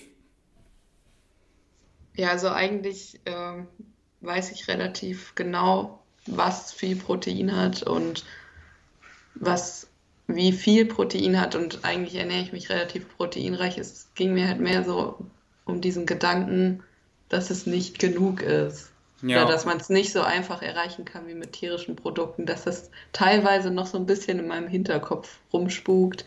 Ja, 2.15 2.29
also 2.29 2.47
eigentlich 2.47 3.19
äh, 3.25 3.65
weiß 4.21 4.53
ich 4.53 4.69
relativ 4.69 5.35
genau, 5.35 6.01
was 6.25 6.71
viel 6.71 6.95
Protein 6.95 7.53
hat 7.53 7.83
und 7.83 8.23
was 9.35 9.89
wie 10.25 10.53
viel 10.53 10.85
Protein 10.85 11.37
hat 11.37 11.55
und 11.55 11.83
eigentlich 11.83 12.15
ernähre 12.15 12.43
ich 12.43 12.53
mich 12.53 12.69
relativ 12.69 13.09
proteinreich. 13.17 13.77
Es 13.77 14.07
ging 14.15 14.33
mir 14.33 14.47
halt 14.47 14.61
mehr 14.61 14.85
so 14.85 15.19
um 15.65 15.81
diesen 15.81 16.05
Gedanken, 16.05 16.81
dass 17.27 17.49
es 17.49 17.65
nicht 17.65 17.99
genug 17.99 18.41
ist. 18.41 18.90
Ja. 19.21 19.43
Oder 19.43 19.51
dass 19.51 19.65
man 19.65 19.77
es 19.77 19.89
nicht 19.89 20.11
so 20.11 20.21
einfach 20.21 20.61
erreichen 20.61 21.05
kann 21.05 21.27
wie 21.27 21.33
mit 21.33 21.53
tierischen 21.53 21.95
Produkten, 21.95 22.45
dass 22.45 22.63
das 22.63 22.89
teilweise 23.13 23.71
noch 23.71 23.85
so 23.85 23.97
ein 23.97 24.05
bisschen 24.05 24.39
in 24.39 24.47
meinem 24.47 24.67
Hinterkopf 24.67 25.37
rumspukt. 25.53 26.25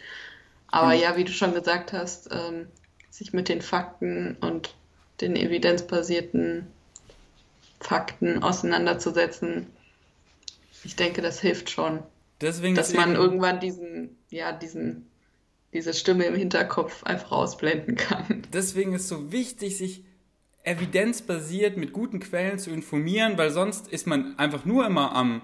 Aber 0.68 0.94
mhm. 0.94 1.00
ja, 1.00 1.16
wie 1.16 1.24
du 1.24 1.32
schon 1.32 1.54
gesagt 1.54 1.92
hast, 1.92 2.30
ähm, 2.32 2.66
sich 3.10 3.32
mit 3.32 3.48
den 3.48 3.62
Fakten 3.62 4.36
und 4.40 4.74
den 5.20 5.36
evidenzbasierten 5.36 6.66
Fakten 7.80 8.42
auseinanderzusetzen, 8.42 9.66
ich 10.84 10.96
denke, 10.96 11.22
das 11.22 11.40
hilft 11.40 11.70
schon. 11.70 12.02
Deswegen 12.40 12.74
dass 12.74 12.92
man 12.92 13.14
irgendwann 13.14 13.60
diesen, 13.60 14.16
ja, 14.30 14.52
diesen, 14.52 15.06
diese 15.72 15.94
Stimme 15.94 16.24
im 16.24 16.34
Hinterkopf 16.34 17.04
einfach 17.04 17.32
ausblenden 17.32 17.96
kann. 17.96 18.42
Deswegen 18.52 18.94
ist 18.94 19.08
so 19.08 19.32
wichtig, 19.32 19.78
sich 19.78 20.04
evidenzbasiert 20.64 21.76
mit 21.76 21.92
guten 21.92 22.20
Quellen 22.20 22.58
zu 22.58 22.70
informieren, 22.70 23.36
weil 23.36 23.50
sonst 23.50 23.88
ist 23.88 24.06
man 24.06 24.38
einfach 24.38 24.64
nur 24.64 24.86
immer 24.86 25.14
am, 25.14 25.42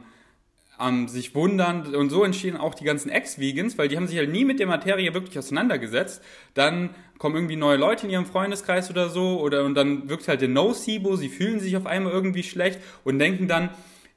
am 0.78 1.08
sich 1.08 1.34
wundern 1.34 1.94
und 1.94 2.08
so 2.08 2.24
entstehen 2.24 2.56
auch 2.56 2.74
die 2.74 2.84
ganzen 2.84 3.10
Ex-Vegans, 3.10 3.76
weil 3.76 3.88
die 3.88 3.96
haben 3.96 4.06
sich 4.06 4.16
halt 4.16 4.30
nie 4.30 4.46
mit 4.46 4.58
der 4.58 4.66
Materie 4.66 5.12
wirklich 5.12 5.38
auseinandergesetzt. 5.38 6.22
Dann 6.54 6.90
kommen 7.18 7.34
irgendwie 7.36 7.56
neue 7.56 7.76
Leute 7.76 8.06
in 8.06 8.12
ihrem 8.12 8.24
Freundeskreis 8.24 8.90
oder 8.90 9.10
so 9.10 9.40
oder 9.40 9.64
und 9.64 9.74
dann 9.74 10.08
wirkt 10.08 10.26
halt 10.26 10.40
der 10.40 10.48
No-Sibo, 10.48 11.16
sie 11.16 11.28
fühlen 11.28 11.60
sich 11.60 11.76
auf 11.76 11.86
einmal 11.86 12.12
irgendwie 12.12 12.42
schlecht 12.42 12.80
und 13.04 13.18
denken 13.18 13.46
dann, 13.46 13.70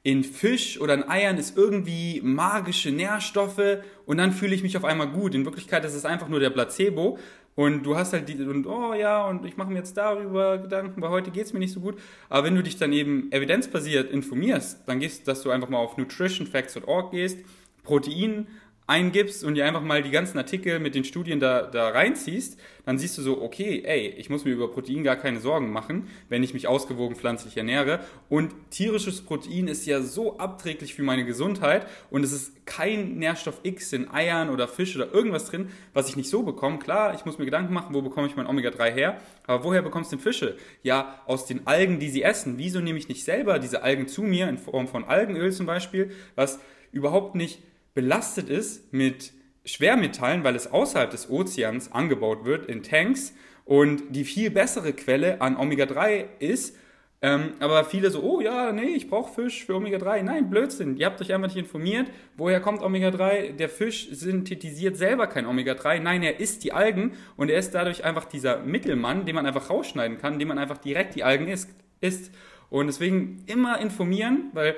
in 0.04 0.22
Fisch 0.22 0.78
oder 0.80 0.92
in 0.92 1.08
Eiern 1.08 1.38
ist 1.38 1.56
irgendwie 1.56 2.20
magische 2.22 2.90
Nährstoffe 2.90 3.78
und 4.04 4.18
dann 4.18 4.32
fühle 4.32 4.54
ich 4.54 4.62
mich 4.62 4.76
auf 4.76 4.84
einmal 4.84 5.08
gut. 5.08 5.34
In 5.34 5.46
Wirklichkeit 5.46 5.82
ist 5.86 5.94
es 5.94 6.04
einfach 6.04 6.28
nur 6.28 6.40
der 6.40 6.50
Placebo 6.50 7.18
und 7.56 7.84
du 7.84 7.96
hast 7.96 8.12
halt 8.12 8.28
die, 8.28 8.42
und 8.42 8.66
oh 8.66 8.94
ja, 8.94 9.26
und 9.26 9.44
ich 9.44 9.56
mache 9.56 9.70
mir 9.70 9.78
jetzt 9.78 9.96
darüber 9.96 10.58
Gedanken, 10.58 11.00
weil 11.00 11.10
heute 11.10 11.30
geht 11.30 11.46
es 11.46 11.52
mir 11.52 11.60
nicht 11.60 11.72
so 11.72 11.80
gut. 11.80 12.00
Aber 12.28 12.46
wenn 12.46 12.54
du 12.56 12.62
dich 12.62 12.76
dann 12.76 12.92
eben 12.92 13.30
evidenzbasiert 13.30 14.10
informierst, 14.10 14.82
dann 14.86 14.98
gehst, 14.98 15.28
dass 15.28 15.42
du 15.42 15.50
einfach 15.50 15.68
mal 15.68 15.78
auf 15.78 15.96
nutritionfacts.org 15.96 17.12
gehst, 17.12 17.38
Protein 17.84 18.48
eingibst 18.86 19.44
und 19.44 19.54
dir 19.54 19.64
einfach 19.64 19.80
mal 19.80 20.02
die 20.02 20.10
ganzen 20.10 20.36
Artikel 20.36 20.78
mit 20.78 20.94
den 20.94 21.04
Studien 21.04 21.40
da, 21.40 21.62
da 21.62 21.88
reinziehst, 21.88 22.60
dann 22.84 22.98
siehst 22.98 23.16
du 23.16 23.22
so, 23.22 23.40
okay, 23.40 23.82
ey, 23.86 24.08
ich 24.18 24.28
muss 24.28 24.44
mir 24.44 24.50
über 24.50 24.70
Protein 24.70 25.02
gar 25.02 25.16
keine 25.16 25.40
Sorgen 25.40 25.72
machen, 25.72 26.08
wenn 26.28 26.42
ich 26.42 26.52
mich 26.52 26.68
ausgewogen 26.68 27.16
pflanzlich 27.16 27.56
ernähre. 27.56 28.00
Und 28.28 28.52
tierisches 28.70 29.22
Protein 29.22 29.68
ist 29.68 29.86
ja 29.86 30.02
so 30.02 30.36
abträglich 30.36 30.94
für 30.94 31.02
meine 31.02 31.24
Gesundheit 31.24 31.86
und 32.10 32.24
es 32.24 32.32
ist 32.32 32.66
kein 32.66 33.16
Nährstoff 33.16 33.60
X 33.62 33.92
in 33.94 34.10
Eiern 34.10 34.50
oder 34.50 34.68
Fisch 34.68 34.94
oder 34.96 35.12
irgendwas 35.14 35.46
drin, 35.46 35.70
was 35.94 36.10
ich 36.10 36.16
nicht 36.16 36.28
so 36.28 36.42
bekomme. 36.42 36.78
Klar, 36.78 37.14
ich 37.14 37.24
muss 37.24 37.38
mir 37.38 37.46
Gedanken 37.46 37.72
machen, 37.72 37.94
wo 37.94 38.02
bekomme 38.02 38.26
ich 38.26 38.36
mein 38.36 38.46
Omega-3 38.46 38.92
her, 38.92 39.20
aber 39.46 39.64
woher 39.64 39.80
bekommst 39.80 40.12
du 40.12 40.16
denn 40.16 40.22
Fische? 40.22 40.56
Ja, 40.82 41.22
aus 41.26 41.46
den 41.46 41.66
Algen, 41.66 42.00
die 42.00 42.10
sie 42.10 42.22
essen. 42.22 42.58
Wieso 42.58 42.80
nehme 42.80 42.98
ich 42.98 43.08
nicht 43.08 43.24
selber 43.24 43.58
diese 43.58 43.82
Algen 43.82 44.08
zu 44.08 44.22
mir 44.22 44.46
in 44.46 44.58
Form 44.58 44.88
von 44.88 45.04
Algenöl 45.04 45.52
zum 45.52 45.64
Beispiel, 45.64 46.10
was 46.34 46.60
überhaupt 46.92 47.34
nicht 47.34 47.60
belastet 47.94 48.48
ist 48.48 48.92
mit 48.92 49.32
Schwermetallen, 49.64 50.44
weil 50.44 50.56
es 50.56 50.70
außerhalb 50.70 51.10
des 51.10 51.30
Ozeans 51.30 51.92
angebaut 51.92 52.44
wird 52.44 52.66
in 52.66 52.82
Tanks 52.82 53.32
und 53.64 54.02
die 54.10 54.24
viel 54.24 54.50
bessere 54.50 54.92
Quelle 54.92 55.40
an 55.40 55.56
Omega-3 55.56 56.24
ist. 56.38 56.76
Ähm, 57.22 57.54
aber 57.60 57.86
viele 57.86 58.10
so, 58.10 58.22
oh 58.22 58.42
ja, 58.42 58.70
nee, 58.72 58.94
ich 58.94 59.08
brauche 59.08 59.32
Fisch 59.32 59.64
für 59.64 59.76
Omega-3. 59.76 60.22
Nein, 60.22 60.50
Blödsinn, 60.50 60.98
ihr 60.98 61.06
habt 61.06 61.22
euch 61.22 61.32
einfach 61.32 61.48
nicht 61.48 61.56
informiert. 61.56 62.08
Woher 62.36 62.60
kommt 62.60 62.82
Omega-3? 62.82 63.52
Der 63.52 63.70
Fisch 63.70 64.08
synthetisiert 64.10 64.98
selber 64.98 65.26
kein 65.26 65.46
Omega-3. 65.46 66.00
Nein, 66.00 66.22
er 66.22 66.38
isst 66.38 66.64
die 66.64 66.74
Algen 66.74 67.12
und 67.36 67.48
er 67.48 67.58
ist 67.58 67.74
dadurch 67.74 68.04
einfach 68.04 68.26
dieser 68.26 68.58
Mittelmann, 68.58 69.24
den 69.24 69.36
man 69.36 69.46
einfach 69.46 69.70
rausschneiden 69.70 70.18
kann, 70.18 70.38
den 70.38 70.48
man 70.48 70.58
einfach 70.58 70.76
direkt 70.76 71.14
die 71.14 71.24
Algen 71.24 71.48
isst. 71.48 71.70
isst. 72.02 72.30
Und 72.68 72.88
deswegen 72.88 73.42
immer 73.46 73.80
informieren, 73.80 74.50
weil 74.52 74.76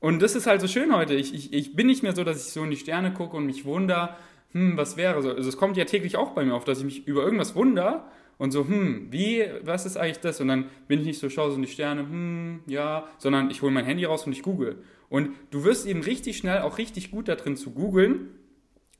und 0.00 0.20
das 0.20 0.34
ist 0.34 0.46
halt 0.46 0.60
so 0.60 0.68
schön 0.68 0.94
heute. 0.94 1.14
Ich, 1.14 1.34
ich, 1.34 1.52
ich 1.52 1.74
bin 1.74 1.86
nicht 1.86 2.02
mehr 2.02 2.14
so, 2.14 2.24
dass 2.24 2.46
ich 2.46 2.52
so 2.52 2.62
in 2.62 2.70
die 2.70 2.76
Sterne 2.76 3.12
gucke 3.12 3.36
und 3.36 3.46
mich 3.46 3.64
wundere, 3.64 4.16
hm, 4.52 4.76
was 4.76 4.96
wäre 4.96 5.22
so. 5.22 5.30
Also 5.30 5.48
es 5.48 5.56
kommt 5.56 5.76
ja 5.76 5.84
täglich 5.84 6.16
auch 6.16 6.30
bei 6.30 6.44
mir 6.44 6.54
auf, 6.54 6.64
dass 6.64 6.78
ich 6.78 6.84
mich 6.84 7.06
über 7.06 7.22
irgendwas 7.22 7.54
wundere 7.54 8.04
und 8.38 8.50
so, 8.50 8.66
hm, 8.66 9.08
wie, 9.10 9.44
was 9.62 9.86
ist 9.86 9.96
eigentlich 9.96 10.20
das? 10.20 10.40
Und 10.40 10.48
dann 10.48 10.66
bin 10.88 11.00
ich 11.00 11.06
nicht 11.06 11.18
so, 11.18 11.30
schaue 11.30 11.50
so 11.50 11.56
in 11.56 11.62
die 11.62 11.68
Sterne, 11.68 12.02
hm, 12.02 12.60
ja, 12.66 13.08
sondern 13.18 13.50
ich 13.50 13.62
hole 13.62 13.72
mein 13.72 13.84
Handy 13.84 14.04
raus 14.04 14.26
und 14.26 14.32
ich 14.32 14.42
google. 14.42 14.82
Und 15.08 15.30
du 15.50 15.64
wirst 15.64 15.86
eben 15.86 16.02
richtig 16.02 16.36
schnell 16.36 16.62
auch 16.62 16.78
richtig 16.78 17.10
gut 17.10 17.28
da 17.28 17.36
drin 17.36 17.56
zu 17.56 17.70
googeln. 17.70 18.30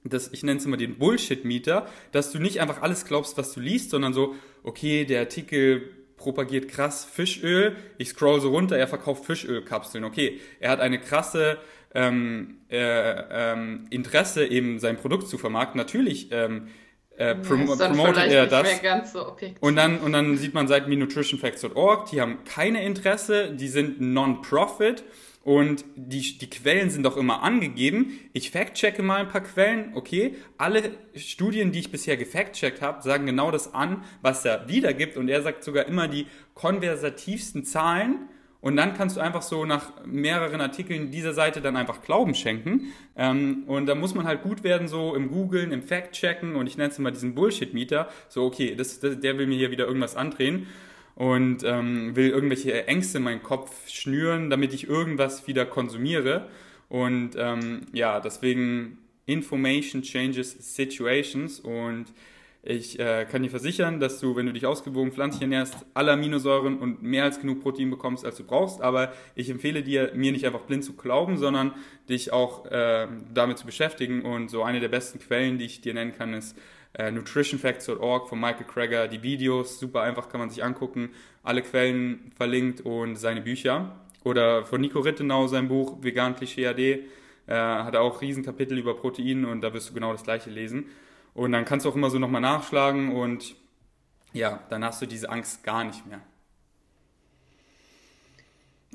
Das, 0.04 0.32
ich 0.32 0.44
nenne 0.44 0.58
es 0.58 0.64
immer 0.64 0.76
den 0.76 0.98
Bullshit-Mieter, 0.98 1.86
dass 2.12 2.30
du 2.30 2.38
nicht 2.38 2.60
einfach 2.60 2.80
alles 2.80 3.04
glaubst, 3.04 3.36
was 3.36 3.52
du 3.52 3.60
liest, 3.60 3.90
sondern 3.90 4.12
so, 4.12 4.34
okay, 4.62 5.04
der 5.04 5.20
Artikel 5.20 5.90
propagiert 6.16 6.68
krass 6.68 7.04
Fischöl. 7.04 7.76
Ich 7.98 8.08
scroll 8.08 8.40
so 8.40 8.50
runter, 8.50 8.76
er 8.76 8.88
verkauft 8.88 9.24
Fischölkapseln. 9.24 10.04
Okay, 10.04 10.40
er 10.60 10.70
hat 10.70 10.80
eine 10.80 10.98
krasse 10.98 11.58
ähm, 11.94 12.58
äh, 12.70 13.52
ähm, 13.52 13.86
Interesse, 13.90 14.46
eben 14.46 14.78
sein 14.78 14.96
Produkt 14.96 15.28
zu 15.28 15.38
vermarkten. 15.38 15.78
Natürlich 15.78 16.30
ähm, 16.32 16.68
äh, 17.16 17.34
prom 17.34 17.66
ja, 17.66 17.88
promotet 17.88 18.30
er 18.30 18.46
das. 18.46 19.12
So 19.12 19.36
und, 19.60 19.76
dann, 19.76 19.98
und 20.00 20.12
dann 20.12 20.36
sieht 20.36 20.52
man 20.52 20.68
Seiten 20.68 20.90
wie 20.90 20.96
nutritionfacts.org, 20.96 22.10
die 22.10 22.20
haben 22.20 22.44
keine 22.44 22.84
Interesse, 22.84 23.52
die 23.52 23.68
sind 23.68 24.00
non-profit 24.00 25.02
und 25.46 25.84
die, 25.94 26.38
die 26.38 26.50
Quellen 26.50 26.90
sind 26.90 27.06
auch 27.06 27.16
immer 27.16 27.44
angegeben. 27.44 28.18
Ich 28.32 28.50
fact-checke 28.50 29.00
mal 29.04 29.20
ein 29.20 29.28
paar 29.28 29.42
Quellen. 29.42 29.92
Okay, 29.94 30.34
alle 30.58 30.90
Studien, 31.14 31.70
die 31.70 31.78
ich 31.78 31.92
bisher 31.92 32.16
gefact-checkt 32.16 32.82
habe, 32.82 33.00
sagen 33.00 33.26
genau 33.26 33.52
das 33.52 33.72
an, 33.72 34.02
was 34.22 34.44
er 34.44 34.68
wiedergibt. 34.68 35.16
Und 35.16 35.28
er 35.28 35.42
sagt 35.42 35.62
sogar 35.62 35.86
immer 35.86 36.08
die 36.08 36.26
konversativsten 36.54 37.64
Zahlen. 37.64 38.28
Und 38.60 38.74
dann 38.74 38.94
kannst 38.94 39.18
du 39.18 39.20
einfach 39.20 39.42
so 39.42 39.64
nach 39.64 40.04
mehreren 40.04 40.60
Artikeln 40.60 41.12
dieser 41.12 41.32
Seite 41.32 41.60
dann 41.60 41.76
einfach 41.76 42.02
Glauben 42.02 42.34
schenken. 42.34 42.92
Ähm, 43.16 43.62
und 43.68 43.86
da 43.86 43.94
muss 43.94 44.16
man 44.16 44.26
halt 44.26 44.42
gut 44.42 44.64
werden, 44.64 44.88
so 44.88 45.14
im 45.14 45.30
Googlen, 45.30 45.70
im 45.70 45.84
Fact-Checken. 45.84 46.56
Und 46.56 46.66
ich 46.66 46.76
nenne 46.76 46.90
es 46.90 46.98
immer 46.98 47.12
diesen 47.12 47.36
Bullshit-Mieter. 47.36 48.08
So, 48.28 48.46
okay, 48.46 48.74
das, 48.74 48.98
das, 48.98 49.20
der 49.20 49.38
will 49.38 49.46
mir 49.46 49.56
hier 49.56 49.70
wieder 49.70 49.86
irgendwas 49.86 50.16
andrehen 50.16 50.66
und 51.16 51.64
ähm, 51.64 52.14
will 52.14 52.28
irgendwelche 52.28 52.86
Ängste 52.86 53.18
in 53.18 53.24
meinen 53.24 53.42
Kopf 53.42 53.88
schnüren, 53.88 54.50
damit 54.50 54.72
ich 54.72 54.88
irgendwas 54.88 55.48
wieder 55.48 55.66
konsumiere. 55.66 56.48
Und 56.88 57.30
ähm, 57.36 57.80
ja, 57.92 58.20
deswegen 58.20 58.98
Information 59.24 60.02
changes 60.02 60.74
situations 60.76 61.58
und 61.58 62.12
ich 62.68 62.98
äh, 62.98 63.26
kann 63.30 63.44
dir 63.44 63.48
versichern, 63.48 64.00
dass 64.00 64.18
du, 64.18 64.34
wenn 64.34 64.46
du 64.46 64.52
dich 64.52 64.66
ausgewogen 64.66 65.12
pflanzlich 65.12 65.42
ernährst, 65.42 65.86
alle 65.94 66.12
Aminosäuren 66.12 66.78
und 66.78 67.00
mehr 67.00 67.22
als 67.22 67.40
genug 67.40 67.62
Protein 67.62 67.90
bekommst, 67.90 68.24
als 68.24 68.36
du 68.36 68.44
brauchst. 68.44 68.82
Aber 68.82 69.12
ich 69.36 69.48
empfehle 69.50 69.84
dir, 69.84 70.10
mir 70.14 70.32
nicht 70.32 70.44
einfach 70.44 70.62
blind 70.62 70.82
zu 70.82 70.94
glauben, 70.94 71.38
sondern 71.38 71.72
dich 72.08 72.32
auch 72.32 72.66
äh, 72.66 73.06
damit 73.32 73.58
zu 73.58 73.66
beschäftigen. 73.66 74.22
Und 74.22 74.50
so 74.50 74.64
eine 74.64 74.80
der 74.80 74.88
besten 74.88 75.20
Quellen, 75.20 75.58
die 75.58 75.64
ich 75.66 75.80
dir 75.80 75.94
nennen 75.94 76.12
kann, 76.12 76.34
ist 76.34 76.56
äh, 76.98 77.10
nutritionfacts.org 77.10 78.28
von 78.28 78.40
Michael 78.40 78.66
Krager. 78.66 79.08
Die 79.08 79.22
Videos, 79.22 79.78
super 79.78 80.02
einfach, 80.02 80.28
kann 80.28 80.40
man 80.40 80.50
sich 80.50 80.64
angucken. 80.64 81.10
Alle 81.42 81.62
Quellen 81.62 82.32
verlinkt 82.36 82.80
und 82.80 83.16
seine 83.16 83.42
Bücher. 83.42 83.96
Oder 84.24 84.64
von 84.64 84.80
Nico 84.80 85.00
Rittenau 85.00 85.46
sein 85.46 85.68
Buch 85.68 85.98
Vegan 86.02 86.34
Klischee 86.34 86.66
AD. 86.66 87.04
Äh, 87.48 87.54
hat 87.54 87.94
auch 87.96 88.20
Riesenkapitel 88.20 88.78
über 88.78 88.96
Protein 88.96 89.44
und 89.44 89.60
da 89.60 89.72
wirst 89.72 89.90
du 89.90 89.94
genau 89.94 90.12
das 90.12 90.24
gleiche 90.24 90.50
lesen. 90.50 90.86
Und 91.34 91.52
dann 91.52 91.64
kannst 91.64 91.84
du 91.84 91.90
auch 91.90 91.94
immer 91.94 92.10
so 92.10 92.18
nochmal 92.18 92.40
nachschlagen 92.40 93.14
und 93.14 93.54
ja, 94.32 94.60
dann 94.70 94.84
hast 94.84 95.00
du 95.02 95.06
diese 95.06 95.30
Angst 95.30 95.62
gar 95.62 95.84
nicht 95.84 96.06
mehr. 96.06 96.20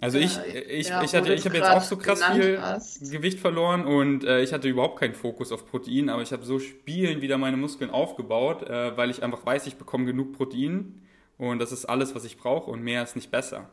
Also 0.01 0.17
ich, 0.17 0.35
ich, 0.67 0.87
ja, 0.89 1.03
ich, 1.03 1.13
hatte, 1.13 1.31
ich 1.31 1.45
habe 1.45 1.57
jetzt 1.57 1.69
auch 1.69 1.83
so 1.83 1.95
krass 1.95 2.23
viel 2.33 2.59
hast. 2.59 3.11
Gewicht 3.11 3.39
verloren 3.39 3.85
und 3.85 4.23
äh, 4.23 4.41
ich 4.41 4.51
hatte 4.51 4.67
überhaupt 4.67 4.99
keinen 4.99 5.13
Fokus 5.13 5.51
auf 5.51 5.69
Protein, 5.69 6.09
aber 6.09 6.23
ich 6.23 6.33
habe 6.33 6.43
so 6.43 6.57
spielend 6.57 7.21
wieder 7.21 7.37
meine 7.37 7.55
Muskeln 7.55 7.91
aufgebaut, 7.91 8.63
äh, 8.63 8.97
weil 8.97 9.11
ich 9.11 9.21
einfach 9.21 9.45
weiß, 9.45 9.67
ich 9.67 9.75
bekomme 9.75 10.05
genug 10.05 10.33
Protein 10.33 11.03
und 11.37 11.59
das 11.59 11.71
ist 11.71 11.85
alles, 11.85 12.15
was 12.15 12.25
ich 12.25 12.39
brauche 12.39 12.71
und 12.71 12.81
mehr 12.81 13.03
ist 13.03 13.15
nicht 13.15 13.29
besser. 13.29 13.69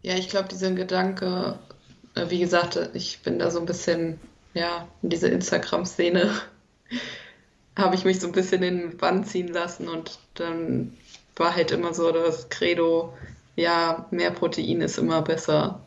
Ja, 0.00 0.14
ich 0.14 0.30
glaube, 0.30 0.48
dieser 0.48 0.70
Gedanke, 0.70 1.58
äh, 2.14 2.30
wie 2.30 2.38
gesagt, 2.38 2.78
ich 2.94 3.20
bin 3.20 3.38
da 3.38 3.50
so 3.50 3.60
ein 3.60 3.66
bisschen, 3.66 4.18
ja, 4.54 4.88
in 5.02 5.10
diese 5.10 5.28
Instagram-Szene 5.28 6.30
habe 7.76 7.94
ich 7.94 8.06
mich 8.06 8.20
so 8.20 8.26
ein 8.28 8.32
bisschen 8.32 8.62
in 8.62 8.78
den 8.78 8.96
Bann 8.96 9.24
ziehen 9.24 9.48
lassen 9.48 9.86
und 9.86 10.18
dann 10.32 10.96
war 11.36 11.54
halt 11.54 11.72
immer 11.72 11.92
so 11.92 12.10
das 12.10 12.48
Credo, 12.48 13.12
ja, 13.56 14.06
mehr 14.10 14.30
Protein 14.30 14.80
ist 14.80 14.98
immer 14.98 15.22
besser. 15.22 15.80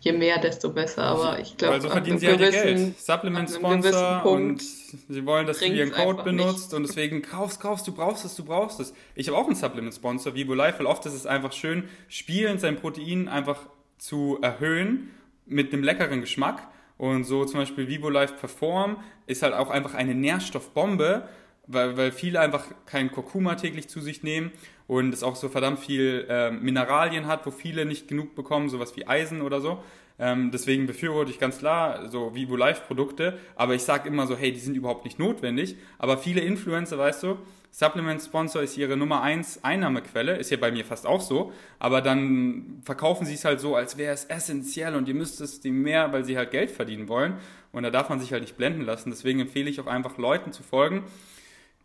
Je 0.00 0.12
mehr, 0.12 0.38
desto 0.38 0.70
besser. 0.70 1.02
Aber 1.02 1.38
ich 1.38 1.56
glaube, 1.58 1.74
also 1.74 1.90
verdienen 1.90 2.18
sie 2.18 2.28
halt 2.28 2.40
ihr 2.40 2.50
Geld. 2.50 2.98
Supplement-Sponsor 2.98 4.24
und 4.24 4.62
sie 4.62 5.26
wollen, 5.26 5.46
dass 5.46 5.58
du 5.58 5.66
ihren 5.66 5.92
Code 5.92 6.22
benutzt 6.22 6.68
nicht. 6.68 6.74
und 6.74 6.88
deswegen 6.88 7.20
kaufst, 7.20 7.60
kaufst, 7.60 7.86
du 7.86 7.92
brauchst 7.92 8.24
es, 8.24 8.34
du 8.34 8.44
brauchst 8.44 8.80
es. 8.80 8.94
Ich 9.14 9.28
habe 9.28 9.36
auch 9.36 9.46
einen 9.46 9.56
Supplement-Sponsor, 9.56 10.34
Vivo 10.34 10.54
Life, 10.54 10.78
weil 10.78 10.86
oft 10.86 11.04
ist 11.04 11.12
es 11.12 11.26
einfach 11.26 11.52
schön, 11.52 11.84
spielen 12.08 12.58
sein 12.58 12.76
Protein 12.76 13.28
einfach 13.28 13.60
zu 13.98 14.38
erhöhen 14.40 15.10
mit 15.44 15.72
einem 15.72 15.82
leckeren 15.82 16.22
Geschmack. 16.22 16.66
Und 16.96 17.24
so 17.24 17.44
zum 17.44 17.60
Beispiel 17.60 17.86
Vivo 17.86 18.08
Life 18.08 18.34
Perform 18.34 18.96
ist 19.26 19.42
halt 19.42 19.52
auch 19.52 19.68
einfach 19.68 19.92
eine 19.92 20.14
Nährstoffbombe, 20.14 21.28
weil, 21.66 21.96
weil 21.98 22.10
viele 22.10 22.40
einfach 22.40 22.64
kein 22.86 23.12
Kurkuma 23.12 23.54
täglich 23.54 23.88
zu 23.88 24.00
sich 24.00 24.22
nehmen 24.22 24.50
und 24.90 25.14
es 25.14 25.22
auch 25.22 25.36
so 25.36 25.48
verdammt 25.48 25.78
viel 25.78 26.26
äh, 26.28 26.50
Mineralien 26.50 27.28
hat, 27.28 27.46
wo 27.46 27.52
viele 27.52 27.84
nicht 27.84 28.08
genug 28.08 28.34
bekommen, 28.34 28.68
sowas 28.68 28.96
wie 28.96 29.06
Eisen 29.06 29.40
oder 29.40 29.60
so. 29.60 29.84
Ähm, 30.18 30.50
deswegen 30.50 30.88
befürworte 30.88 31.30
ich 31.30 31.38
ganz 31.38 31.58
klar 31.58 32.08
so 32.08 32.34
Vivo 32.34 32.56
Life 32.56 32.82
Produkte, 32.88 33.38
aber 33.54 33.76
ich 33.76 33.84
sage 33.84 34.08
immer 34.08 34.26
so, 34.26 34.36
hey, 34.36 34.50
die 34.50 34.58
sind 34.58 34.74
überhaupt 34.74 35.04
nicht 35.04 35.16
notwendig. 35.16 35.76
Aber 35.98 36.18
viele 36.18 36.40
Influencer, 36.40 36.98
weißt 36.98 37.22
du, 37.22 37.38
Supplement 37.70 38.20
Sponsor 38.20 38.62
ist 38.62 38.76
ihre 38.76 38.96
Nummer 38.96 39.22
eins 39.22 39.62
Einnahmequelle, 39.62 40.36
ist 40.36 40.50
ja 40.50 40.56
bei 40.56 40.72
mir 40.72 40.84
fast 40.84 41.06
auch 41.06 41.20
so, 41.20 41.52
aber 41.78 42.00
dann 42.02 42.80
verkaufen 42.82 43.26
sie 43.26 43.34
es 43.34 43.44
halt 43.44 43.60
so, 43.60 43.76
als 43.76 43.96
wäre 43.96 44.12
es 44.12 44.24
essentiell 44.24 44.96
und 44.96 45.06
ihr 45.06 45.14
müsst 45.14 45.40
es 45.40 45.60
dem 45.60 45.82
mehr, 45.82 46.12
weil 46.12 46.24
sie 46.24 46.36
halt 46.36 46.50
Geld 46.50 46.72
verdienen 46.72 47.06
wollen. 47.06 47.34
Und 47.70 47.84
da 47.84 47.90
darf 47.90 48.08
man 48.08 48.18
sich 48.18 48.32
halt 48.32 48.42
nicht 48.42 48.56
blenden 48.56 48.82
lassen. 48.82 49.10
Deswegen 49.10 49.38
empfehle 49.38 49.70
ich 49.70 49.78
auch 49.78 49.86
einfach 49.86 50.18
Leuten 50.18 50.50
zu 50.50 50.64
folgen, 50.64 51.04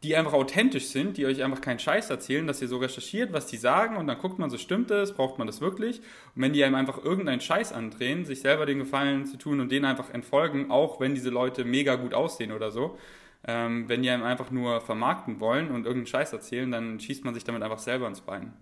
die 0.06 0.16
einfach 0.16 0.34
authentisch 0.34 0.88
sind, 0.88 1.18
die 1.18 1.26
euch 1.26 1.44
einfach 1.44 1.62
keinen 1.62 1.80
Scheiß 1.80 2.10
erzählen, 2.10 2.48
dass 2.48 2.62
ihr 2.62 2.68
so 2.68 2.78
recherchiert, 2.78 3.34
was 3.34 3.48
die 3.48 3.58
sagen 3.58 3.98
und 3.98 4.08
dann 4.08 4.18
guckt 4.20 4.40
man, 4.40 4.50
so 4.50 4.58
stimmt 4.58 4.92
es, 4.92 5.14
braucht 5.14 5.38
man 5.38 5.48
das 5.48 5.62
wirklich? 5.62 6.00
Und 6.36 6.42
wenn 6.42 6.54
die 6.54 6.64
einem 6.64 6.76
einfach 6.76 7.04
irgendeinen 7.04 7.42
Scheiß 7.42 7.74
andrehen, 7.74 8.26
sich 8.26 8.42
selber 8.42 8.66
den 8.66 8.80
Gefallen 8.80 9.26
zu 9.26 9.38
tun 9.38 9.60
und 9.60 9.72
denen 9.72 9.86
einfach 9.86 10.14
entfolgen, 10.14 10.72
auch 10.72 11.00
wenn 11.00 11.16
diese 11.16 11.30
Leute 11.30 11.66
mega 11.66 11.96
gut 11.96 12.14
aussehen 12.14 12.52
oder 12.52 12.72
so, 12.72 12.98
ähm, 13.48 13.90
wenn 13.90 14.02
die 14.02 14.10
einem 14.10 14.24
einfach 14.24 14.52
nur 14.52 14.82
vermarkten 14.82 15.40
wollen 15.40 15.68
und 15.68 15.86
irgendeinen 15.86 16.08
Scheiß 16.08 16.34
erzählen, 16.34 16.72
dann 16.72 17.00
schießt 17.00 17.26
man 17.26 17.34
sich 17.34 17.44
damit 17.44 17.64
einfach 17.64 17.80
selber 17.80 18.08
ins 18.08 18.22
Bein. 18.22 18.54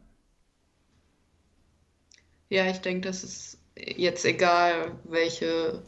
Ja, 2.49 2.69
ich 2.69 2.79
denke, 2.79 3.07
das 3.07 3.23
ist 3.23 3.57
jetzt 3.75 4.25
egal, 4.25 4.91
welche 5.05 5.81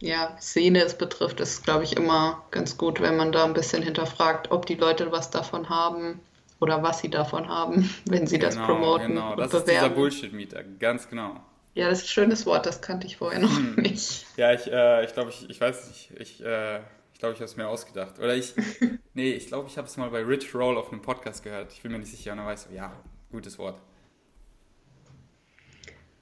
ja, 0.00 0.36
Szene 0.40 0.82
es 0.82 0.96
betrifft, 0.98 1.40
ist, 1.40 1.64
glaube 1.64 1.84
ich, 1.84 1.96
immer 1.96 2.44
ganz 2.50 2.76
gut, 2.78 3.00
wenn 3.00 3.16
man 3.16 3.32
da 3.32 3.44
ein 3.44 3.54
bisschen 3.54 3.82
hinterfragt, 3.82 4.50
ob 4.50 4.66
die 4.66 4.74
Leute 4.74 5.12
was 5.12 5.30
davon 5.30 5.68
haben 5.68 6.20
oder 6.60 6.82
was 6.82 7.00
sie 7.00 7.10
davon 7.10 7.48
haben, 7.48 7.88
wenn 8.06 8.26
sie 8.26 8.38
das 8.38 8.54
Genau, 8.54 8.66
promoten 8.66 9.06
genau. 9.06 9.36
Das 9.36 9.54
ist 9.54 9.66
dieser 9.68 9.88
bewerben. 9.88 9.94
Bullshit-Meter, 9.94 10.62
ganz 10.64 11.08
genau. 11.08 11.40
Ja, 11.74 11.88
das 11.88 11.98
ist 12.00 12.04
ein 12.04 12.08
schönes 12.08 12.46
Wort, 12.46 12.64
das 12.66 12.80
kannte 12.80 13.06
ich 13.08 13.16
vorher 13.16 13.40
noch 13.40 13.56
Hm. 13.56 13.74
nicht. 13.76 14.26
Ja, 14.36 14.52
ich, 14.52 14.66
äh, 14.70 15.04
ich 15.04 15.12
glaube, 15.12 15.30
ich, 15.30 15.48
ich 15.50 15.60
weiß 15.60 15.88
nicht, 15.88 16.10
ich, 16.18 16.44
äh, 16.44 16.78
ich 17.12 17.18
glaube, 17.18 17.34
ich 17.34 17.40
habe 17.40 17.44
es 17.44 17.56
mir 17.56 17.68
ausgedacht. 17.68 18.18
Oder 18.18 18.34
ich, 18.36 18.54
nee, 19.14 19.32
ich 19.32 19.46
glaube, 19.48 19.68
ich 19.68 19.76
habe 19.76 19.86
es 19.88 19.96
mal 19.96 20.10
bei 20.10 20.22
Rich 20.24 20.54
Roll 20.54 20.78
auf 20.78 20.92
einem 20.92 21.02
Podcast 21.02 21.42
gehört. 21.44 21.72
Ich 21.72 21.82
bin 21.82 21.92
mir 21.92 21.98
nicht 21.98 22.10
sicher 22.10 22.32
und 22.32 22.38
dann 22.38 22.46
weiß 22.46 22.68
ja, 22.74 22.92
gutes 23.30 23.58
Wort. 23.58 23.80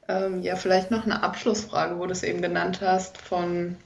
Ähm, 0.09 0.43
ja, 0.43 0.57
vielleicht 0.57 0.91
noch 0.91 1.05
eine 1.05 1.23
Abschlussfrage, 1.23 1.99
wo 1.99 2.07
du 2.07 2.13
es 2.13 2.23
eben 2.23 2.41
genannt 2.41 2.81
hast, 2.81 3.19
von 3.19 3.77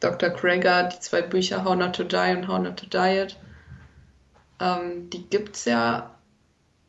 Dr. 0.00 0.30
Krager, 0.30 0.84
die 0.84 1.00
zwei 1.00 1.22
Bücher 1.22 1.64
How 1.64 1.76
Not 1.76 1.96
to 1.96 2.04
Die 2.04 2.34
und 2.36 2.48
How 2.48 2.58
Not 2.58 2.78
to 2.78 2.86
Diet. 2.86 3.38
Ähm, 4.60 5.10
die 5.10 5.28
gibt's 5.28 5.66
ja, 5.66 6.14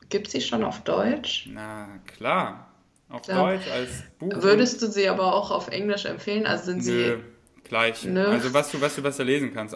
gibt's 0.10 0.32
die 0.32 0.42
schon 0.42 0.64
auf 0.64 0.82
Deutsch? 0.82 1.50
Na, 1.52 2.00
klar. 2.08 2.72
Auf 3.10 3.28
Ja. 3.28 3.36
Deutsch 3.36 3.70
als 3.70 4.04
Buch. 4.20 4.32
Würdest 4.42 4.82
du 4.82 4.88
sie 4.88 5.10
aber 5.10 5.36
auch 5.36 5.52
auf 5.52 5.68
Englisch 5.68 6.06
empfehlen? 6.06 6.48
Also 6.48 6.66
sind 6.66 6.86
Nö, 6.86 7.18
sie. 7.18 7.24
Gleich. 7.66 8.04
Nö. 8.06 8.26
Also 8.26 8.54
was 8.54 8.72
du, 8.72 8.80
was 8.82 8.96
du 8.96 9.02
besser 9.02 9.24
lesen 9.24 9.54
kannst. 9.54 9.76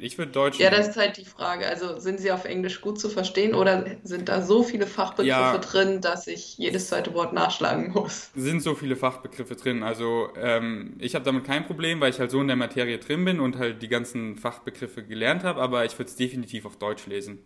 Ich 0.00 0.16
würde 0.18 0.32
Deutsch 0.32 0.58
Ja, 0.58 0.70
das 0.70 0.88
ist 0.88 0.96
halt 0.96 1.16
die 1.16 1.24
Frage. 1.24 1.66
Also 1.66 1.98
sind 1.98 2.20
sie 2.20 2.30
auf 2.32 2.44
Englisch 2.44 2.80
gut 2.80 2.98
zu 3.00 3.08
verstehen 3.08 3.54
oder 3.54 3.84
sind 4.02 4.28
da 4.28 4.40
so 4.42 4.62
viele 4.62 4.86
Fachbegriffe 4.86 5.28
Ja. 5.28 5.58
drin, 5.58 6.00
dass 6.00 6.26
ich 6.26 6.56
jedes 6.58 6.88
zweite 6.88 7.12
Wort 7.14 7.32
nachschlagen 7.32 7.92
muss? 7.92 8.30
sind 8.34 8.60
so 8.62 8.74
viele 8.74 8.96
Fachbegriffe 8.96 9.56
drin. 9.56 9.82
Also 9.82 10.28
ähm, 10.36 10.94
ich 10.98 11.14
habe 11.14 11.24
damit 11.24 11.44
kein 11.44 11.66
Problem, 11.66 12.00
weil 12.00 12.10
ich 12.10 12.20
halt 12.20 12.30
so 12.30 12.40
in 12.40 12.46
der 12.48 12.56
Materie 12.56 12.98
drin 12.98 13.24
bin 13.24 13.40
und 13.40 13.58
halt 13.58 13.82
die 13.82 13.88
ganzen 13.88 14.36
Fachbegriffe 14.36 15.02
gelernt 15.04 15.44
habe, 15.44 15.60
aber 15.60 15.84
ich 15.84 15.98
würde 15.98 16.10
es 16.10 16.16
definitiv 16.16 16.66
auf 16.66 16.76
Deutsch 16.76 17.06
lesen. 17.06 17.38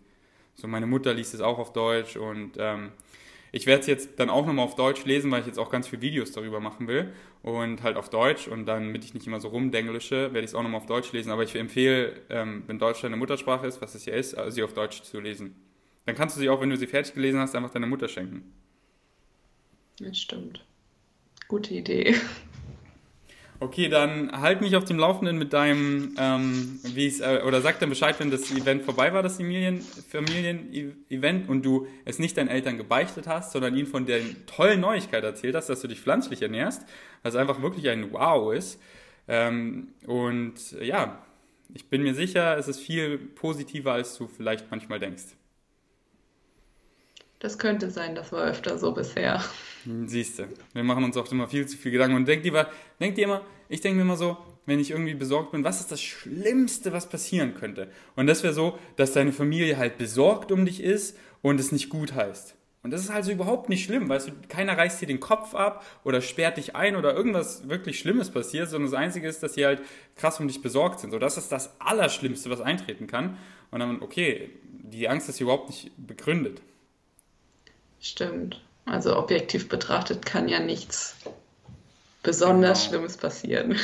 So 0.55 0.67
meine 0.67 0.87
Mutter 0.87 1.13
liest 1.13 1.33
es 1.33 1.41
auch 1.41 1.57
auf 1.59 1.73
Deutsch 1.73 2.17
und 2.17 2.53
ähm, 2.59 2.91
ich 3.51 3.65
werde 3.65 3.81
es 3.81 3.87
jetzt 3.87 4.19
dann 4.19 4.29
auch 4.29 4.45
nochmal 4.45 4.65
auf 4.65 4.75
Deutsch 4.75 5.05
lesen, 5.05 5.31
weil 5.31 5.41
ich 5.41 5.47
jetzt 5.47 5.59
auch 5.59 5.71
ganz 5.71 5.87
viele 5.87 6.01
Videos 6.01 6.31
darüber 6.31 6.59
machen 6.59 6.87
will 6.87 7.13
und 7.41 7.83
halt 7.83 7.97
auf 7.97 8.09
Deutsch 8.09 8.47
und 8.47 8.65
dann, 8.65 8.87
damit 8.87 9.03
ich 9.05 9.13
nicht 9.13 9.27
immer 9.27 9.39
so 9.39 9.47
rumdenglische, 9.49 10.33
werde 10.33 10.39
ich 10.39 10.51
es 10.51 10.55
auch 10.55 10.63
nochmal 10.63 10.81
auf 10.81 10.85
Deutsch 10.85 11.11
lesen. 11.11 11.31
Aber 11.31 11.43
ich 11.43 11.55
empfehle, 11.55 12.21
ähm, 12.29 12.63
wenn 12.67 12.79
Deutsch 12.79 13.01
deine 13.01 13.15
Muttersprache 13.15 13.65
ist, 13.65 13.81
was 13.81 13.95
es 13.95 14.05
ja 14.05 14.13
ist, 14.13 14.33
äh, 14.33 14.51
sie 14.51 14.63
auf 14.63 14.73
Deutsch 14.73 15.01
zu 15.01 15.19
lesen. 15.19 15.55
Dann 16.05 16.15
kannst 16.15 16.35
du 16.35 16.39
sie 16.39 16.49
auch, 16.49 16.61
wenn 16.61 16.69
du 16.69 16.77
sie 16.77 16.87
fertig 16.87 17.13
gelesen 17.13 17.39
hast, 17.39 17.55
einfach 17.55 17.71
deiner 17.71 17.87
Mutter 17.87 18.07
schenken. 18.07 18.53
Das 19.99 20.17
stimmt. 20.17 20.65
Gute 21.47 21.73
Idee. 21.73 22.15
Okay, 23.61 23.89
dann 23.89 24.31
halt 24.31 24.61
mich 24.61 24.77
auf 24.77 24.85
dem 24.85 24.97
Laufenden 24.97 25.37
mit 25.37 25.51
deinem, 25.51 26.15
ähm, 26.17 26.79
wie 26.83 27.07
es, 27.07 27.19
äh, 27.19 27.41
oder 27.45 27.59
sag 27.59 27.77
dann 27.79 27.89
Bescheid, 27.89 28.17
wenn 28.19 28.31
das 28.31 28.49
Event 28.51 28.83
vorbei 28.85 29.11
war, 29.13 29.21
das 29.21 29.35
Familien- 29.35 29.81
Familien-Event 29.81 31.49
und 31.49 31.65
du 31.65 31.85
es 32.05 32.19
nicht 32.19 32.37
deinen 32.37 32.47
Eltern 32.47 32.77
gebeichtet 32.77 33.27
hast, 33.27 33.51
sondern 33.51 33.75
ihnen 33.75 33.87
von 33.87 34.05
der 34.05 34.21
tollen 34.45 34.79
Neuigkeit 34.79 35.25
erzählt 35.25 35.55
hast, 35.55 35.67
dass 35.67 35.81
du 35.81 35.89
dich 35.89 35.99
pflanzlich 35.99 36.41
ernährst, 36.41 36.85
was 37.21 37.35
einfach 37.35 37.61
wirklich 37.61 37.89
ein 37.89 38.13
Wow 38.13 38.53
ist. 38.53 38.79
Ähm, 39.27 39.89
und 40.05 40.55
äh, 40.79 40.85
ja, 40.85 41.21
ich 41.73 41.89
bin 41.89 42.01
mir 42.01 42.13
sicher, 42.15 42.57
es 42.57 42.69
ist 42.69 42.79
viel 42.79 43.17
positiver, 43.17 43.91
als 43.91 44.17
du 44.17 44.27
vielleicht 44.27 44.71
manchmal 44.71 44.99
denkst. 44.99 45.35
Das 47.39 47.57
könnte 47.57 47.89
sein, 47.89 48.15
das 48.15 48.33
war 48.33 48.43
öfter 48.43 48.77
so 48.77 48.91
bisher. 48.91 49.41
Siehst 50.05 50.39
du, 50.39 50.47
wir 50.73 50.83
machen 50.83 51.05
uns 51.05 51.15
auch 51.15 51.31
immer 51.31 51.47
viel 51.47 51.65
zu 51.65 51.77
viel 51.77 51.91
Gedanken 51.91 52.17
und 52.17 52.27
denk 52.27 52.43
dir, 52.43 52.67
denk 52.99 53.15
dir 53.15 53.23
immer, 53.23 53.41
ich 53.69 53.79
denke 53.79 53.95
mir 53.95 54.01
immer 54.01 54.17
so, 54.17 54.37
wenn 54.65 54.79
ich 54.79 54.91
irgendwie 54.91 55.13
besorgt 55.13 55.53
bin, 55.53 55.63
was 55.63 55.79
ist 55.79 55.89
das 55.89 56.01
Schlimmste, 56.01 56.91
was 56.91 57.07
passieren 57.07 57.55
könnte? 57.55 57.89
Und 58.17 58.27
das 58.27 58.43
wäre 58.43 58.53
so, 58.53 58.77
dass 58.97 59.13
deine 59.13 59.31
Familie 59.31 59.77
halt 59.77 59.97
besorgt 59.97 60.51
um 60.51 60.65
dich 60.65 60.83
ist 60.83 61.17
und 61.41 61.61
es 61.61 61.71
nicht 61.71 61.89
gut 61.89 62.13
heißt. 62.13 62.55
Und 62.83 62.91
das 62.91 63.01
ist 63.01 63.09
also 63.09 63.31
überhaupt 63.31 63.69
nicht 63.69 63.85
schlimm, 63.85 64.09
weißt 64.09 64.27
du, 64.27 64.31
keiner 64.47 64.77
reißt 64.77 65.01
dir 65.01 65.05
den 65.05 65.19
Kopf 65.19 65.55
ab 65.55 65.85
oder 66.03 66.21
sperrt 66.21 66.57
dich 66.57 66.75
ein 66.75 66.97
oder 66.97 67.13
irgendwas 67.13 67.67
wirklich 67.67 67.99
Schlimmes 67.99 68.31
passiert, 68.31 68.69
sondern 68.69 68.91
das 68.91 68.99
Einzige 68.99 69.27
ist, 69.27 69.43
dass 69.43 69.53
sie 69.53 69.65
halt 69.65 69.81
krass 70.15 70.39
um 70.39 70.47
dich 70.47 70.61
besorgt 70.61 70.99
sind. 70.99 71.11
So, 71.11 71.19
das 71.19 71.37
ist 71.37 71.51
das 71.51 71.79
Allerschlimmste, 71.79 72.49
was 72.49 72.61
eintreten 72.61 73.07
kann. 73.07 73.37
Und 73.71 73.79
dann, 73.79 74.01
okay, 74.01 74.49
die 74.63 75.07
Angst 75.07 75.29
ist 75.29 75.41
überhaupt 75.41 75.69
nicht 75.69 75.91
begründet. 75.97 76.61
Stimmt. 78.01 78.61
Also 78.85 79.15
objektiv 79.17 79.69
betrachtet 79.69 80.25
kann 80.25 80.49
ja 80.49 80.59
nichts 80.59 81.15
besonders 82.23 82.83
Genau. 82.83 82.89
Schlimmes 82.89 83.17
passieren. 83.17 83.77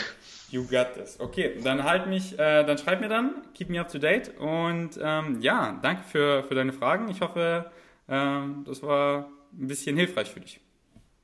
You 0.48 0.64
got 0.68 0.94
this. 0.94 1.20
Okay, 1.20 1.60
dann 1.64 1.84
halt 1.84 2.08
mich, 2.08 2.34
äh, 2.38 2.64
dann 2.64 2.78
schreib 2.78 3.02
mir 3.02 3.10
dann, 3.10 3.42
keep 3.54 3.70
me 3.70 3.80
up 3.80 3.90
to 3.90 3.98
date 3.98 4.38
und 4.38 4.92
ähm, 5.02 5.42
ja, 5.42 5.80
danke 5.82 6.04
für, 6.04 6.44
für 6.44 6.56
deine 6.56 6.72
Fragen. 6.72 7.10
Ich 7.10 7.22
hoffe, 7.22 7.72
ähm, 8.08 8.64
das 8.66 8.82
war 8.84 9.30
ein 9.54 9.68
bisschen 9.68 9.98
hilfreich 9.98 10.30
für 10.32 10.40
dich. 10.42 10.60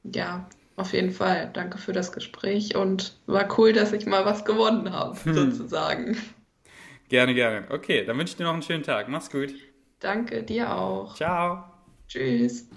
Ja, 0.04 0.48
auf 0.76 0.94
jeden 0.94 1.12
Fall. 1.12 1.50
Danke 1.54 1.78
für 1.80 1.92
das 1.94 2.12
Gespräch 2.12 2.76
und 2.76 3.20
war 3.26 3.48
cool, 3.58 3.74
dass 3.74 3.94
ich 3.94 4.06
mal 4.06 4.26
was 4.26 4.46
gewonnen 4.46 4.92
habe, 4.92 5.18
sozusagen. 5.32 6.18
Gerne, 7.10 7.34
gerne. 7.34 7.68
Okay, 7.70 8.06
dann 8.06 8.18
wünsche 8.18 8.32
ich 8.32 8.38
dir 8.38 8.46
noch 8.46 8.54
einen 8.54 8.62
schönen 8.64 8.84
Tag. 8.84 9.08
Mach's 9.10 9.30
gut. 9.30 9.54
Danke 10.02 10.44
dir 10.44 10.74
auch. 10.76 11.16
Ciao. 11.16 11.71
Tschüss. 12.12 12.68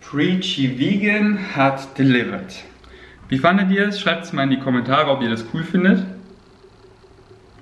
Preachy 0.00 0.80
Vegan 0.80 1.54
hat 1.54 1.96
delivered. 1.96 2.64
Wie 3.28 3.38
fandet 3.38 3.70
ihr 3.70 3.86
es? 3.86 4.00
Schreibt 4.00 4.24
es 4.24 4.32
mal 4.32 4.42
in 4.42 4.50
die 4.50 4.58
Kommentare, 4.58 5.08
ob 5.12 5.22
ihr 5.22 5.30
das 5.30 5.44
cool 5.54 5.62
findet. 5.62 6.04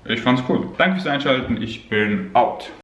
Ich 0.05 0.21
fand's 0.21 0.41
cool. 0.49 0.69
Danke 0.79 0.95
fürs 0.95 1.05
Einschalten. 1.05 1.61
Ich 1.61 1.87
bin 1.87 2.31
out. 2.33 2.71